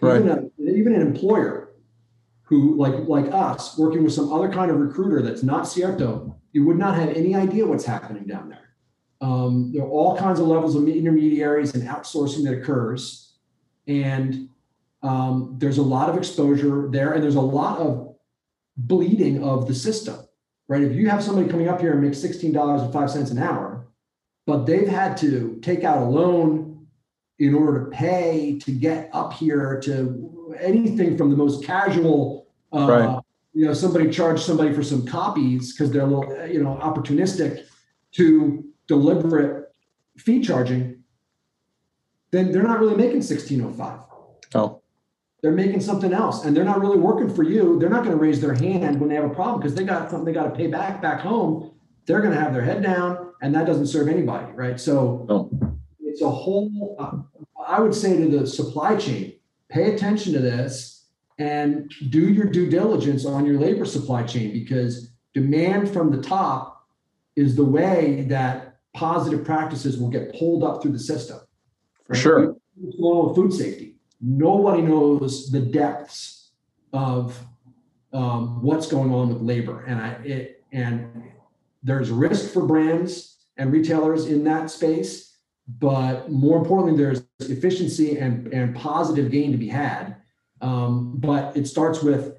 Right. 0.00 0.20
Even, 0.20 0.50
a, 0.58 0.62
even 0.62 0.94
an 0.94 1.02
employer 1.02 1.74
who, 2.42 2.76
like, 2.76 2.94
like 3.06 3.32
us, 3.32 3.76
working 3.78 4.02
with 4.02 4.12
some 4.12 4.32
other 4.32 4.50
kind 4.50 4.70
of 4.70 4.78
recruiter 4.78 5.22
that's 5.22 5.42
not 5.42 5.64
Cierto, 5.64 6.34
you 6.52 6.64
would 6.66 6.78
not 6.78 6.96
have 6.96 7.10
any 7.10 7.34
idea 7.34 7.66
what's 7.66 7.84
happening 7.84 8.24
down 8.26 8.48
there. 8.48 8.74
Um, 9.20 9.70
there 9.72 9.82
are 9.82 9.88
all 9.88 10.16
kinds 10.16 10.40
of 10.40 10.46
levels 10.46 10.74
of 10.74 10.88
intermediaries 10.88 11.74
and 11.74 11.86
outsourcing 11.86 12.44
that 12.44 12.54
occurs. 12.54 13.34
And 13.86 14.48
um, 15.02 15.56
there's 15.58 15.78
a 15.78 15.82
lot 15.82 16.08
of 16.08 16.16
exposure 16.16 16.88
there, 16.90 17.12
and 17.12 17.22
there's 17.22 17.34
a 17.34 17.40
lot 17.40 17.78
of 17.78 18.16
bleeding 18.76 19.42
of 19.44 19.66
the 19.66 19.74
system, 19.74 20.18
right? 20.68 20.82
If 20.82 20.94
you 20.94 21.08
have 21.08 21.22
somebody 21.22 21.48
coming 21.48 21.68
up 21.68 21.80
here 21.80 21.92
and 21.92 22.02
make 22.02 22.12
$16.05 22.12 23.30
an 23.30 23.38
hour, 23.38 23.86
but 24.46 24.64
they've 24.64 24.88
had 24.88 25.16
to 25.18 25.58
take 25.62 25.84
out 25.84 25.98
a 25.98 26.04
loan 26.04 26.86
in 27.38 27.54
order 27.54 27.84
to 27.84 27.90
pay 27.90 28.58
to 28.60 28.72
get 28.72 29.10
up 29.12 29.32
here 29.32 29.80
to 29.80 30.54
anything 30.60 31.16
from 31.16 31.30
the 31.30 31.36
most 31.36 31.64
casual 31.64 32.48
uh, 32.72 32.86
right 32.86 33.19
you 33.52 33.64
know 33.66 33.74
somebody 33.74 34.10
charged 34.10 34.42
somebody 34.42 34.72
for 34.72 34.82
some 34.82 35.06
copies 35.06 35.72
because 35.72 35.90
they're 35.90 36.02
a 36.02 36.06
little 36.06 36.32
eh, 36.32 36.46
you 36.46 36.62
know 36.62 36.78
opportunistic 36.82 37.64
to 38.12 38.64
deliberate 38.86 39.66
fee 40.16 40.40
charging 40.40 41.02
then 42.30 42.52
they're 42.52 42.62
not 42.62 42.78
really 42.78 42.96
making 42.96 43.16
1605 43.22 44.00
oh 44.54 44.80
they're 45.42 45.52
making 45.52 45.80
something 45.80 46.12
else 46.12 46.44
and 46.44 46.56
they're 46.56 46.64
not 46.64 46.80
really 46.80 46.98
working 46.98 47.34
for 47.34 47.42
you. 47.42 47.78
They're 47.78 47.88
not 47.88 48.04
going 48.04 48.16
to 48.16 48.22
raise 48.22 48.40
their 48.40 48.54
hand 48.54 49.00
when 49.00 49.08
they 49.08 49.14
have 49.14 49.24
a 49.24 49.34
problem 49.34 49.60
because 49.60 49.74
they 49.74 49.84
got 49.84 50.10
something 50.10 50.26
they 50.26 50.32
got 50.32 50.44
to 50.44 50.50
pay 50.50 50.66
back 50.66 51.00
back 51.00 51.20
home. 51.20 51.72
They're 52.06 52.20
going 52.20 52.34
to 52.34 52.40
have 52.40 52.52
their 52.52 52.62
head 52.62 52.82
down 52.82 53.32
and 53.40 53.54
that 53.54 53.66
doesn't 53.66 53.86
serve 53.86 54.08
anybody, 54.08 54.52
right? 54.52 54.78
So 54.78 55.26
Oh. 55.30 55.50
it's 56.00 56.20
a 56.20 56.28
whole, 56.28 56.96
I 57.66 57.80
would 57.80 57.94
say 57.94 58.18
to 58.18 58.28
the 58.38 58.46
supply 58.46 58.96
chain, 58.96 59.32
pay 59.70 59.94
attention 59.94 60.34
to 60.34 60.40
this 60.40 60.99
and 61.40 61.90
do 62.10 62.28
your 62.28 62.44
due 62.44 62.68
diligence 62.68 63.24
on 63.24 63.46
your 63.46 63.58
labor 63.58 63.86
supply 63.86 64.22
chain 64.22 64.52
because 64.52 65.12
demand 65.32 65.90
from 65.90 66.10
the 66.10 66.20
top 66.22 66.86
is 67.34 67.56
the 67.56 67.64
way 67.64 68.26
that 68.28 68.76
positive 68.92 69.42
practices 69.42 69.98
will 69.98 70.10
get 70.10 70.34
pulled 70.38 70.62
up 70.62 70.82
through 70.82 70.92
the 70.92 70.98
system. 70.98 71.38
For 72.04 72.14
sure. 72.14 72.56
Going 73.00 73.28
with 73.28 73.36
food 73.36 73.52
safety? 73.54 73.96
Nobody 74.20 74.82
knows 74.82 75.50
the 75.50 75.60
depths 75.60 76.50
of 76.92 77.42
um, 78.12 78.62
what's 78.62 78.86
going 78.86 79.12
on 79.12 79.28
with 79.28 79.40
labor, 79.40 79.84
and 79.86 80.00
I 80.00 80.08
it 80.24 80.64
and 80.72 81.30
there's 81.82 82.10
risk 82.10 82.52
for 82.52 82.66
brands 82.66 83.36
and 83.56 83.72
retailers 83.72 84.26
in 84.26 84.44
that 84.44 84.70
space, 84.70 85.38
but 85.78 86.30
more 86.30 86.58
importantly, 86.58 87.02
there's 87.02 87.22
efficiency 87.38 88.18
and 88.18 88.52
and 88.52 88.74
positive 88.74 89.30
gain 89.30 89.52
to 89.52 89.58
be 89.58 89.68
had. 89.68 90.19
Um, 90.60 91.14
but 91.16 91.56
it 91.56 91.66
starts 91.66 92.02
with 92.02 92.34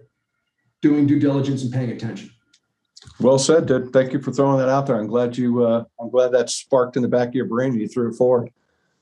doing 0.82 1.08
due 1.08 1.20
diligence 1.20 1.64
and 1.64 1.72
paying 1.72 1.92
attention. 1.92 2.32
Well 3.20 3.40
said, 3.40 3.68
Ted. 3.68 3.92
Thank 3.94 4.14
you 4.14 4.22
for 4.22 4.32
throwing 4.32 4.58
that 4.60 4.70
out 4.70 4.88
there. 4.88 5.00
I'm 5.00 5.08
glad 5.08 5.38
you. 5.38 5.64
Uh, 5.64 5.84
I'm 6.00 6.10
glad 6.10 6.32
that 6.32 6.50
sparked 6.50 6.96
in 6.96 7.02
the 7.02 7.08
back 7.08 7.30
of 7.30 7.36
your 7.36 7.46
brain 7.46 7.72
and 7.72 7.82
you 7.82 7.88
threw 7.88 8.10
it 8.10 8.16
forward. 8.16 8.50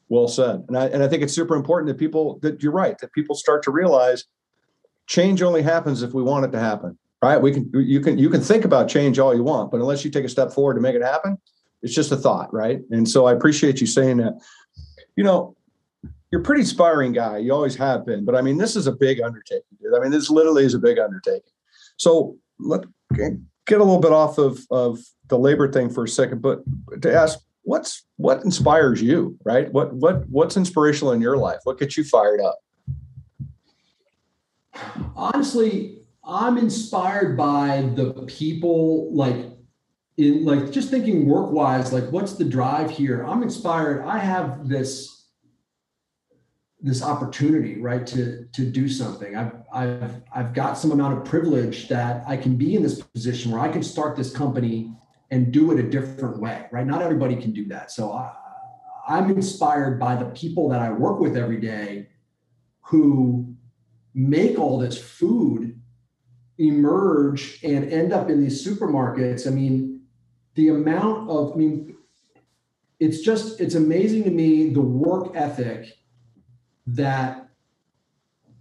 Well 0.10 0.28
said. 0.28 0.66
And 0.68 0.78
I 0.78 0.88
and 0.88 1.04
I 1.04 1.08
think 1.08 1.24
it's 1.24 1.34
super 1.34 1.56
important 1.56 1.88
that 1.88 1.98
people 1.98 2.40
that 2.40 2.62
you're 2.62 2.72
right 2.72 2.98
that 3.00 3.14
people 3.14 3.36
start 3.36 3.64
to 3.64 3.72
realize 3.72 4.26
change 5.08 5.42
only 5.42 5.62
happens 5.62 6.02
if 6.02 6.14
we 6.14 6.24
want 6.24 6.46
it 6.46 6.52
to 6.52 6.60
happen. 6.60 6.98
Right? 7.22 7.42
We 7.42 7.52
can 7.52 7.70
you 7.74 8.00
can 8.00 8.18
you 8.18 8.30
can 8.30 8.42
think 8.42 8.66
about 8.66 8.88
change 8.88 9.20
all 9.20 9.36
you 9.36 9.44
want, 9.44 9.72
but 9.72 9.80
unless 9.80 10.04
you 10.04 10.12
take 10.12 10.26
a 10.26 10.30
step 10.30 10.52
forward 10.52 10.76
to 10.76 10.82
make 10.82 10.96
it 10.96 11.04
happen, 11.04 11.38
it's 11.82 11.94
just 11.94 12.12
a 12.12 12.18
thought, 12.18 12.54
right? 12.54 12.82
And 12.92 13.08
so 13.08 13.26
I 13.26 13.34
appreciate 13.34 13.82
you 13.82 13.88
saying 13.88 14.18
that. 14.18 14.40
You 15.16 15.26
know, 15.26 15.58
you're 16.32 16.42
a 16.42 16.44
pretty 16.44 16.62
inspiring 16.62 17.14
guy. 17.14 17.38
You 17.38 17.54
always 17.54 17.76
have 17.76 18.06
been, 18.06 18.26
but 18.26 18.36
I 18.36 18.42
mean, 18.42 18.58
this 18.58 18.76
is 18.76 18.88
a 18.88 18.92
big 18.92 19.22
undertaking. 19.22 19.78
Dude. 19.82 19.96
I 19.96 20.00
mean, 20.00 20.12
this 20.12 20.30
literally 20.30 20.64
is 20.64 20.74
a 20.74 20.80
big 20.80 21.00
undertaking. 21.00 21.52
So 21.98 22.38
let 22.60 22.84
get 23.16 23.82
a 23.82 23.84
little 23.84 24.00
bit 24.00 24.12
off 24.12 24.38
of 24.38 24.60
of 24.72 25.00
the 25.28 25.38
labor 25.38 25.72
thing 25.72 25.90
for 25.90 26.04
a 26.04 26.08
second, 26.08 26.42
but 26.42 26.62
to 27.02 27.14
ask 27.14 27.40
what's 27.64 28.04
what 28.18 28.44
inspires 28.44 29.02
you, 29.02 29.38
right? 29.44 29.72
What 29.72 29.94
what 29.94 30.28
what's 30.30 30.58
inspirational 30.58 31.14
in 31.14 31.22
your 31.22 31.38
life? 31.38 31.60
What 31.64 31.80
gets 31.80 31.98
you 31.98 32.04
fired 32.04 32.42
up? 32.42 32.60
Honestly, 35.16 36.04
I'm 36.24 36.58
inspired 36.58 37.36
by 37.36 37.90
the 37.96 38.14
people 38.28 39.14
like 39.14 39.36
in 40.18 40.46
like 40.46 40.72
just 40.72 40.90
thinking 40.90 41.26
work 41.26 41.52
wise, 41.52 41.92
like 41.92 42.12
what's 42.12 42.34
the 42.34 42.46
drive 42.46 42.92
here? 42.92 43.24
I'm 43.24 43.42
inspired. 43.42 44.04
I 44.06 44.20
have 44.20 44.68
this 44.68 45.19
this 46.82 47.04
opportunity, 47.04 47.80
right, 47.82 48.08
to 48.08 48.46
to 48.54 48.66
do 48.66 48.88
something. 48.88 49.36
I've 49.36 49.54
I've 49.74 50.22
I've 50.34 50.54
got 50.54 50.78
some 50.78 50.92
amount 50.92 51.18
of 51.18 51.26
privilege 51.26 51.90
that 51.90 52.24
I 52.28 52.38
can 52.38 52.56
be 52.56 52.76
in 52.76 52.84
this 52.84 53.02
position 53.02 53.52
where 53.52 53.62
I 53.62 53.70
can 53.70 53.84
start 53.84 54.16
this 54.16 54.32
company 54.36 54.94
and 55.32 55.52
do 55.52 55.72
it 55.72 55.80
a 55.80 55.90
different 55.90 56.40
way, 56.40 56.66
right? 56.72 56.88
Not 56.88 57.02
everybody 57.02 57.36
can 57.36 57.52
do 57.52 57.66
that. 57.68 57.92
So 57.92 58.12
I, 58.12 58.34
I'm 59.08 59.30
inspired 59.32 60.00
by 60.00 60.16
the 60.16 60.26
people 60.26 60.70
that 60.70 60.80
I 60.80 60.90
work 60.92 61.20
with 61.20 61.36
every 61.36 61.60
day 61.60 62.10
who 62.82 63.56
make 64.14 64.58
all 64.58 64.80
this 64.80 64.98
food 64.98 65.80
emerge 66.58 67.60
and 67.64 67.92
end 67.92 68.12
up 68.12 68.30
in 68.30 68.42
these 68.42 68.66
supermarkets. 68.66 69.48
I 69.48 69.52
mean, 69.52 70.02
the 70.56 70.70
amount 70.70 71.30
of, 71.30 71.54
I 71.54 71.56
mean, 71.56 71.96
it's 73.00 73.22
just, 73.22 73.62
it's 73.62 73.76
amazing 73.76 74.24
to 74.24 74.32
me 74.32 74.72
the 74.74 74.82
work 74.82 75.36
ethic 75.36 75.94
that 76.96 77.50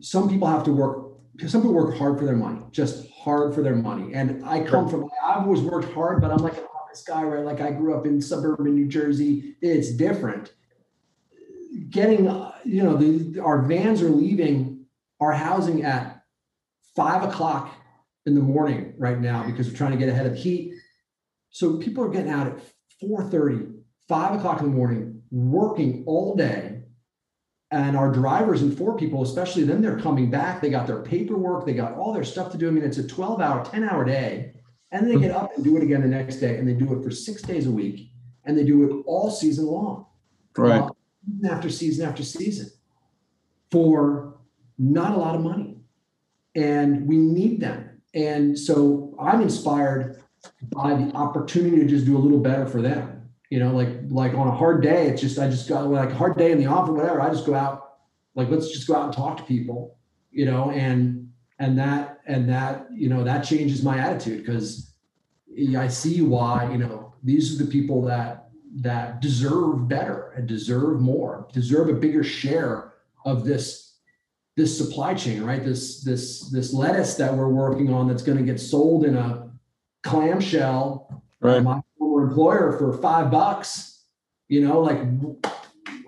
some 0.01 0.29
people 0.29 0.49
have 0.49 0.65
to 0.65 0.73
work 0.73 1.09
some 1.47 1.63
people 1.63 1.75
work 1.75 1.97
hard 1.97 2.19
for 2.19 2.25
their 2.25 2.37
money, 2.37 2.61
just 2.73 3.09
hard 3.11 3.55
for 3.55 3.63
their 3.63 3.77
money. 3.77 4.13
And 4.13 4.45
I 4.45 4.65
come 4.65 4.89
from, 4.89 5.09
I've 5.25 5.43
always 5.43 5.61
worked 5.61 5.93
hard, 5.93 6.21
but 6.21 6.33
I'm 6.33 6.39
like 6.39 6.57
an 6.57 6.65
office 6.65 7.03
guy, 7.03 7.23
right? 7.23 7.45
Like 7.45 7.61
I 7.61 7.71
grew 7.71 7.97
up 7.97 8.07
in 8.07 8.21
suburban 8.21 8.75
New 8.75 8.89
Jersey. 8.89 9.55
It's 9.61 9.93
different. 9.93 10.53
Getting, 11.91 12.27
uh, 12.27 12.53
you 12.65 12.83
know, 12.83 12.97
the, 12.97 13.41
our 13.41 13.63
vans 13.63 14.03
are 14.03 14.09
leaving 14.09 14.87
our 15.21 15.33
housing 15.33 15.85
at 15.85 16.25
five 16.97 17.23
o'clock 17.23 17.73
in 18.27 18.35
the 18.35 18.41
morning 18.41 18.95
right 18.99 19.21
now 19.21 19.45
because 19.45 19.69
we're 19.69 19.77
trying 19.77 19.93
to 19.93 19.97
get 19.97 20.09
ahead 20.09 20.27
of 20.27 20.37
heat. 20.37 20.75
So 21.51 21.77
people 21.77 22.05
are 22.05 22.09
getting 22.09 22.33
out 22.33 22.49
at 22.49 22.59
4:30, 23.01 23.75
5 24.09 24.39
o'clock 24.39 24.61
in 24.61 24.67
the 24.67 24.77
morning, 24.77 25.23
working 25.31 26.03
all 26.07 26.35
day 26.35 26.68
and 27.71 27.97
our 27.97 28.11
drivers 28.11 28.63
and 28.63 28.77
four 28.77 28.97
people 28.97 29.23
especially 29.23 29.63
then 29.63 29.83
they're 29.83 29.99
coming 29.99 30.31
back. 30.31 30.61
They 30.61 30.71
got 30.71 30.87
their 30.87 31.03
paperwork. 31.03 31.67
They 31.67 31.75
got 31.75 31.95
all 31.95 32.13
their 32.13 32.25
stuff 32.25 32.51
to 32.53 32.59
do. 32.59 32.69
I 32.69 32.71
mean 32.71 32.85
it's 32.85 32.99
a 32.99 33.07
12 33.07 33.41
hour 33.41 33.65
10 33.65 33.85
hour 33.85 34.05
day. 34.05 34.55
And 34.91 35.07
then 35.07 35.15
they 35.15 35.21
get 35.21 35.37
up 35.37 35.55
and 35.55 35.63
do 35.63 35.77
it 35.77 35.83
again 35.83 36.01
the 36.01 36.09
next 36.09 36.37
day. 36.37 36.57
And 36.57 36.67
they 36.67 36.73
do 36.73 36.99
it 36.99 37.05
for 37.05 37.11
six 37.11 37.43
days 37.43 37.67
a 37.67 37.71
week. 37.71 38.11
And 38.45 38.57
they 38.57 38.65
do 38.65 38.85
it 38.85 39.03
all 39.07 39.31
season 39.31 39.67
long. 39.67 40.07
Right. 40.57 40.81
Uh, 40.81 40.89
season 41.27 41.51
after 41.51 41.71
season 41.71 42.09
after 42.09 42.23
season 42.23 42.71
for 43.71 44.39
not 44.79 45.15
a 45.15 45.19
lot 45.19 45.35
of 45.35 45.43
money. 45.43 45.77
And 46.55 47.07
we 47.07 47.17
need 47.17 47.61
them. 47.61 48.01
And 48.15 48.59
so 48.59 49.15
i'm 49.21 49.43
inspired 49.43 50.23
by 50.71 50.95
the 50.95 51.13
opportunity 51.15 51.79
to 51.79 51.87
just 51.87 52.07
do 52.07 52.17
a 52.17 52.19
little 52.19 52.39
better 52.39 52.67
for 52.67 52.81
them 52.81 53.18
you 53.51 53.59
know, 53.59 53.73
like 53.73 53.89
like 54.09 54.35
on 54.35 54.49
a 54.49 54.55
hard 54.55 54.83
day, 54.83 55.09
it's 55.09 55.23
just 55.23 55.39
I 55.39 55.49
just 55.49 55.69
got 55.69 55.87
like 55.89 56.11
a 56.11 56.15
hard 56.15 56.37
day 56.37 56.53
in 56.53 56.59
the 56.59 56.67
office, 56.67 56.91
whatever. 56.91 57.21
I 57.21 57.31
just 57.31 57.47
go 57.47 57.55
out, 57.55 57.97
like 58.35 58.49
let's 58.49 58.71
just 58.71 58.87
go 58.87 58.95
out 58.95 59.07
and 59.07 59.13
talk 59.13 59.37
to 59.39 59.43
people, 59.45 59.97
you 60.31 60.45
know, 60.45 60.71
and 60.71 61.31
and 61.59 61.79
that 61.79 62.21
and 62.27 62.49
that 62.49 62.87
you 62.93 63.09
know 63.09 63.25
that 63.25 63.43
changes 63.43 63.83
my 63.83 63.99
attitude 63.99 64.45
because 64.45 64.93
I 65.77 65.89
see 65.89 66.21
why 66.21 66.71
you 66.71 66.79
know 66.79 67.15
these 67.25 67.55
are 67.55 67.65
the 67.65 67.71
people 67.71 68.03
that 68.03 68.49
that 68.77 69.21
deserve 69.21 69.89
better 69.89 70.33
and 70.37 70.47
deserve 70.47 71.01
more, 71.01 71.49
deserve 71.53 71.89
a 71.89 71.95
bigger 71.95 72.23
share 72.23 72.93
of 73.25 73.45
this 73.45 73.97
this 74.57 74.77
supply 74.77 75.15
chain, 75.15 75.43
right? 75.43 75.65
This 75.65 76.03
this 76.03 76.51
this 76.51 76.75
lettuce 76.75 77.15
that 77.15 77.35
we're 77.35 77.49
working 77.49 77.93
on 77.93 78.09
that's 78.09 78.23
going 78.23 78.39
to 78.39 78.45
get 78.45 78.61
sold 78.61 79.05
in 79.05 79.17
a 79.17 79.51
clamshell. 80.03 81.23
Right. 81.41 81.83
Employer 82.23 82.73
for 82.73 82.93
five 82.99 83.31
bucks. 83.31 84.03
You 84.49 84.67
know, 84.67 84.81
like 84.81 85.01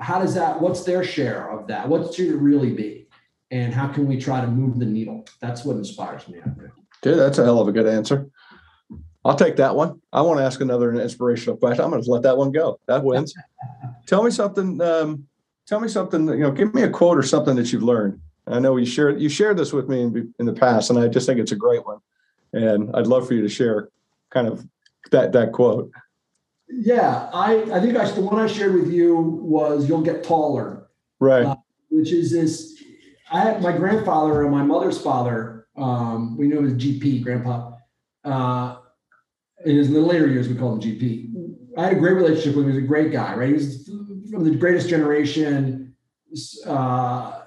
how 0.00 0.18
does 0.18 0.34
that? 0.34 0.60
What's 0.60 0.84
their 0.84 1.04
share 1.04 1.50
of 1.50 1.66
that? 1.68 1.88
What 1.88 2.14
should 2.14 2.28
it 2.28 2.36
really 2.36 2.72
be? 2.72 3.08
And 3.50 3.74
how 3.74 3.88
can 3.88 4.06
we 4.06 4.18
try 4.18 4.40
to 4.40 4.46
move 4.46 4.78
the 4.78 4.86
needle? 4.86 5.26
That's 5.40 5.64
what 5.64 5.76
inspires 5.76 6.28
me 6.28 6.40
there. 6.56 6.72
Dude, 7.02 7.18
that's 7.18 7.38
a 7.38 7.44
hell 7.44 7.60
of 7.60 7.68
a 7.68 7.72
good 7.72 7.86
answer. 7.86 8.30
I'll 9.24 9.36
take 9.36 9.56
that 9.56 9.74
one. 9.74 10.00
I 10.12 10.22
want 10.22 10.38
to 10.38 10.44
ask 10.44 10.60
another 10.60 10.94
inspirational 10.94 11.56
question. 11.56 11.84
I'm 11.84 11.90
going 11.90 12.02
to 12.02 12.10
let 12.10 12.22
that 12.22 12.36
one 12.36 12.52
go. 12.52 12.80
That 12.86 13.04
wins. 13.04 13.34
tell 14.06 14.22
me 14.22 14.30
something. 14.30 14.80
Um, 14.80 15.26
tell 15.66 15.80
me 15.80 15.88
something. 15.88 16.26
You 16.28 16.38
know, 16.38 16.50
give 16.50 16.72
me 16.72 16.82
a 16.82 16.90
quote 16.90 17.18
or 17.18 17.22
something 17.22 17.56
that 17.56 17.72
you've 17.72 17.82
learned. 17.82 18.20
I 18.46 18.58
know 18.58 18.76
you 18.76 18.86
shared 18.86 19.20
you 19.20 19.28
shared 19.28 19.56
this 19.56 19.72
with 19.72 19.88
me 19.88 20.02
in, 20.02 20.34
in 20.38 20.46
the 20.46 20.52
past, 20.52 20.90
and 20.90 20.98
I 20.98 21.08
just 21.08 21.26
think 21.26 21.38
it's 21.38 21.52
a 21.52 21.56
great 21.56 21.84
one. 21.84 21.98
And 22.52 22.94
I'd 22.96 23.06
love 23.06 23.28
for 23.28 23.34
you 23.34 23.42
to 23.42 23.48
share 23.48 23.90
kind 24.30 24.48
of 24.48 24.66
that 25.10 25.32
that 25.32 25.52
quote. 25.52 25.90
Yeah, 26.68 27.28
I 27.32 27.62
I 27.72 27.80
think 27.80 27.96
I, 27.96 28.08
the 28.10 28.20
one 28.20 28.38
I 28.38 28.46
shared 28.46 28.74
with 28.74 28.92
you 28.92 29.16
was 29.16 29.88
"You'll 29.88 30.02
get 30.02 30.22
taller," 30.22 30.88
right? 31.18 31.46
Uh, 31.46 31.56
which 31.90 32.12
is 32.12 32.32
this. 32.32 32.82
I 33.32 33.40
had 33.40 33.62
my 33.62 33.76
grandfather 33.76 34.42
and 34.42 34.50
my 34.50 34.62
mother's 34.62 35.00
father. 35.00 35.66
Um, 35.76 36.36
we 36.36 36.48
knew 36.48 36.58
him 36.58 36.66
as 36.66 36.74
GP, 36.74 37.22
Grandpa. 37.22 37.76
Uh, 38.24 38.76
in 39.64 39.76
his 39.76 39.90
the 39.90 40.00
later 40.00 40.26
years, 40.26 40.48
we 40.48 40.54
called 40.54 40.84
him 40.84 40.98
GP. 40.98 41.78
I 41.78 41.84
had 41.84 41.92
a 41.92 41.98
great 41.98 42.14
relationship 42.14 42.56
with 42.56 42.64
him. 42.64 42.72
He 42.72 42.76
was 42.76 42.84
a 42.84 42.88
great 42.88 43.12
guy, 43.12 43.34
right? 43.34 43.48
He 43.48 43.54
was 43.54 43.88
from 44.30 44.44
the 44.44 44.54
greatest 44.54 44.88
generation. 44.88 45.94
Uh, 46.66 47.40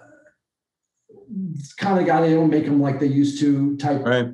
kind 1.77 1.99
of 1.99 2.05
guy 2.05 2.21
they 2.21 2.33
don't 2.33 2.49
make 2.49 2.65
him 2.65 2.81
like 2.81 2.99
they 2.99 3.07
used 3.07 3.39
to 3.39 3.77
type. 3.77 4.03
Right. 4.03 4.27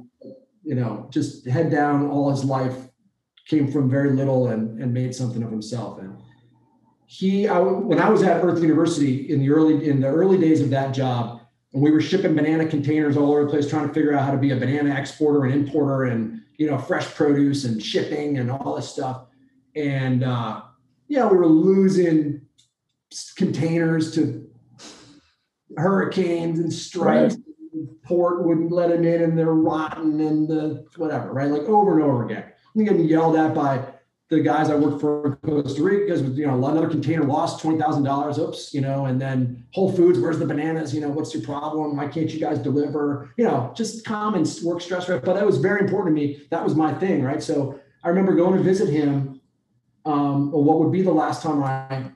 You 0.63 0.75
know, 0.75 1.07
just 1.11 1.47
head 1.47 1.71
down 1.71 2.09
all 2.09 2.29
his 2.29 2.43
life, 2.43 2.88
came 3.49 3.71
from 3.71 3.89
very 3.89 4.11
little 4.11 4.47
and, 4.47 4.79
and 4.79 4.93
made 4.93 5.13
something 5.13 5.41
of 5.41 5.49
himself. 5.49 5.99
And 5.99 6.15
he, 7.07 7.47
I, 7.47 7.59
when 7.59 7.99
I 7.99 8.07
was 8.09 8.21
at 8.21 8.43
Earth 8.43 8.61
University 8.61 9.31
in 9.31 9.39
the 9.39 9.49
early 9.49 9.89
in 9.89 9.99
the 9.99 10.07
early 10.07 10.37
days 10.37 10.61
of 10.61 10.69
that 10.69 10.93
job, 10.93 11.41
and 11.73 11.81
we 11.81 11.89
were 11.89 12.01
shipping 12.01 12.35
banana 12.35 12.67
containers 12.67 13.17
all 13.17 13.31
over 13.31 13.43
the 13.43 13.49
place, 13.49 13.67
trying 13.67 13.87
to 13.87 13.93
figure 13.93 14.13
out 14.13 14.23
how 14.23 14.31
to 14.31 14.37
be 14.37 14.51
a 14.51 14.55
banana 14.55 14.93
exporter 14.93 15.45
and 15.45 15.53
importer, 15.53 16.05
and 16.05 16.41
you 16.57 16.69
know, 16.69 16.77
fresh 16.77 17.07
produce 17.15 17.65
and 17.65 17.83
shipping 17.83 18.37
and 18.37 18.51
all 18.51 18.75
this 18.75 18.87
stuff. 18.87 19.25
And 19.75 20.23
uh, 20.23 20.61
yeah, 21.07 21.25
we 21.25 21.37
were 21.37 21.47
losing 21.47 22.41
containers 23.35 24.13
to 24.13 24.47
hurricanes 25.75 26.59
and 26.59 26.71
strikes. 26.71 27.35
Right. 27.35 28.03
port 28.03 28.45
wouldn't 28.45 28.71
let 28.71 28.89
them 28.89 29.05
in 29.05 29.21
and 29.21 29.37
they're 29.37 29.53
rotten 29.53 30.19
and 30.19 30.47
the 30.47 30.85
whatever, 30.97 31.31
right? 31.31 31.49
Like 31.49 31.63
over 31.63 31.99
and 31.99 32.03
over 32.03 32.25
again. 32.25 32.48
Getting 32.85 33.05
yelled 33.05 33.35
at 33.35 33.53
by 33.53 33.83
the 34.29 34.39
guys 34.41 34.69
I 34.69 34.75
worked 34.75 35.01
for 35.01 35.39
in 35.43 35.63
Costa 35.63 35.81
Rica 35.81 36.05
because 36.05 36.21
you 36.37 36.45
know 36.45 36.53
another 36.53 36.87
container 36.87 37.23
lost 37.23 37.61
twenty 37.61 37.79
thousand 37.79 38.03
dollars. 38.03 38.37
Oops, 38.37 38.73
you 38.73 38.81
know, 38.81 39.05
and 39.05 39.19
then 39.19 39.65
Whole 39.73 39.91
Foods, 39.91 40.19
where's 40.19 40.37
the 40.37 40.45
bananas? 40.45 40.93
You 40.93 41.01
know, 41.01 41.09
what's 41.09 41.33
your 41.33 41.43
problem? 41.43 41.97
Why 41.97 42.07
can't 42.07 42.31
you 42.31 42.39
guys 42.39 42.59
deliver? 42.59 43.33
You 43.37 43.45
know, 43.45 43.73
just 43.75 44.05
common 44.05 44.45
work 44.63 44.81
stress. 44.81 45.09
Right? 45.09 45.23
But 45.23 45.33
that 45.33 45.45
was 45.45 45.57
very 45.57 45.81
important 45.81 46.15
to 46.15 46.21
me. 46.21 46.41
That 46.51 46.63
was 46.63 46.75
my 46.75 46.93
thing, 46.93 47.23
right? 47.23 47.41
So 47.41 47.79
I 48.03 48.09
remember 48.09 48.35
going 48.35 48.57
to 48.57 48.63
visit 48.63 48.89
him. 48.89 49.41
Um, 50.05 50.51
what 50.51 50.79
would 50.79 50.91
be 50.91 51.01
the 51.01 51.11
last 51.11 51.41
time 51.43 51.63
I 51.63 52.11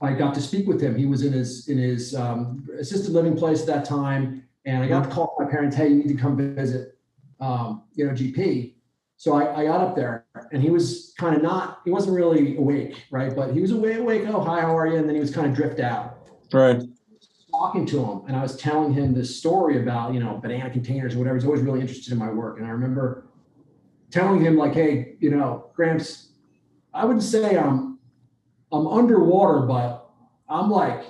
I 0.00 0.14
got 0.14 0.34
to 0.34 0.40
speak 0.40 0.66
with 0.66 0.80
him. 0.80 0.96
He 0.96 1.06
was 1.06 1.22
in 1.22 1.32
his 1.32 1.68
in 1.68 1.78
his 1.78 2.14
um, 2.14 2.66
assisted 2.78 3.12
living 3.12 3.36
place 3.36 3.60
at 3.60 3.66
that 3.68 3.84
time, 3.84 4.44
and 4.64 4.82
I 4.82 4.88
got 4.88 5.04
to 5.04 5.10
call 5.10 5.36
my 5.38 5.48
parents. 5.48 5.76
Hey, 5.76 5.88
you 5.88 5.96
need 5.96 6.08
to 6.08 6.14
come 6.14 6.36
visit. 6.36 6.96
Um, 7.38 7.84
you 7.94 8.06
know, 8.06 8.12
GP 8.12 8.74
so 9.20 9.34
I, 9.34 9.60
I, 9.60 9.64
got 9.66 9.82
up 9.82 9.94
there 9.94 10.24
and 10.50 10.62
he 10.62 10.70
was 10.70 11.12
kind 11.18 11.36
of 11.36 11.42
not, 11.42 11.82
he 11.84 11.90
wasn't 11.90 12.16
really 12.16 12.56
awake, 12.56 13.04
right? 13.10 13.36
But 13.36 13.52
he 13.52 13.60
was 13.60 13.70
awake, 13.70 13.98
awake. 13.98 14.22
Oh, 14.26 14.40
hi, 14.40 14.62
how 14.62 14.74
are 14.74 14.86
you? 14.86 14.96
And 14.96 15.06
then 15.06 15.14
he 15.14 15.20
was 15.20 15.30
kind 15.30 15.46
of 15.46 15.52
drift 15.52 15.78
out. 15.78 16.26
Right. 16.54 16.80
Talking 17.50 17.84
to 17.84 18.02
him 18.02 18.22
and 18.28 18.34
I 18.34 18.40
was 18.40 18.56
telling 18.56 18.94
him 18.94 19.12
this 19.12 19.36
story 19.36 19.78
about, 19.78 20.14
you 20.14 20.20
know, 20.20 20.38
banana 20.38 20.70
containers 20.70 21.14
or 21.14 21.18
whatever. 21.18 21.36
He's 21.36 21.44
always 21.44 21.60
really 21.60 21.82
interested 21.82 22.14
in 22.14 22.18
my 22.18 22.30
work. 22.30 22.56
And 22.56 22.66
I 22.66 22.70
remember 22.70 23.26
telling 24.10 24.42
him 24.42 24.56
like, 24.56 24.72
hey, 24.72 25.16
you 25.20 25.30
know, 25.30 25.66
Gramps, 25.74 26.28
I 26.94 27.04
would 27.04 27.22
say 27.22 27.58
I'm, 27.58 27.98
I'm 28.72 28.86
underwater, 28.86 29.66
but 29.66 30.08
I'm 30.48 30.70
like, 30.70 31.04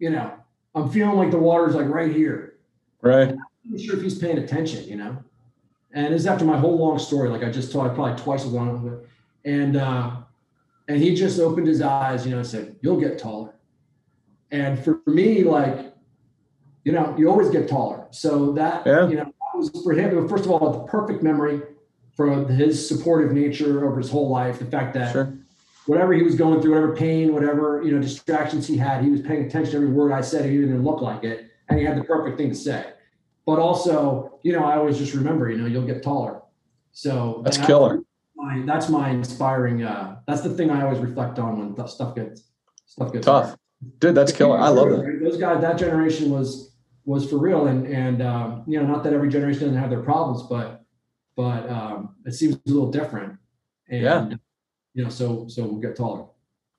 you 0.00 0.10
know, 0.10 0.32
I'm 0.74 0.90
feeling 0.90 1.16
like 1.16 1.30
the 1.30 1.38
water's 1.38 1.76
like 1.76 1.86
right 1.86 2.10
here. 2.10 2.56
Right. 3.02 3.28
I'm 3.28 3.38
not 3.66 3.80
sure 3.80 3.94
if 3.94 4.02
he's 4.02 4.18
paying 4.18 4.38
attention, 4.38 4.82
you 4.88 4.96
know? 4.96 5.22
And 5.92 6.12
this 6.12 6.22
is 6.22 6.26
after 6.26 6.44
my 6.44 6.58
whole 6.58 6.76
long 6.76 6.98
story, 6.98 7.28
like 7.28 7.42
I 7.42 7.50
just 7.50 7.72
told, 7.72 7.86
I 7.86 7.94
probably 7.94 8.22
twice 8.22 8.44
as 8.44 8.52
long. 8.52 8.68
of 8.68 8.92
it. 8.92 9.08
And 9.44 9.76
uh, 9.76 10.16
and 10.88 11.02
he 11.02 11.14
just 11.14 11.38
opened 11.38 11.66
his 11.66 11.82
eyes, 11.82 12.24
you 12.24 12.32
know, 12.32 12.38
and 12.38 12.46
said, 12.46 12.76
"You'll 12.82 13.00
get 13.00 13.18
taller." 13.18 13.54
And 14.50 14.82
for 14.82 15.00
me, 15.06 15.42
like, 15.42 15.94
you 16.84 16.92
know, 16.92 17.14
you 17.18 17.28
always 17.30 17.50
get 17.50 17.68
taller. 17.68 18.06
So 18.10 18.52
that, 18.52 18.86
yeah. 18.86 19.08
you 19.08 19.16
know, 19.16 19.24
that 19.24 19.56
was 19.56 19.70
for 19.82 19.92
him. 19.92 20.28
First 20.28 20.44
of 20.44 20.50
all, 20.52 20.72
the 20.72 20.84
perfect 20.86 21.22
memory 21.22 21.60
for 22.14 22.46
his 22.48 22.86
supportive 22.86 23.32
nature 23.32 23.86
over 23.86 23.98
his 23.98 24.10
whole 24.10 24.28
life. 24.28 24.58
The 24.58 24.66
fact 24.66 24.94
that 24.94 25.12
sure. 25.12 25.36
whatever 25.86 26.12
he 26.12 26.22
was 26.22 26.34
going 26.34 26.60
through, 26.60 26.72
whatever 26.72 26.96
pain, 26.96 27.32
whatever 27.32 27.82
you 27.84 27.92
know 27.92 28.00
distractions 28.00 28.66
he 28.66 28.76
had, 28.76 29.02
he 29.02 29.10
was 29.10 29.20
paying 29.20 29.44
attention 29.44 29.72
to 29.72 29.76
every 29.78 29.90
word 29.90 30.12
I 30.12 30.20
said. 30.20 30.48
He 30.48 30.56
didn't 30.58 30.84
look 30.84 31.00
like 31.00 31.24
it, 31.24 31.50
and 31.68 31.78
he 31.78 31.84
had 31.84 31.96
the 31.96 32.04
perfect 32.04 32.36
thing 32.38 32.50
to 32.50 32.54
say 32.54 32.92
but 33.46 33.60
also, 33.60 34.38
you 34.42 34.52
know, 34.52 34.64
I 34.64 34.76
always 34.76 34.98
just 34.98 35.14
remember, 35.14 35.48
you 35.48 35.56
know, 35.56 35.66
you'll 35.66 35.86
get 35.86 36.02
taller. 36.02 36.42
So 36.92 37.42
that's 37.44 37.58
killer. 37.58 38.00
My, 38.34 38.62
that's 38.66 38.88
my 38.88 39.10
inspiring. 39.10 39.84
Uh, 39.84 40.18
that's 40.26 40.40
the 40.40 40.50
thing 40.50 40.70
I 40.70 40.82
always 40.82 40.98
reflect 40.98 41.38
on 41.38 41.58
when 41.58 41.74
th- 41.74 41.88
stuff 41.88 42.14
gets 42.14 42.42
stuff 42.86 43.12
gets 43.12 43.24
tough. 43.24 43.46
Hard. 43.46 43.58
Dude, 44.00 44.14
that's 44.14 44.32
killer. 44.32 44.58
I 44.58 44.68
love 44.68 44.88
it. 44.88 45.22
Those 45.22 45.36
guys, 45.36 45.60
that 45.60 45.78
generation 45.78 46.30
was 46.30 46.74
was 47.04 47.28
for 47.30 47.38
real, 47.38 47.68
and 47.68 47.86
and 47.86 48.20
um, 48.20 48.64
you 48.66 48.80
know, 48.80 48.86
not 48.86 49.04
that 49.04 49.12
every 49.12 49.28
generation 49.28 49.60
doesn't 49.60 49.78
have 49.78 49.90
their 49.90 50.02
problems, 50.02 50.42
but 50.48 50.82
but 51.36 51.68
um, 51.70 52.16
it 52.24 52.32
seems 52.32 52.56
a 52.56 52.60
little 52.66 52.90
different. 52.90 53.38
And, 53.88 54.02
yeah. 54.02 54.28
You 54.94 55.04
know, 55.04 55.10
so 55.10 55.46
so 55.48 55.64
we'll 55.64 55.80
get 55.80 55.94
taller. 55.96 56.26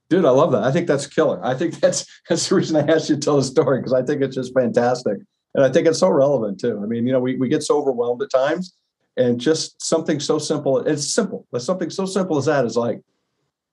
Dude, 0.10 0.26
I 0.26 0.32
love 0.32 0.52
that. 0.52 0.64
I 0.64 0.72
think 0.72 0.88
that's 0.88 1.08
killer. 1.08 1.40
I 1.44 1.54
think 1.54 1.80
that's 1.80 2.06
that's 2.28 2.50
the 2.50 2.56
reason 2.56 2.76
I 2.76 2.92
asked 2.94 3.10
you 3.10 3.16
to 3.16 3.22
tell 3.22 3.38
the 3.38 3.44
story 3.44 3.80
because 3.80 3.94
I 3.94 4.04
think 4.04 4.22
it's 4.22 4.36
just 4.36 4.54
fantastic. 4.54 5.18
And 5.58 5.66
I 5.66 5.70
think 5.70 5.88
it's 5.88 6.00
so 6.00 6.10
relevant 6.10 6.60
too. 6.60 6.80
I 6.82 6.86
mean, 6.86 7.08
you 7.08 7.12
know, 7.12 7.20
we, 7.20 7.36
we 7.36 7.50
get 7.50 7.64
so 7.64 7.80
overwhelmed 7.80 8.22
at 8.22 8.30
times 8.30 8.76
and 9.18 9.42
just 9.42 9.82
something 9.82 10.20
so 10.20 10.38
simple. 10.38 10.78
It's 10.80 11.12
simple, 11.12 11.48
but 11.52 11.64
something 11.64 11.90
so 11.90 12.06
simple 12.06 12.38
as 12.38 12.46
that 12.46 12.64
is 12.64 12.78
like, 12.78 13.02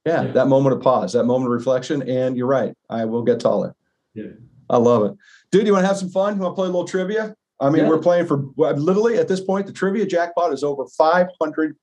yeah, 0.06 0.22
yeah, 0.22 0.32
that 0.32 0.48
moment 0.48 0.74
of 0.74 0.82
pause, 0.82 1.12
that 1.12 1.24
moment 1.24 1.48
of 1.48 1.52
reflection. 1.52 2.08
And 2.08 2.38
you're 2.38 2.46
right. 2.46 2.74
I 2.88 3.04
will 3.04 3.22
get 3.22 3.38
taller. 3.38 3.76
Yeah. 4.14 4.32
I 4.70 4.78
love 4.78 5.04
it. 5.04 5.12
Dude, 5.50 5.66
you 5.66 5.74
want 5.74 5.84
to 5.84 5.88
have 5.88 5.98
some 5.98 6.08
fun? 6.08 6.36
You 6.36 6.42
want 6.42 6.52
to 6.52 6.56
play 6.56 6.66
a 6.66 6.70
little 6.70 6.88
trivia? 6.88 7.36
I 7.60 7.68
mean, 7.68 7.82
yeah. 7.82 7.88
we're 7.88 7.98
playing 7.98 8.26
for 8.26 8.46
literally 8.56 9.18
at 9.18 9.28
this 9.28 9.40
point, 9.40 9.66
the 9.66 9.72
trivia 9.72 10.06
jackpot 10.06 10.54
is 10.54 10.64
over 10.64 10.86
500 10.86 11.76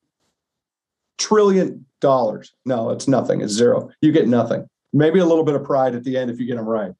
trillion 1.19 1.85
dollars. 1.99 2.53
No, 2.65 2.89
it's 2.89 3.07
nothing. 3.07 3.41
It's 3.41 3.53
zero. 3.53 3.89
You 4.01 4.11
get 4.11 4.27
nothing. 4.27 4.67
Maybe 4.93 5.19
a 5.19 5.25
little 5.25 5.43
bit 5.43 5.53
of 5.53 5.63
pride 5.63 5.93
at 5.93 6.03
the 6.03 6.17
end 6.17 6.31
if 6.31 6.39
you 6.39 6.47
get 6.47 6.57
them 6.57 6.67
right. 6.67 6.91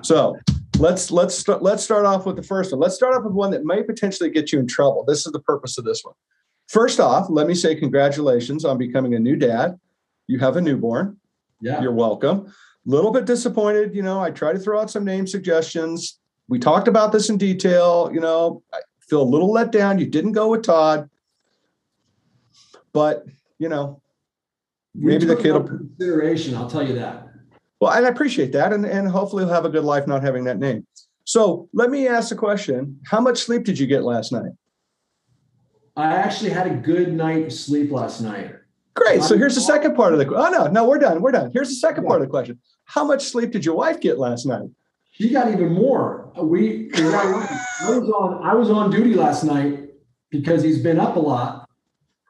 So 0.00 0.38
let's 0.78 1.10
let's 1.10 1.34
start, 1.34 1.62
let's 1.62 1.82
start 1.82 2.06
off 2.06 2.26
with 2.26 2.36
the 2.36 2.42
first 2.42 2.72
one. 2.72 2.80
Let's 2.80 2.94
start 2.94 3.14
off 3.14 3.24
with 3.24 3.32
one 3.32 3.50
that 3.52 3.64
may 3.64 3.82
potentially 3.82 4.30
get 4.30 4.52
you 4.52 4.60
in 4.60 4.66
trouble. 4.66 5.04
This 5.04 5.26
is 5.26 5.32
the 5.32 5.40
purpose 5.40 5.78
of 5.78 5.84
this 5.84 6.04
one. 6.04 6.14
First 6.68 7.00
off, 7.00 7.26
let 7.28 7.46
me 7.46 7.54
say 7.54 7.74
congratulations 7.74 8.64
on 8.64 8.78
becoming 8.78 9.14
a 9.14 9.18
new 9.18 9.36
dad. 9.36 9.78
You 10.26 10.38
have 10.38 10.56
a 10.56 10.60
newborn. 10.60 11.18
Yeah. 11.60 11.80
You're 11.82 11.92
welcome. 11.92 12.46
A 12.46 12.90
little 12.90 13.12
bit 13.12 13.26
disappointed, 13.26 13.94
you 13.94 14.02
know, 14.02 14.20
I 14.20 14.30
try 14.30 14.52
to 14.52 14.58
throw 14.58 14.80
out 14.80 14.90
some 14.90 15.04
name 15.04 15.26
suggestions. 15.26 16.18
We 16.48 16.58
talked 16.58 16.88
about 16.88 17.12
this 17.12 17.30
in 17.30 17.36
detail, 17.36 18.10
you 18.12 18.20
know, 18.20 18.62
I 18.72 18.80
feel 19.00 19.22
a 19.22 19.24
little 19.24 19.52
let 19.52 19.70
down. 19.70 19.98
You 19.98 20.06
didn't 20.06 20.32
go 20.32 20.48
with 20.48 20.62
Todd. 20.62 21.08
But, 22.92 23.26
you 23.58 23.68
know, 23.68 24.02
maybe 24.94 25.24
the 25.24 25.36
kid 25.36 25.52
will 25.52 25.62
consideration, 25.62 26.56
I'll 26.56 26.68
tell 26.68 26.86
you 26.86 26.94
that. 26.94 27.31
Well, 27.82 27.90
I 27.90 27.98
appreciate 28.08 28.52
that. 28.52 28.72
And, 28.72 28.86
and 28.86 29.08
hopefully 29.08 29.42
he'll 29.42 29.52
have 29.52 29.64
a 29.64 29.68
good 29.68 29.82
life 29.82 30.06
not 30.06 30.22
having 30.22 30.44
that 30.44 30.60
name. 30.60 30.86
So 31.24 31.68
let 31.72 31.90
me 31.90 32.06
ask 32.06 32.30
a 32.30 32.36
question. 32.36 33.00
How 33.06 33.20
much 33.20 33.38
sleep 33.38 33.64
did 33.64 33.76
you 33.76 33.88
get 33.88 34.04
last 34.04 34.30
night? 34.30 34.52
I 35.96 36.14
actually 36.14 36.50
had 36.50 36.68
a 36.68 36.76
good 36.76 37.12
night's 37.12 37.58
sleep 37.58 37.90
last 37.90 38.20
night. 38.20 38.54
Great. 38.94 39.24
So 39.24 39.36
here's 39.36 39.56
the 39.56 39.60
second 39.60 39.96
part 39.96 40.12
of 40.12 40.20
the 40.20 40.26
question. 40.26 40.46
Oh 40.46 40.64
no, 40.64 40.70
no, 40.70 40.88
we're 40.88 41.00
done. 41.00 41.20
We're 41.20 41.32
done. 41.32 41.50
Here's 41.52 41.70
the 41.70 41.74
second 41.74 42.04
yeah. 42.04 42.08
part 42.10 42.22
of 42.22 42.28
the 42.28 42.30
question. 42.30 42.60
How 42.84 43.04
much 43.04 43.24
sleep 43.24 43.50
did 43.50 43.64
your 43.64 43.74
wife 43.74 44.00
get 44.00 44.16
last 44.16 44.46
night? 44.46 44.68
She 45.10 45.30
got 45.30 45.50
even 45.50 45.72
more. 45.72 46.30
We 46.40 46.88
I 46.94 47.88
was 47.88 48.08
on 48.10 48.44
I 48.44 48.54
was 48.54 48.70
on 48.70 48.92
duty 48.92 49.14
last 49.14 49.42
night 49.42 49.90
because 50.30 50.62
he's 50.62 50.80
been 50.80 51.00
up 51.00 51.16
a 51.16 51.20
lot. 51.20 51.68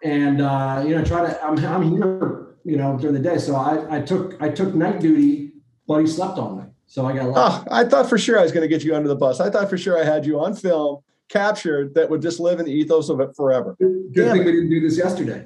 And 0.03 0.41
uh, 0.41 0.83
you 0.87 0.97
know, 0.97 1.05
try 1.05 1.29
to 1.29 1.45
I'm 1.45 1.63
I'm 1.63 1.95
here 1.95 2.52
you 2.65 2.77
know, 2.77 2.97
during 2.99 3.15
the 3.15 3.21
day. 3.21 3.39
So 3.39 3.55
I, 3.55 3.99
I 3.99 4.01
took 4.01 4.41
I 4.41 4.49
took 4.49 4.75
night 4.75 5.01
duty, 5.01 5.53
but 5.87 5.99
he 5.99 6.07
slept 6.07 6.39
all 6.39 6.57
night. 6.57 6.71
So 6.87 7.07
I 7.07 7.15
got. 7.15 7.33
Oh, 7.35 7.65
I 7.71 7.85
thought 7.85 8.09
for 8.09 8.19
sure 8.19 8.39
I 8.39 8.43
was 8.43 8.53
going 8.53 8.63
to 8.63 8.69
get 8.69 8.85
you 8.85 8.95
under 8.95 9.09
the 9.09 9.17
bus. 9.17 9.41
I 9.41 9.51
thought 9.51 9.71
for 9.71 9.79
sure 9.79 9.99
I 9.99 10.05
had 10.05 10.27
you 10.27 10.41
on 10.41 10.55
film 10.55 11.03
captured 11.29 11.95
that 11.95 12.11
would 12.11 12.21
just 12.21 12.39
live 12.39 12.61
in 12.61 12.67
the 12.67 12.73
ethos 12.73 13.09
of 13.09 13.21
it 13.21 13.35
forever. 13.35 13.77
Good, 13.79 14.13
good 14.15 14.33
thing 14.33 14.43
it. 14.43 14.47
we 14.47 14.53
didn't 14.53 14.71
do 14.71 14.81
this 14.81 14.99
yesterday. 14.99 15.43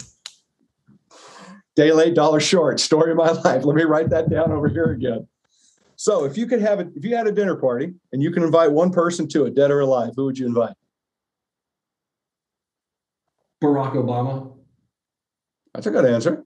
Day 1.76 1.92
late, 1.92 2.14
dollar 2.14 2.40
short. 2.40 2.80
Story 2.80 3.12
of 3.12 3.16
my 3.16 3.30
life. 3.44 3.64
Let 3.64 3.76
me 3.76 3.84
write 3.84 4.10
that 4.10 4.28
down 4.28 4.50
over 4.50 4.68
here 4.68 4.90
again. 4.90 5.28
So, 5.98 6.24
if 6.24 6.36
you 6.36 6.46
could 6.46 6.60
have 6.60 6.80
it, 6.80 6.88
if 6.94 7.04
you 7.04 7.16
had 7.16 7.26
a 7.26 7.32
dinner 7.32 7.56
party 7.56 7.94
and 8.12 8.22
you 8.22 8.30
can 8.30 8.42
invite 8.42 8.70
one 8.70 8.90
person 8.90 9.28
to 9.28 9.46
it, 9.46 9.54
dead 9.54 9.70
or 9.70 9.80
alive, 9.80 10.12
who 10.16 10.26
would 10.26 10.38
you 10.38 10.46
invite? 10.46 10.74
Barack 13.62 13.94
Obama. 13.94 14.52
That's 15.72 15.86
a 15.86 15.90
good 15.90 16.04
answer. 16.04 16.44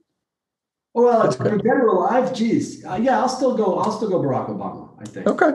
Well, 0.93 1.31
for 1.31 1.57
dead 1.57 1.67
or 1.67 1.87
alive, 1.87 2.33
geez, 2.33 2.83
uh, 2.85 2.99
yeah, 3.01 3.19
I'll 3.19 3.29
still 3.29 3.55
go. 3.55 3.79
I'll 3.79 3.91
still 3.91 4.09
go 4.09 4.19
Barack 4.19 4.49
Obama. 4.49 4.89
I 4.99 5.05
think. 5.05 5.27
Okay. 5.27 5.51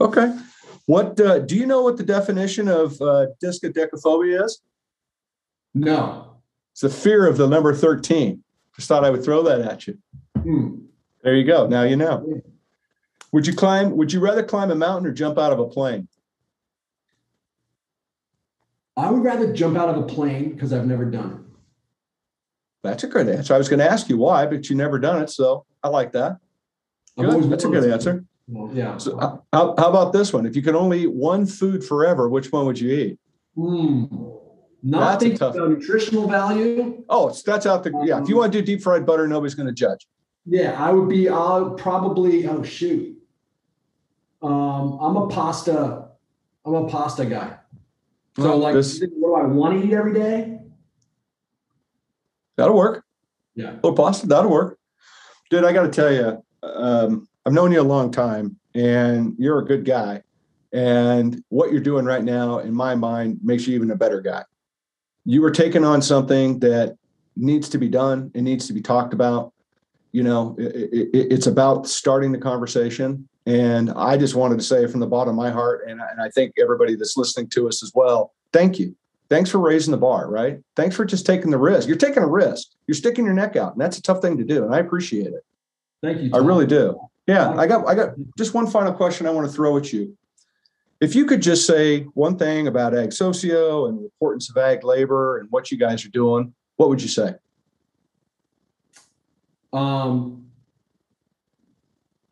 Okay. 0.00 0.38
What 0.86 1.18
uh, 1.18 1.38
do 1.38 1.56
you 1.56 1.64
know? 1.64 1.82
What 1.82 1.96
the 1.96 2.04
definition 2.04 2.68
of 2.68 3.00
uh, 3.00 3.26
triskaidekaphobia 3.42 4.44
is? 4.44 4.60
No. 5.72 6.36
It's 6.72 6.82
the 6.82 6.90
fear 6.90 7.26
of 7.26 7.38
the 7.38 7.46
number 7.46 7.74
thirteen. 7.74 8.44
Just 8.76 8.88
thought 8.88 9.04
I 9.04 9.10
would 9.10 9.24
throw 9.24 9.42
that 9.44 9.60
at 9.60 9.86
you. 9.86 9.98
Hmm. 10.36 10.80
There 11.22 11.34
you 11.34 11.44
go. 11.44 11.66
Now 11.66 11.84
you 11.84 11.96
know. 11.96 12.42
Would 13.32 13.46
you 13.46 13.54
climb? 13.54 13.96
Would 13.96 14.12
you 14.12 14.20
rather 14.20 14.42
climb 14.42 14.70
a 14.70 14.74
mountain 14.74 15.06
or 15.06 15.12
jump 15.12 15.38
out 15.38 15.52
of 15.52 15.58
a 15.58 15.66
plane? 15.66 16.08
I 18.96 19.10
would 19.10 19.24
rather 19.24 19.52
jump 19.52 19.76
out 19.76 19.88
of 19.88 19.96
a 19.96 20.02
plane 20.02 20.52
because 20.52 20.72
I've 20.72 20.86
never 20.86 21.04
done 21.04 21.32
it. 21.32 21.43
That's 22.84 23.02
a 23.02 23.06
good 23.06 23.28
answer. 23.28 23.54
I 23.54 23.58
was 23.58 23.70
going 23.70 23.78
to 23.78 23.90
ask 23.90 24.10
you 24.10 24.18
why, 24.18 24.44
but 24.44 24.68
you 24.68 24.76
never 24.76 24.98
done 24.98 25.22
it, 25.22 25.30
so 25.30 25.64
I 25.82 25.88
like 25.88 26.12
that. 26.12 26.36
Good. 27.18 27.50
That's 27.50 27.64
a 27.64 27.68
good 27.68 27.90
answer. 27.90 28.24
Yeah. 28.72 28.98
So 28.98 29.16
how, 29.18 29.74
how 29.78 29.88
about 29.88 30.12
this 30.12 30.34
one? 30.34 30.44
If 30.44 30.54
you 30.54 30.60
could 30.60 30.74
only 30.74 31.04
eat 31.04 31.12
one 31.12 31.46
food 31.46 31.82
forever, 31.82 32.28
which 32.28 32.52
one 32.52 32.66
would 32.66 32.78
you 32.78 32.92
eat? 32.92 33.18
Mm. 33.56 34.38
Not 34.82 35.20
thinking 35.20 35.40
about 35.40 35.70
nutritional 35.70 36.28
value. 36.28 37.02
Oh, 37.08 37.34
that's 37.46 37.64
out 37.64 37.84
the 37.84 37.90
yeah. 38.04 38.20
If 38.20 38.28
you 38.28 38.34
um, 38.34 38.40
want 38.40 38.52
to 38.52 38.60
do 38.60 38.66
deep 38.66 38.82
fried 38.82 39.06
butter, 39.06 39.26
nobody's 39.26 39.54
going 39.54 39.68
to 39.68 39.72
judge. 39.72 40.06
Yeah, 40.44 40.72
I 40.78 40.92
would 40.92 41.08
be. 41.08 41.26
I'll 41.30 41.70
probably. 41.70 42.46
Oh 42.46 42.62
shoot. 42.62 43.16
Um, 44.42 44.98
I'm 45.00 45.16
a 45.16 45.28
pasta. 45.28 46.08
I'm 46.66 46.74
a 46.74 46.86
pasta 46.86 47.24
guy. 47.24 47.56
So 48.36 48.58
like, 48.58 48.74
this, 48.74 49.00
what 49.16 49.40
do 49.40 49.46
I 49.46 49.46
want 49.46 49.80
to 49.80 49.86
eat 49.88 49.94
every 49.94 50.12
day? 50.12 50.53
That'll 52.56 52.76
work. 52.76 53.04
Yeah. 53.54 53.72
A 53.72 53.74
little 53.74 53.94
pasta, 53.94 54.26
that'll 54.26 54.50
work. 54.50 54.78
Dude, 55.50 55.64
I 55.64 55.72
got 55.72 55.82
to 55.82 55.90
tell 55.90 56.12
you, 56.12 56.42
um, 56.62 57.28
I've 57.46 57.52
known 57.52 57.72
you 57.72 57.80
a 57.80 57.82
long 57.82 58.10
time 58.10 58.56
and 58.74 59.34
you're 59.38 59.58
a 59.58 59.64
good 59.64 59.84
guy. 59.84 60.22
And 60.72 61.44
what 61.50 61.70
you're 61.70 61.80
doing 61.80 62.04
right 62.04 62.24
now, 62.24 62.58
in 62.58 62.74
my 62.74 62.94
mind, 62.94 63.38
makes 63.42 63.66
you 63.66 63.74
even 63.76 63.90
a 63.92 63.96
better 63.96 64.20
guy. 64.20 64.42
You 65.24 65.44
are 65.44 65.50
taking 65.50 65.84
on 65.84 66.02
something 66.02 66.58
that 66.60 66.96
needs 67.36 67.68
to 67.70 67.78
be 67.78 67.88
done. 67.88 68.30
It 68.34 68.42
needs 68.42 68.66
to 68.66 68.72
be 68.72 68.80
talked 68.80 69.14
about. 69.14 69.52
You 70.10 70.22
know, 70.22 70.56
it, 70.58 71.10
it, 71.14 71.32
it's 71.32 71.46
about 71.46 71.86
starting 71.86 72.32
the 72.32 72.38
conversation. 72.38 73.28
And 73.46 73.90
I 73.90 74.16
just 74.16 74.34
wanted 74.34 74.58
to 74.58 74.64
say 74.64 74.86
from 74.86 75.00
the 75.00 75.06
bottom 75.06 75.30
of 75.30 75.36
my 75.36 75.50
heart, 75.50 75.82
and, 75.86 76.00
and 76.00 76.20
I 76.20 76.28
think 76.30 76.54
everybody 76.60 76.96
that's 76.96 77.16
listening 77.16 77.48
to 77.50 77.68
us 77.68 77.82
as 77.82 77.92
well, 77.94 78.32
thank 78.52 78.78
you. 78.78 78.96
Thanks 79.30 79.50
for 79.50 79.58
raising 79.58 79.90
the 79.90 79.98
bar, 79.98 80.28
right? 80.28 80.60
Thanks 80.76 80.94
for 80.94 81.04
just 81.04 81.24
taking 81.24 81.50
the 81.50 81.58
risk. 81.58 81.88
You're 81.88 81.96
taking 81.96 82.22
a 82.22 82.28
risk. 82.28 82.68
You're 82.86 82.94
sticking 82.94 83.24
your 83.24 83.34
neck 83.34 83.56
out, 83.56 83.72
and 83.72 83.80
that's 83.80 83.98
a 83.98 84.02
tough 84.02 84.20
thing 84.20 84.36
to 84.38 84.44
do. 84.44 84.64
And 84.64 84.74
I 84.74 84.78
appreciate 84.78 85.28
it. 85.28 85.44
Thank 86.02 86.20
you. 86.20 86.30
I 86.34 86.38
really 86.38 86.66
do. 86.66 87.00
Yeah, 87.26 87.52
I 87.52 87.66
got 87.66 87.88
I 87.88 87.94
got 87.94 88.10
just 88.36 88.52
one 88.52 88.66
final 88.66 88.92
question 88.92 89.26
I 89.26 89.30
want 89.30 89.46
to 89.46 89.52
throw 89.52 89.76
at 89.78 89.92
you. 89.92 90.16
If 91.00 91.14
you 91.14 91.24
could 91.24 91.40
just 91.40 91.66
say 91.66 92.02
one 92.14 92.38
thing 92.38 92.66
about 92.66 92.96
ag 92.96 93.12
socio 93.12 93.86
and 93.86 93.98
the 93.98 94.04
importance 94.04 94.50
of 94.50 94.56
ag 94.58 94.84
labor 94.84 95.38
and 95.38 95.48
what 95.50 95.70
you 95.70 95.78
guys 95.78 96.04
are 96.04 96.10
doing, 96.10 96.54
what 96.76 96.90
would 96.90 97.00
you 97.00 97.08
say? 97.08 97.34
Um, 99.72 100.46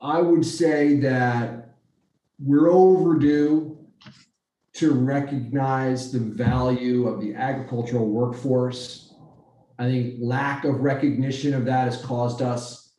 I 0.00 0.20
would 0.20 0.44
say 0.44 1.00
that 1.00 1.74
we're 2.38 2.68
overdue 2.70 3.71
to 4.74 4.92
recognize 4.92 6.12
the 6.12 6.18
value 6.18 7.06
of 7.06 7.20
the 7.20 7.34
agricultural 7.34 8.06
workforce. 8.06 9.14
I 9.78 9.84
think 9.84 10.14
lack 10.18 10.64
of 10.64 10.80
recognition 10.80 11.54
of 11.54 11.64
that 11.66 11.84
has 11.84 12.02
caused 12.02 12.40
us 12.40 12.92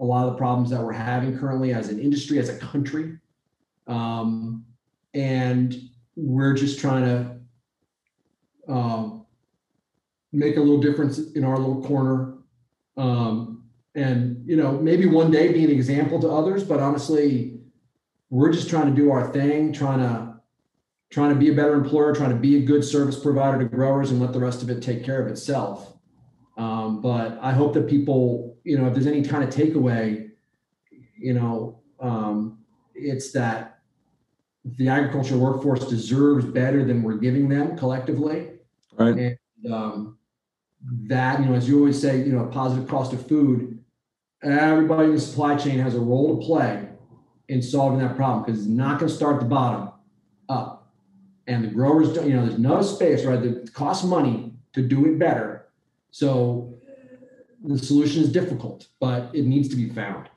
a 0.00 0.04
lot 0.04 0.26
of 0.26 0.32
the 0.32 0.38
problems 0.38 0.70
that 0.70 0.82
we're 0.82 0.92
having 0.92 1.36
currently 1.38 1.74
as 1.74 1.88
an 1.88 1.98
industry, 1.98 2.38
as 2.38 2.48
a 2.48 2.56
country. 2.58 3.18
Um, 3.86 4.64
and 5.14 5.76
we're 6.16 6.54
just 6.54 6.78
trying 6.78 7.04
to 7.04 8.72
um, 8.72 9.26
make 10.32 10.56
a 10.56 10.60
little 10.60 10.80
difference 10.80 11.18
in 11.32 11.44
our 11.44 11.58
little 11.58 11.82
corner. 11.82 12.38
Um, 12.96 13.64
and, 13.94 14.42
you 14.46 14.56
know, 14.56 14.72
maybe 14.72 15.06
one 15.06 15.30
day 15.30 15.52
be 15.52 15.64
an 15.64 15.70
example 15.70 16.20
to 16.20 16.28
others, 16.28 16.62
but 16.62 16.80
honestly, 16.80 17.60
we're 18.30 18.52
just 18.52 18.68
trying 18.68 18.94
to 18.94 18.94
do 18.94 19.10
our 19.10 19.32
thing, 19.32 19.72
trying 19.72 19.98
to 20.00 20.27
trying 21.10 21.30
to 21.30 21.36
be 21.36 21.50
a 21.50 21.54
better 21.54 21.74
employer, 21.74 22.14
trying 22.14 22.30
to 22.30 22.36
be 22.36 22.56
a 22.56 22.60
good 22.60 22.84
service 22.84 23.18
provider 23.18 23.58
to 23.58 23.64
growers 23.64 24.10
and 24.10 24.20
let 24.20 24.32
the 24.32 24.40
rest 24.40 24.62
of 24.62 24.70
it 24.70 24.82
take 24.82 25.04
care 25.04 25.20
of 25.20 25.28
itself. 25.28 25.94
Um, 26.56 27.00
but 27.00 27.38
I 27.40 27.52
hope 27.52 27.72
that 27.74 27.88
people, 27.88 28.58
you 28.64 28.76
know, 28.76 28.86
if 28.88 28.94
there's 28.94 29.06
any 29.06 29.22
kind 29.22 29.44
of 29.44 29.50
takeaway, 29.50 30.30
you 31.16 31.32
know, 31.32 31.80
um, 32.00 32.58
it's 32.94 33.32
that 33.32 33.78
the 34.64 34.88
agricultural 34.88 35.40
workforce 35.40 35.88
deserves 35.88 36.44
better 36.44 36.84
than 36.84 37.02
we're 37.02 37.16
giving 37.16 37.48
them 37.48 37.76
collectively. 37.78 38.48
Right. 38.96 39.36
And 39.62 39.72
um, 39.72 40.18
that, 41.06 41.40
you 41.40 41.46
know, 41.46 41.54
as 41.54 41.68
you 41.68 41.78
always 41.78 42.00
say, 42.00 42.18
you 42.18 42.32
know, 42.32 42.44
a 42.44 42.48
positive 42.48 42.88
cost 42.88 43.12
of 43.12 43.26
food, 43.26 43.82
everybody 44.42 45.08
in 45.08 45.14
the 45.14 45.20
supply 45.20 45.56
chain 45.56 45.78
has 45.78 45.94
a 45.94 46.00
role 46.00 46.38
to 46.38 46.46
play 46.46 46.88
in 47.48 47.62
solving 47.62 47.98
that 48.00 48.16
problem 48.16 48.44
because 48.44 48.60
it's 48.60 48.68
not 48.68 48.98
going 48.98 49.08
to 49.08 49.14
start 49.14 49.36
at 49.36 49.40
the 49.40 49.46
bottom 49.46 49.90
up. 50.48 50.77
And 51.48 51.64
the 51.64 51.68
growers 51.68 52.12
don't, 52.12 52.28
you 52.28 52.36
know, 52.36 52.46
there's 52.46 52.58
no 52.58 52.82
space, 52.82 53.24
right? 53.24 53.42
It 53.42 53.72
costs 53.72 54.04
money 54.04 54.52
to 54.74 54.82
do 54.82 55.06
it 55.06 55.18
better. 55.18 55.66
So 56.10 56.74
the 57.64 57.78
solution 57.78 58.22
is 58.22 58.30
difficult, 58.30 58.86
but 59.00 59.30
it 59.32 59.46
needs 59.46 59.68
to 59.70 59.76
be 59.76 59.88
found. 59.88 60.28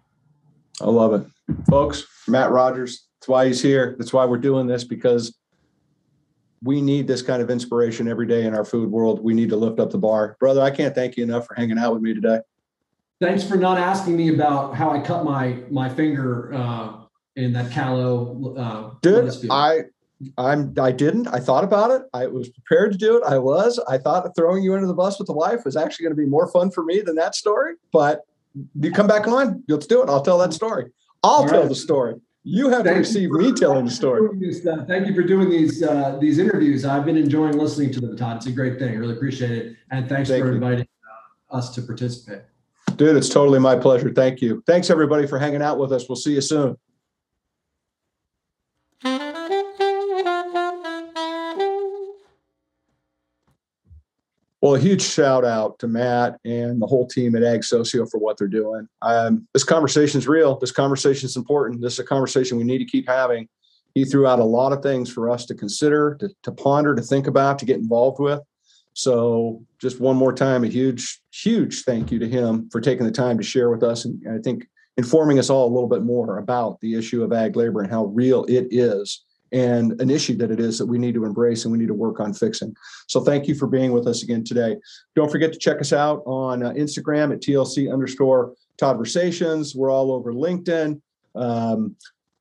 I 0.80 0.86
love 0.86 1.14
it. 1.14 1.28
Folks, 1.70 2.08
Matt 2.28 2.52
Rogers, 2.52 3.08
that's 3.20 3.28
why 3.28 3.46
he's 3.46 3.62
here. 3.62 3.96
That's 4.00 4.14
why 4.14 4.26
we're 4.26 4.38
doing 4.38 4.68
this 4.68 4.86
because 4.86 5.38
we 6.64 6.82
need 6.82 7.08
this 7.08 7.22
kind 7.22 7.42
of 7.42 7.50
inspiration 7.50 8.08
every 8.08 8.26
day 8.26 8.46
in 8.46 8.56
our 8.56 8.66
food 8.66 8.90
world. 8.90 9.22
We 9.22 9.34
need 9.34 9.50
to 9.50 9.58
lift 9.58 9.80
up 9.80 9.92
the 9.92 9.98
bar. 9.98 10.38
Brother, 10.40 10.62
I 10.62 10.72
can't 10.72 10.96
thank 10.96 11.18
you 11.18 11.24
enough 11.24 11.46
for 11.46 11.56
hanging 11.56 11.78
out 11.78 11.94
with 11.94 12.02
me 12.02 12.14
today. 12.14 12.40
Thanks 13.20 13.44
for 13.44 13.58
not 13.58 13.78
asking 13.78 14.16
me 14.16 14.34
about 14.34 14.76
how 14.76 14.92
I 14.92 15.00
cut 15.00 15.24
my 15.24 15.58
my 15.70 15.90
finger 15.90 16.54
uh, 16.54 16.94
in 17.36 17.54
that 17.54 17.72
callow. 17.72 18.56
Uh, 18.56 18.96
Dude, 19.02 19.32
I 19.52 19.84
I'm 20.38 20.74
I 20.80 20.92
didn't. 20.92 21.28
I 21.28 21.40
thought 21.40 21.64
about 21.64 21.92
it. 21.92 22.04
I 22.14 22.28
was 22.28 22.50
prepared 22.50 22.92
to 22.92 22.98
do 22.98 23.18
it. 23.18 23.24
I 23.24 23.38
was. 23.38 23.80
I 23.88 23.98
thought 23.98 24.36
throwing 24.36 24.64
you 24.64 24.74
under 24.74 24.88
the 24.88 24.94
bus 24.94 25.20
with 25.20 25.28
the 25.28 25.34
wife 25.34 25.66
was 25.66 25.76
actually 25.76 26.04
going 26.04 26.16
to 26.16 26.22
be 26.22 26.28
more 26.28 26.52
fun 26.52 26.72
for 26.72 26.84
me 26.84 27.02
than 27.02 27.16
that 27.16 27.36
story. 27.36 27.76
But 27.92 28.22
you 28.80 28.92
come 28.92 29.08
back 29.08 29.28
on, 29.28 29.64
let's 29.68 29.88
do 29.88 30.02
it. 30.02 30.10
I'll 30.10 30.22
tell 30.22 30.38
that 30.40 30.54
story. 30.54 30.92
I'll 31.24 31.32
All 31.32 31.48
tell 31.48 31.62
right. 31.62 31.70
the 31.70 31.76
story. 31.76 32.16
You 32.44 32.70
have 32.70 32.84
Thank 32.84 32.96
to 32.96 33.00
receive 33.00 33.30
me 33.30 33.54
telling 33.54 33.86
the 33.86 33.92
story. 33.92 34.28
This, 34.40 34.66
uh, 34.66 34.84
thank 34.88 35.08
you 35.08 35.14
for 35.14 35.22
doing 35.22 35.50
these 35.50 35.84
uh, 35.84 36.18
these 36.20 36.40
interviews. 36.40 36.86
I've 36.86 37.06
been 37.06 37.18
enjoying 37.18 37.58
listening 37.58 37.92
to 37.94 38.02
them, 38.02 38.18
Todd. 38.18 38.38
It's 38.38 38.48
a 38.48 38.52
great 38.52 38.80
thing. 38.80 38.96
I 38.96 38.98
really 38.98 39.14
appreciate 39.14 39.52
it. 39.52 39.76
And 39.92 40.10
thanks 40.10 40.30
Thank 40.30 40.44
for 40.44 40.50
you. 40.50 40.56
inviting 40.56 40.88
uh, 41.52 41.56
us 41.56 41.74
to 41.76 41.84
participate. 41.84 42.42
Dude, 42.96 43.16
it's 43.16 43.30
totally 43.30 43.60
my 43.60 43.76
pleasure. 43.76 44.12
Thank 44.12 44.42
you. 44.42 44.64
Thanks 44.66 44.90
everybody 44.90 45.28
for 45.28 45.38
hanging 45.38 45.62
out 45.62 45.78
with 45.78 45.92
us. 45.92 46.10
We'll 46.10 46.16
see 46.16 46.34
you 46.34 46.42
soon. 46.42 46.78
Well, 54.72 54.80
a 54.80 54.84
huge 54.84 55.02
shout 55.02 55.44
out 55.44 55.80
to 55.80 55.88
Matt 55.90 56.40
and 56.46 56.82
the 56.82 56.88
whole 56.88 57.06
team 57.06 57.36
at 57.36 57.44
Ag 57.44 57.62
Socio 57.62 58.06
for 58.06 58.20
what 58.20 58.38
they're 58.38 58.48
doing. 58.48 58.88
Um, 59.02 59.46
this 59.54 59.66
conversation 59.66 60.18
is 60.18 60.30
real. 60.30 60.58
This 60.60 60.72
conversation 60.72 61.26
is 61.26 61.36
important. 61.36 61.82
This 61.82 61.92
is 61.92 62.00
a 62.00 62.06
conversation 62.06 62.58
we 62.58 62.64
need 62.64 62.78
to 62.78 62.86
keep 62.86 63.06
having. 63.06 63.50
He 63.96 64.06
threw 64.06 64.28
out 64.28 64.40
a 64.40 64.46
lot 64.46 64.72
of 64.72 64.82
things 64.82 65.12
for 65.12 65.30
us 65.30 65.46
to 65.48 65.56
consider, 65.56 66.16
to, 66.22 66.30
to 66.44 66.54
ponder, 66.54 66.96
to 66.96 67.02
think 67.02 67.28
about, 67.28 67.60
to 67.60 67.66
get 67.66 67.80
involved 67.80 68.22
with. 68.22 68.40
So, 68.94 69.62
just 69.82 70.00
one 70.00 70.16
more 70.16 70.32
time, 70.32 70.64
a 70.64 70.68
huge, 70.68 71.20
huge 71.34 71.84
thank 71.84 72.10
you 72.10 72.18
to 72.20 72.30
him 72.30 72.70
for 72.70 72.80
taking 72.80 73.06
the 73.06 73.12
time 73.12 73.38
to 73.40 73.44
share 73.44 73.72
with 73.72 73.84
us. 73.84 74.06
And 74.06 74.24
I 74.34 74.38
think 74.38 74.66
informing 74.96 75.38
us 75.38 75.50
all 75.50 75.68
a 75.68 75.74
little 75.74 75.90
bit 75.90 76.04
more 76.04 76.38
about 76.38 76.80
the 76.80 76.96
issue 76.96 77.24
of 77.24 77.34
ag 77.34 77.58
labor 77.58 77.82
and 77.82 77.92
how 77.92 78.06
real 78.06 78.46
it 78.46 78.68
is 78.72 79.26
and 79.52 80.00
an 80.02 80.10
issue 80.10 80.36
that 80.38 80.52
it 80.52 80.60
is 80.60 80.78
that 80.78 80.86
we 80.86 80.98
need 80.98 81.14
to 81.14 81.26
embrace 81.26 81.66
and 81.66 81.72
we 81.72 81.78
need 81.78 81.88
to 81.88 81.94
work 81.94 82.20
on 82.20 82.34
fixing. 82.34 82.76
So 83.08 83.22
thank 83.22 83.48
you 83.48 83.56
for 83.56 83.68
being 83.68 83.92
with 83.92 84.08
us 84.08 84.24
again 84.24 84.44
today. 84.44 84.78
Don't 85.16 85.32
forget 85.32 85.52
to 85.54 85.60
check 85.60 85.82
us 85.82 85.92
out 85.94 86.24
on 86.26 86.64
uh, 86.64 86.72
Instagram 86.72 87.34
at 87.34 87.42
TLC 87.42 87.92
underscore 87.92 88.54
Toddversations. 88.78 89.76
We're 89.76 89.92
all 89.92 90.12
over 90.12 90.34
LinkedIn. 90.34 91.02
Um, 91.36 91.96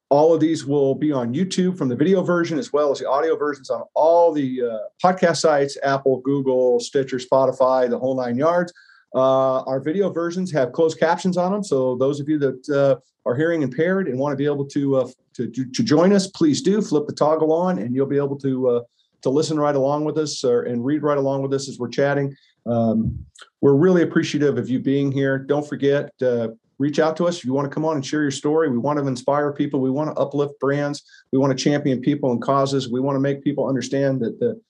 all 0.09 0.35
of 0.35 0.41
these 0.41 0.67
will 0.67 0.95
be 0.97 1.13
on 1.13 1.33
YouTube 1.33 1.79
from 1.79 1.89
the 1.89 1.95
video 1.95 2.23
version 2.23 2.59
as 2.59 2.73
well 2.73 2.91
as 2.91 2.99
the 2.99 3.09
audio 3.09 3.37
versions 3.37 3.71
on 3.71 3.83
all 3.95 4.33
the 4.33 4.63
uh, 4.63 4.79
podcast 5.03 5.37
sites 5.37 5.79
Apple, 5.85 6.21
Google, 6.21 6.81
Stitcher, 6.81 7.19
Spotify, 7.19 7.89
the 7.89 7.99
whole 7.99 8.17
nine 8.17 8.37
yards. 8.37 8.73
Uh, 9.15 9.63
our 9.63 9.81
video 9.81 10.11
versions 10.11 10.53
have 10.53 10.73
closed 10.73 10.99
captions 10.99 11.37
on 11.37 11.53
them. 11.53 11.65
So 11.65 11.97
those 11.97 12.21
of 12.21 12.29
you 12.29 12.39
that 12.39 12.69
uh, 12.69 12.97
are 13.27 13.35
hearing 13.35 13.63
impaired 13.63 14.09
and 14.09 14.19
want 14.19 14.33
to 14.33 14.37
be 14.37 14.47
able 14.47 14.67
to, 14.67 14.97
uh, 14.97 15.09
to, 15.35 15.49
to 15.49 15.83
join 15.83 16.13
us, 16.13 16.27
please 16.29 16.63
do 16.63 16.81
flip 16.81 17.07
the 17.07 17.13
toggle 17.13 17.53
on, 17.53 17.79
and 17.79 17.95
you'll 17.95 18.07
be 18.07 18.17
able 18.17 18.39
to 18.39 18.69
uh, 18.69 18.81
to 19.23 19.31
listen 19.31 19.59
right 19.59 19.77
along 19.77 20.05
with 20.05 20.19
us 20.19 20.45
or, 20.45 20.63
and 20.63 20.85
read 20.85 21.03
right 21.03 21.19
along 21.19 21.43
with 21.43 21.53
us 21.53 21.69
as 21.69 21.79
we're 21.79 21.89
chatting. 21.89 22.35
Um, 22.67 23.27
we're 23.61 23.75
really 23.75 24.03
appreciative 24.03 24.59
of 24.59 24.69
you 24.69 24.79
being 24.79 25.13
here. 25.13 25.39
Don't 25.39 25.67
forget, 25.67 26.11
uh, 26.23 26.49
reach 26.79 26.99
out 26.99 27.17
to 27.19 27.27
us 27.27 27.39
if 27.39 27.45
you 27.45 27.53
want 27.53 27.71
to 27.71 27.75
come 27.75 27.85
on 27.85 27.97
and 27.97 28.07
share 28.07 28.23
your 28.23 28.31
story. 28.31 28.71
We 28.71 28.79
want 28.79 28.99
to 28.99 29.07
inspire 29.07 29.53
people. 29.53 29.81
We 29.81 29.91
want 29.91 30.15
to 30.15 30.21
uplift 30.21 30.59
brands. 30.61 31.03
We 31.33 31.39
want 31.39 31.57
to 31.57 31.63
champion 31.63 32.01
people 32.01 32.33
and 32.33 32.41
causes. 32.41 32.91
We 32.91 33.01
want 33.01 33.17
to 33.17 33.21
make 33.21 33.45
people 33.45 33.69
understand 33.69 34.21
that 34.21 34.41
the 34.41 34.61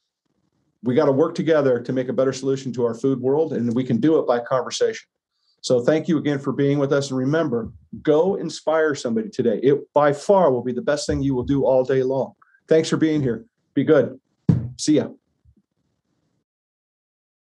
we 0.82 0.94
got 0.94 1.06
to 1.06 1.12
work 1.12 1.34
together 1.34 1.80
to 1.80 1.92
make 1.92 2.08
a 2.08 2.12
better 2.12 2.32
solution 2.32 2.72
to 2.72 2.84
our 2.84 2.94
food 2.94 3.20
world, 3.20 3.52
and 3.52 3.74
we 3.74 3.84
can 3.84 3.98
do 3.98 4.18
it 4.18 4.26
by 4.26 4.40
conversation. 4.40 5.06
So 5.62 5.84
thank 5.84 6.08
you 6.08 6.16
again 6.16 6.38
for 6.38 6.52
being 6.52 6.78
with 6.78 6.92
us. 6.92 7.10
And 7.10 7.18
remember, 7.18 7.70
go 8.02 8.36
inspire 8.36 8.94
somebody 8.94 9.28
today. 9.28 9.60
It 9.62 9.92
by 9.92 10.12
far 10.12 10.50
will 10.50 10.62
be 10.62 10.72
the 10.72 10.82
best 10.82 11.06
thing 11.06 11.22
you 11.22 11.34
will 11.34 11.44
do 11.44 11.64
all 11.64 11.84
day 11.84 12.02
long. 12.02 12.32
Thanks 12.66 12.88
for 12.88 12.96
being 12.96 13.20
here. 13.20 13.44
Be 13.74 13.84
good. 13.84 14.18
See 14.78 14.94
ya. 14.94 15.08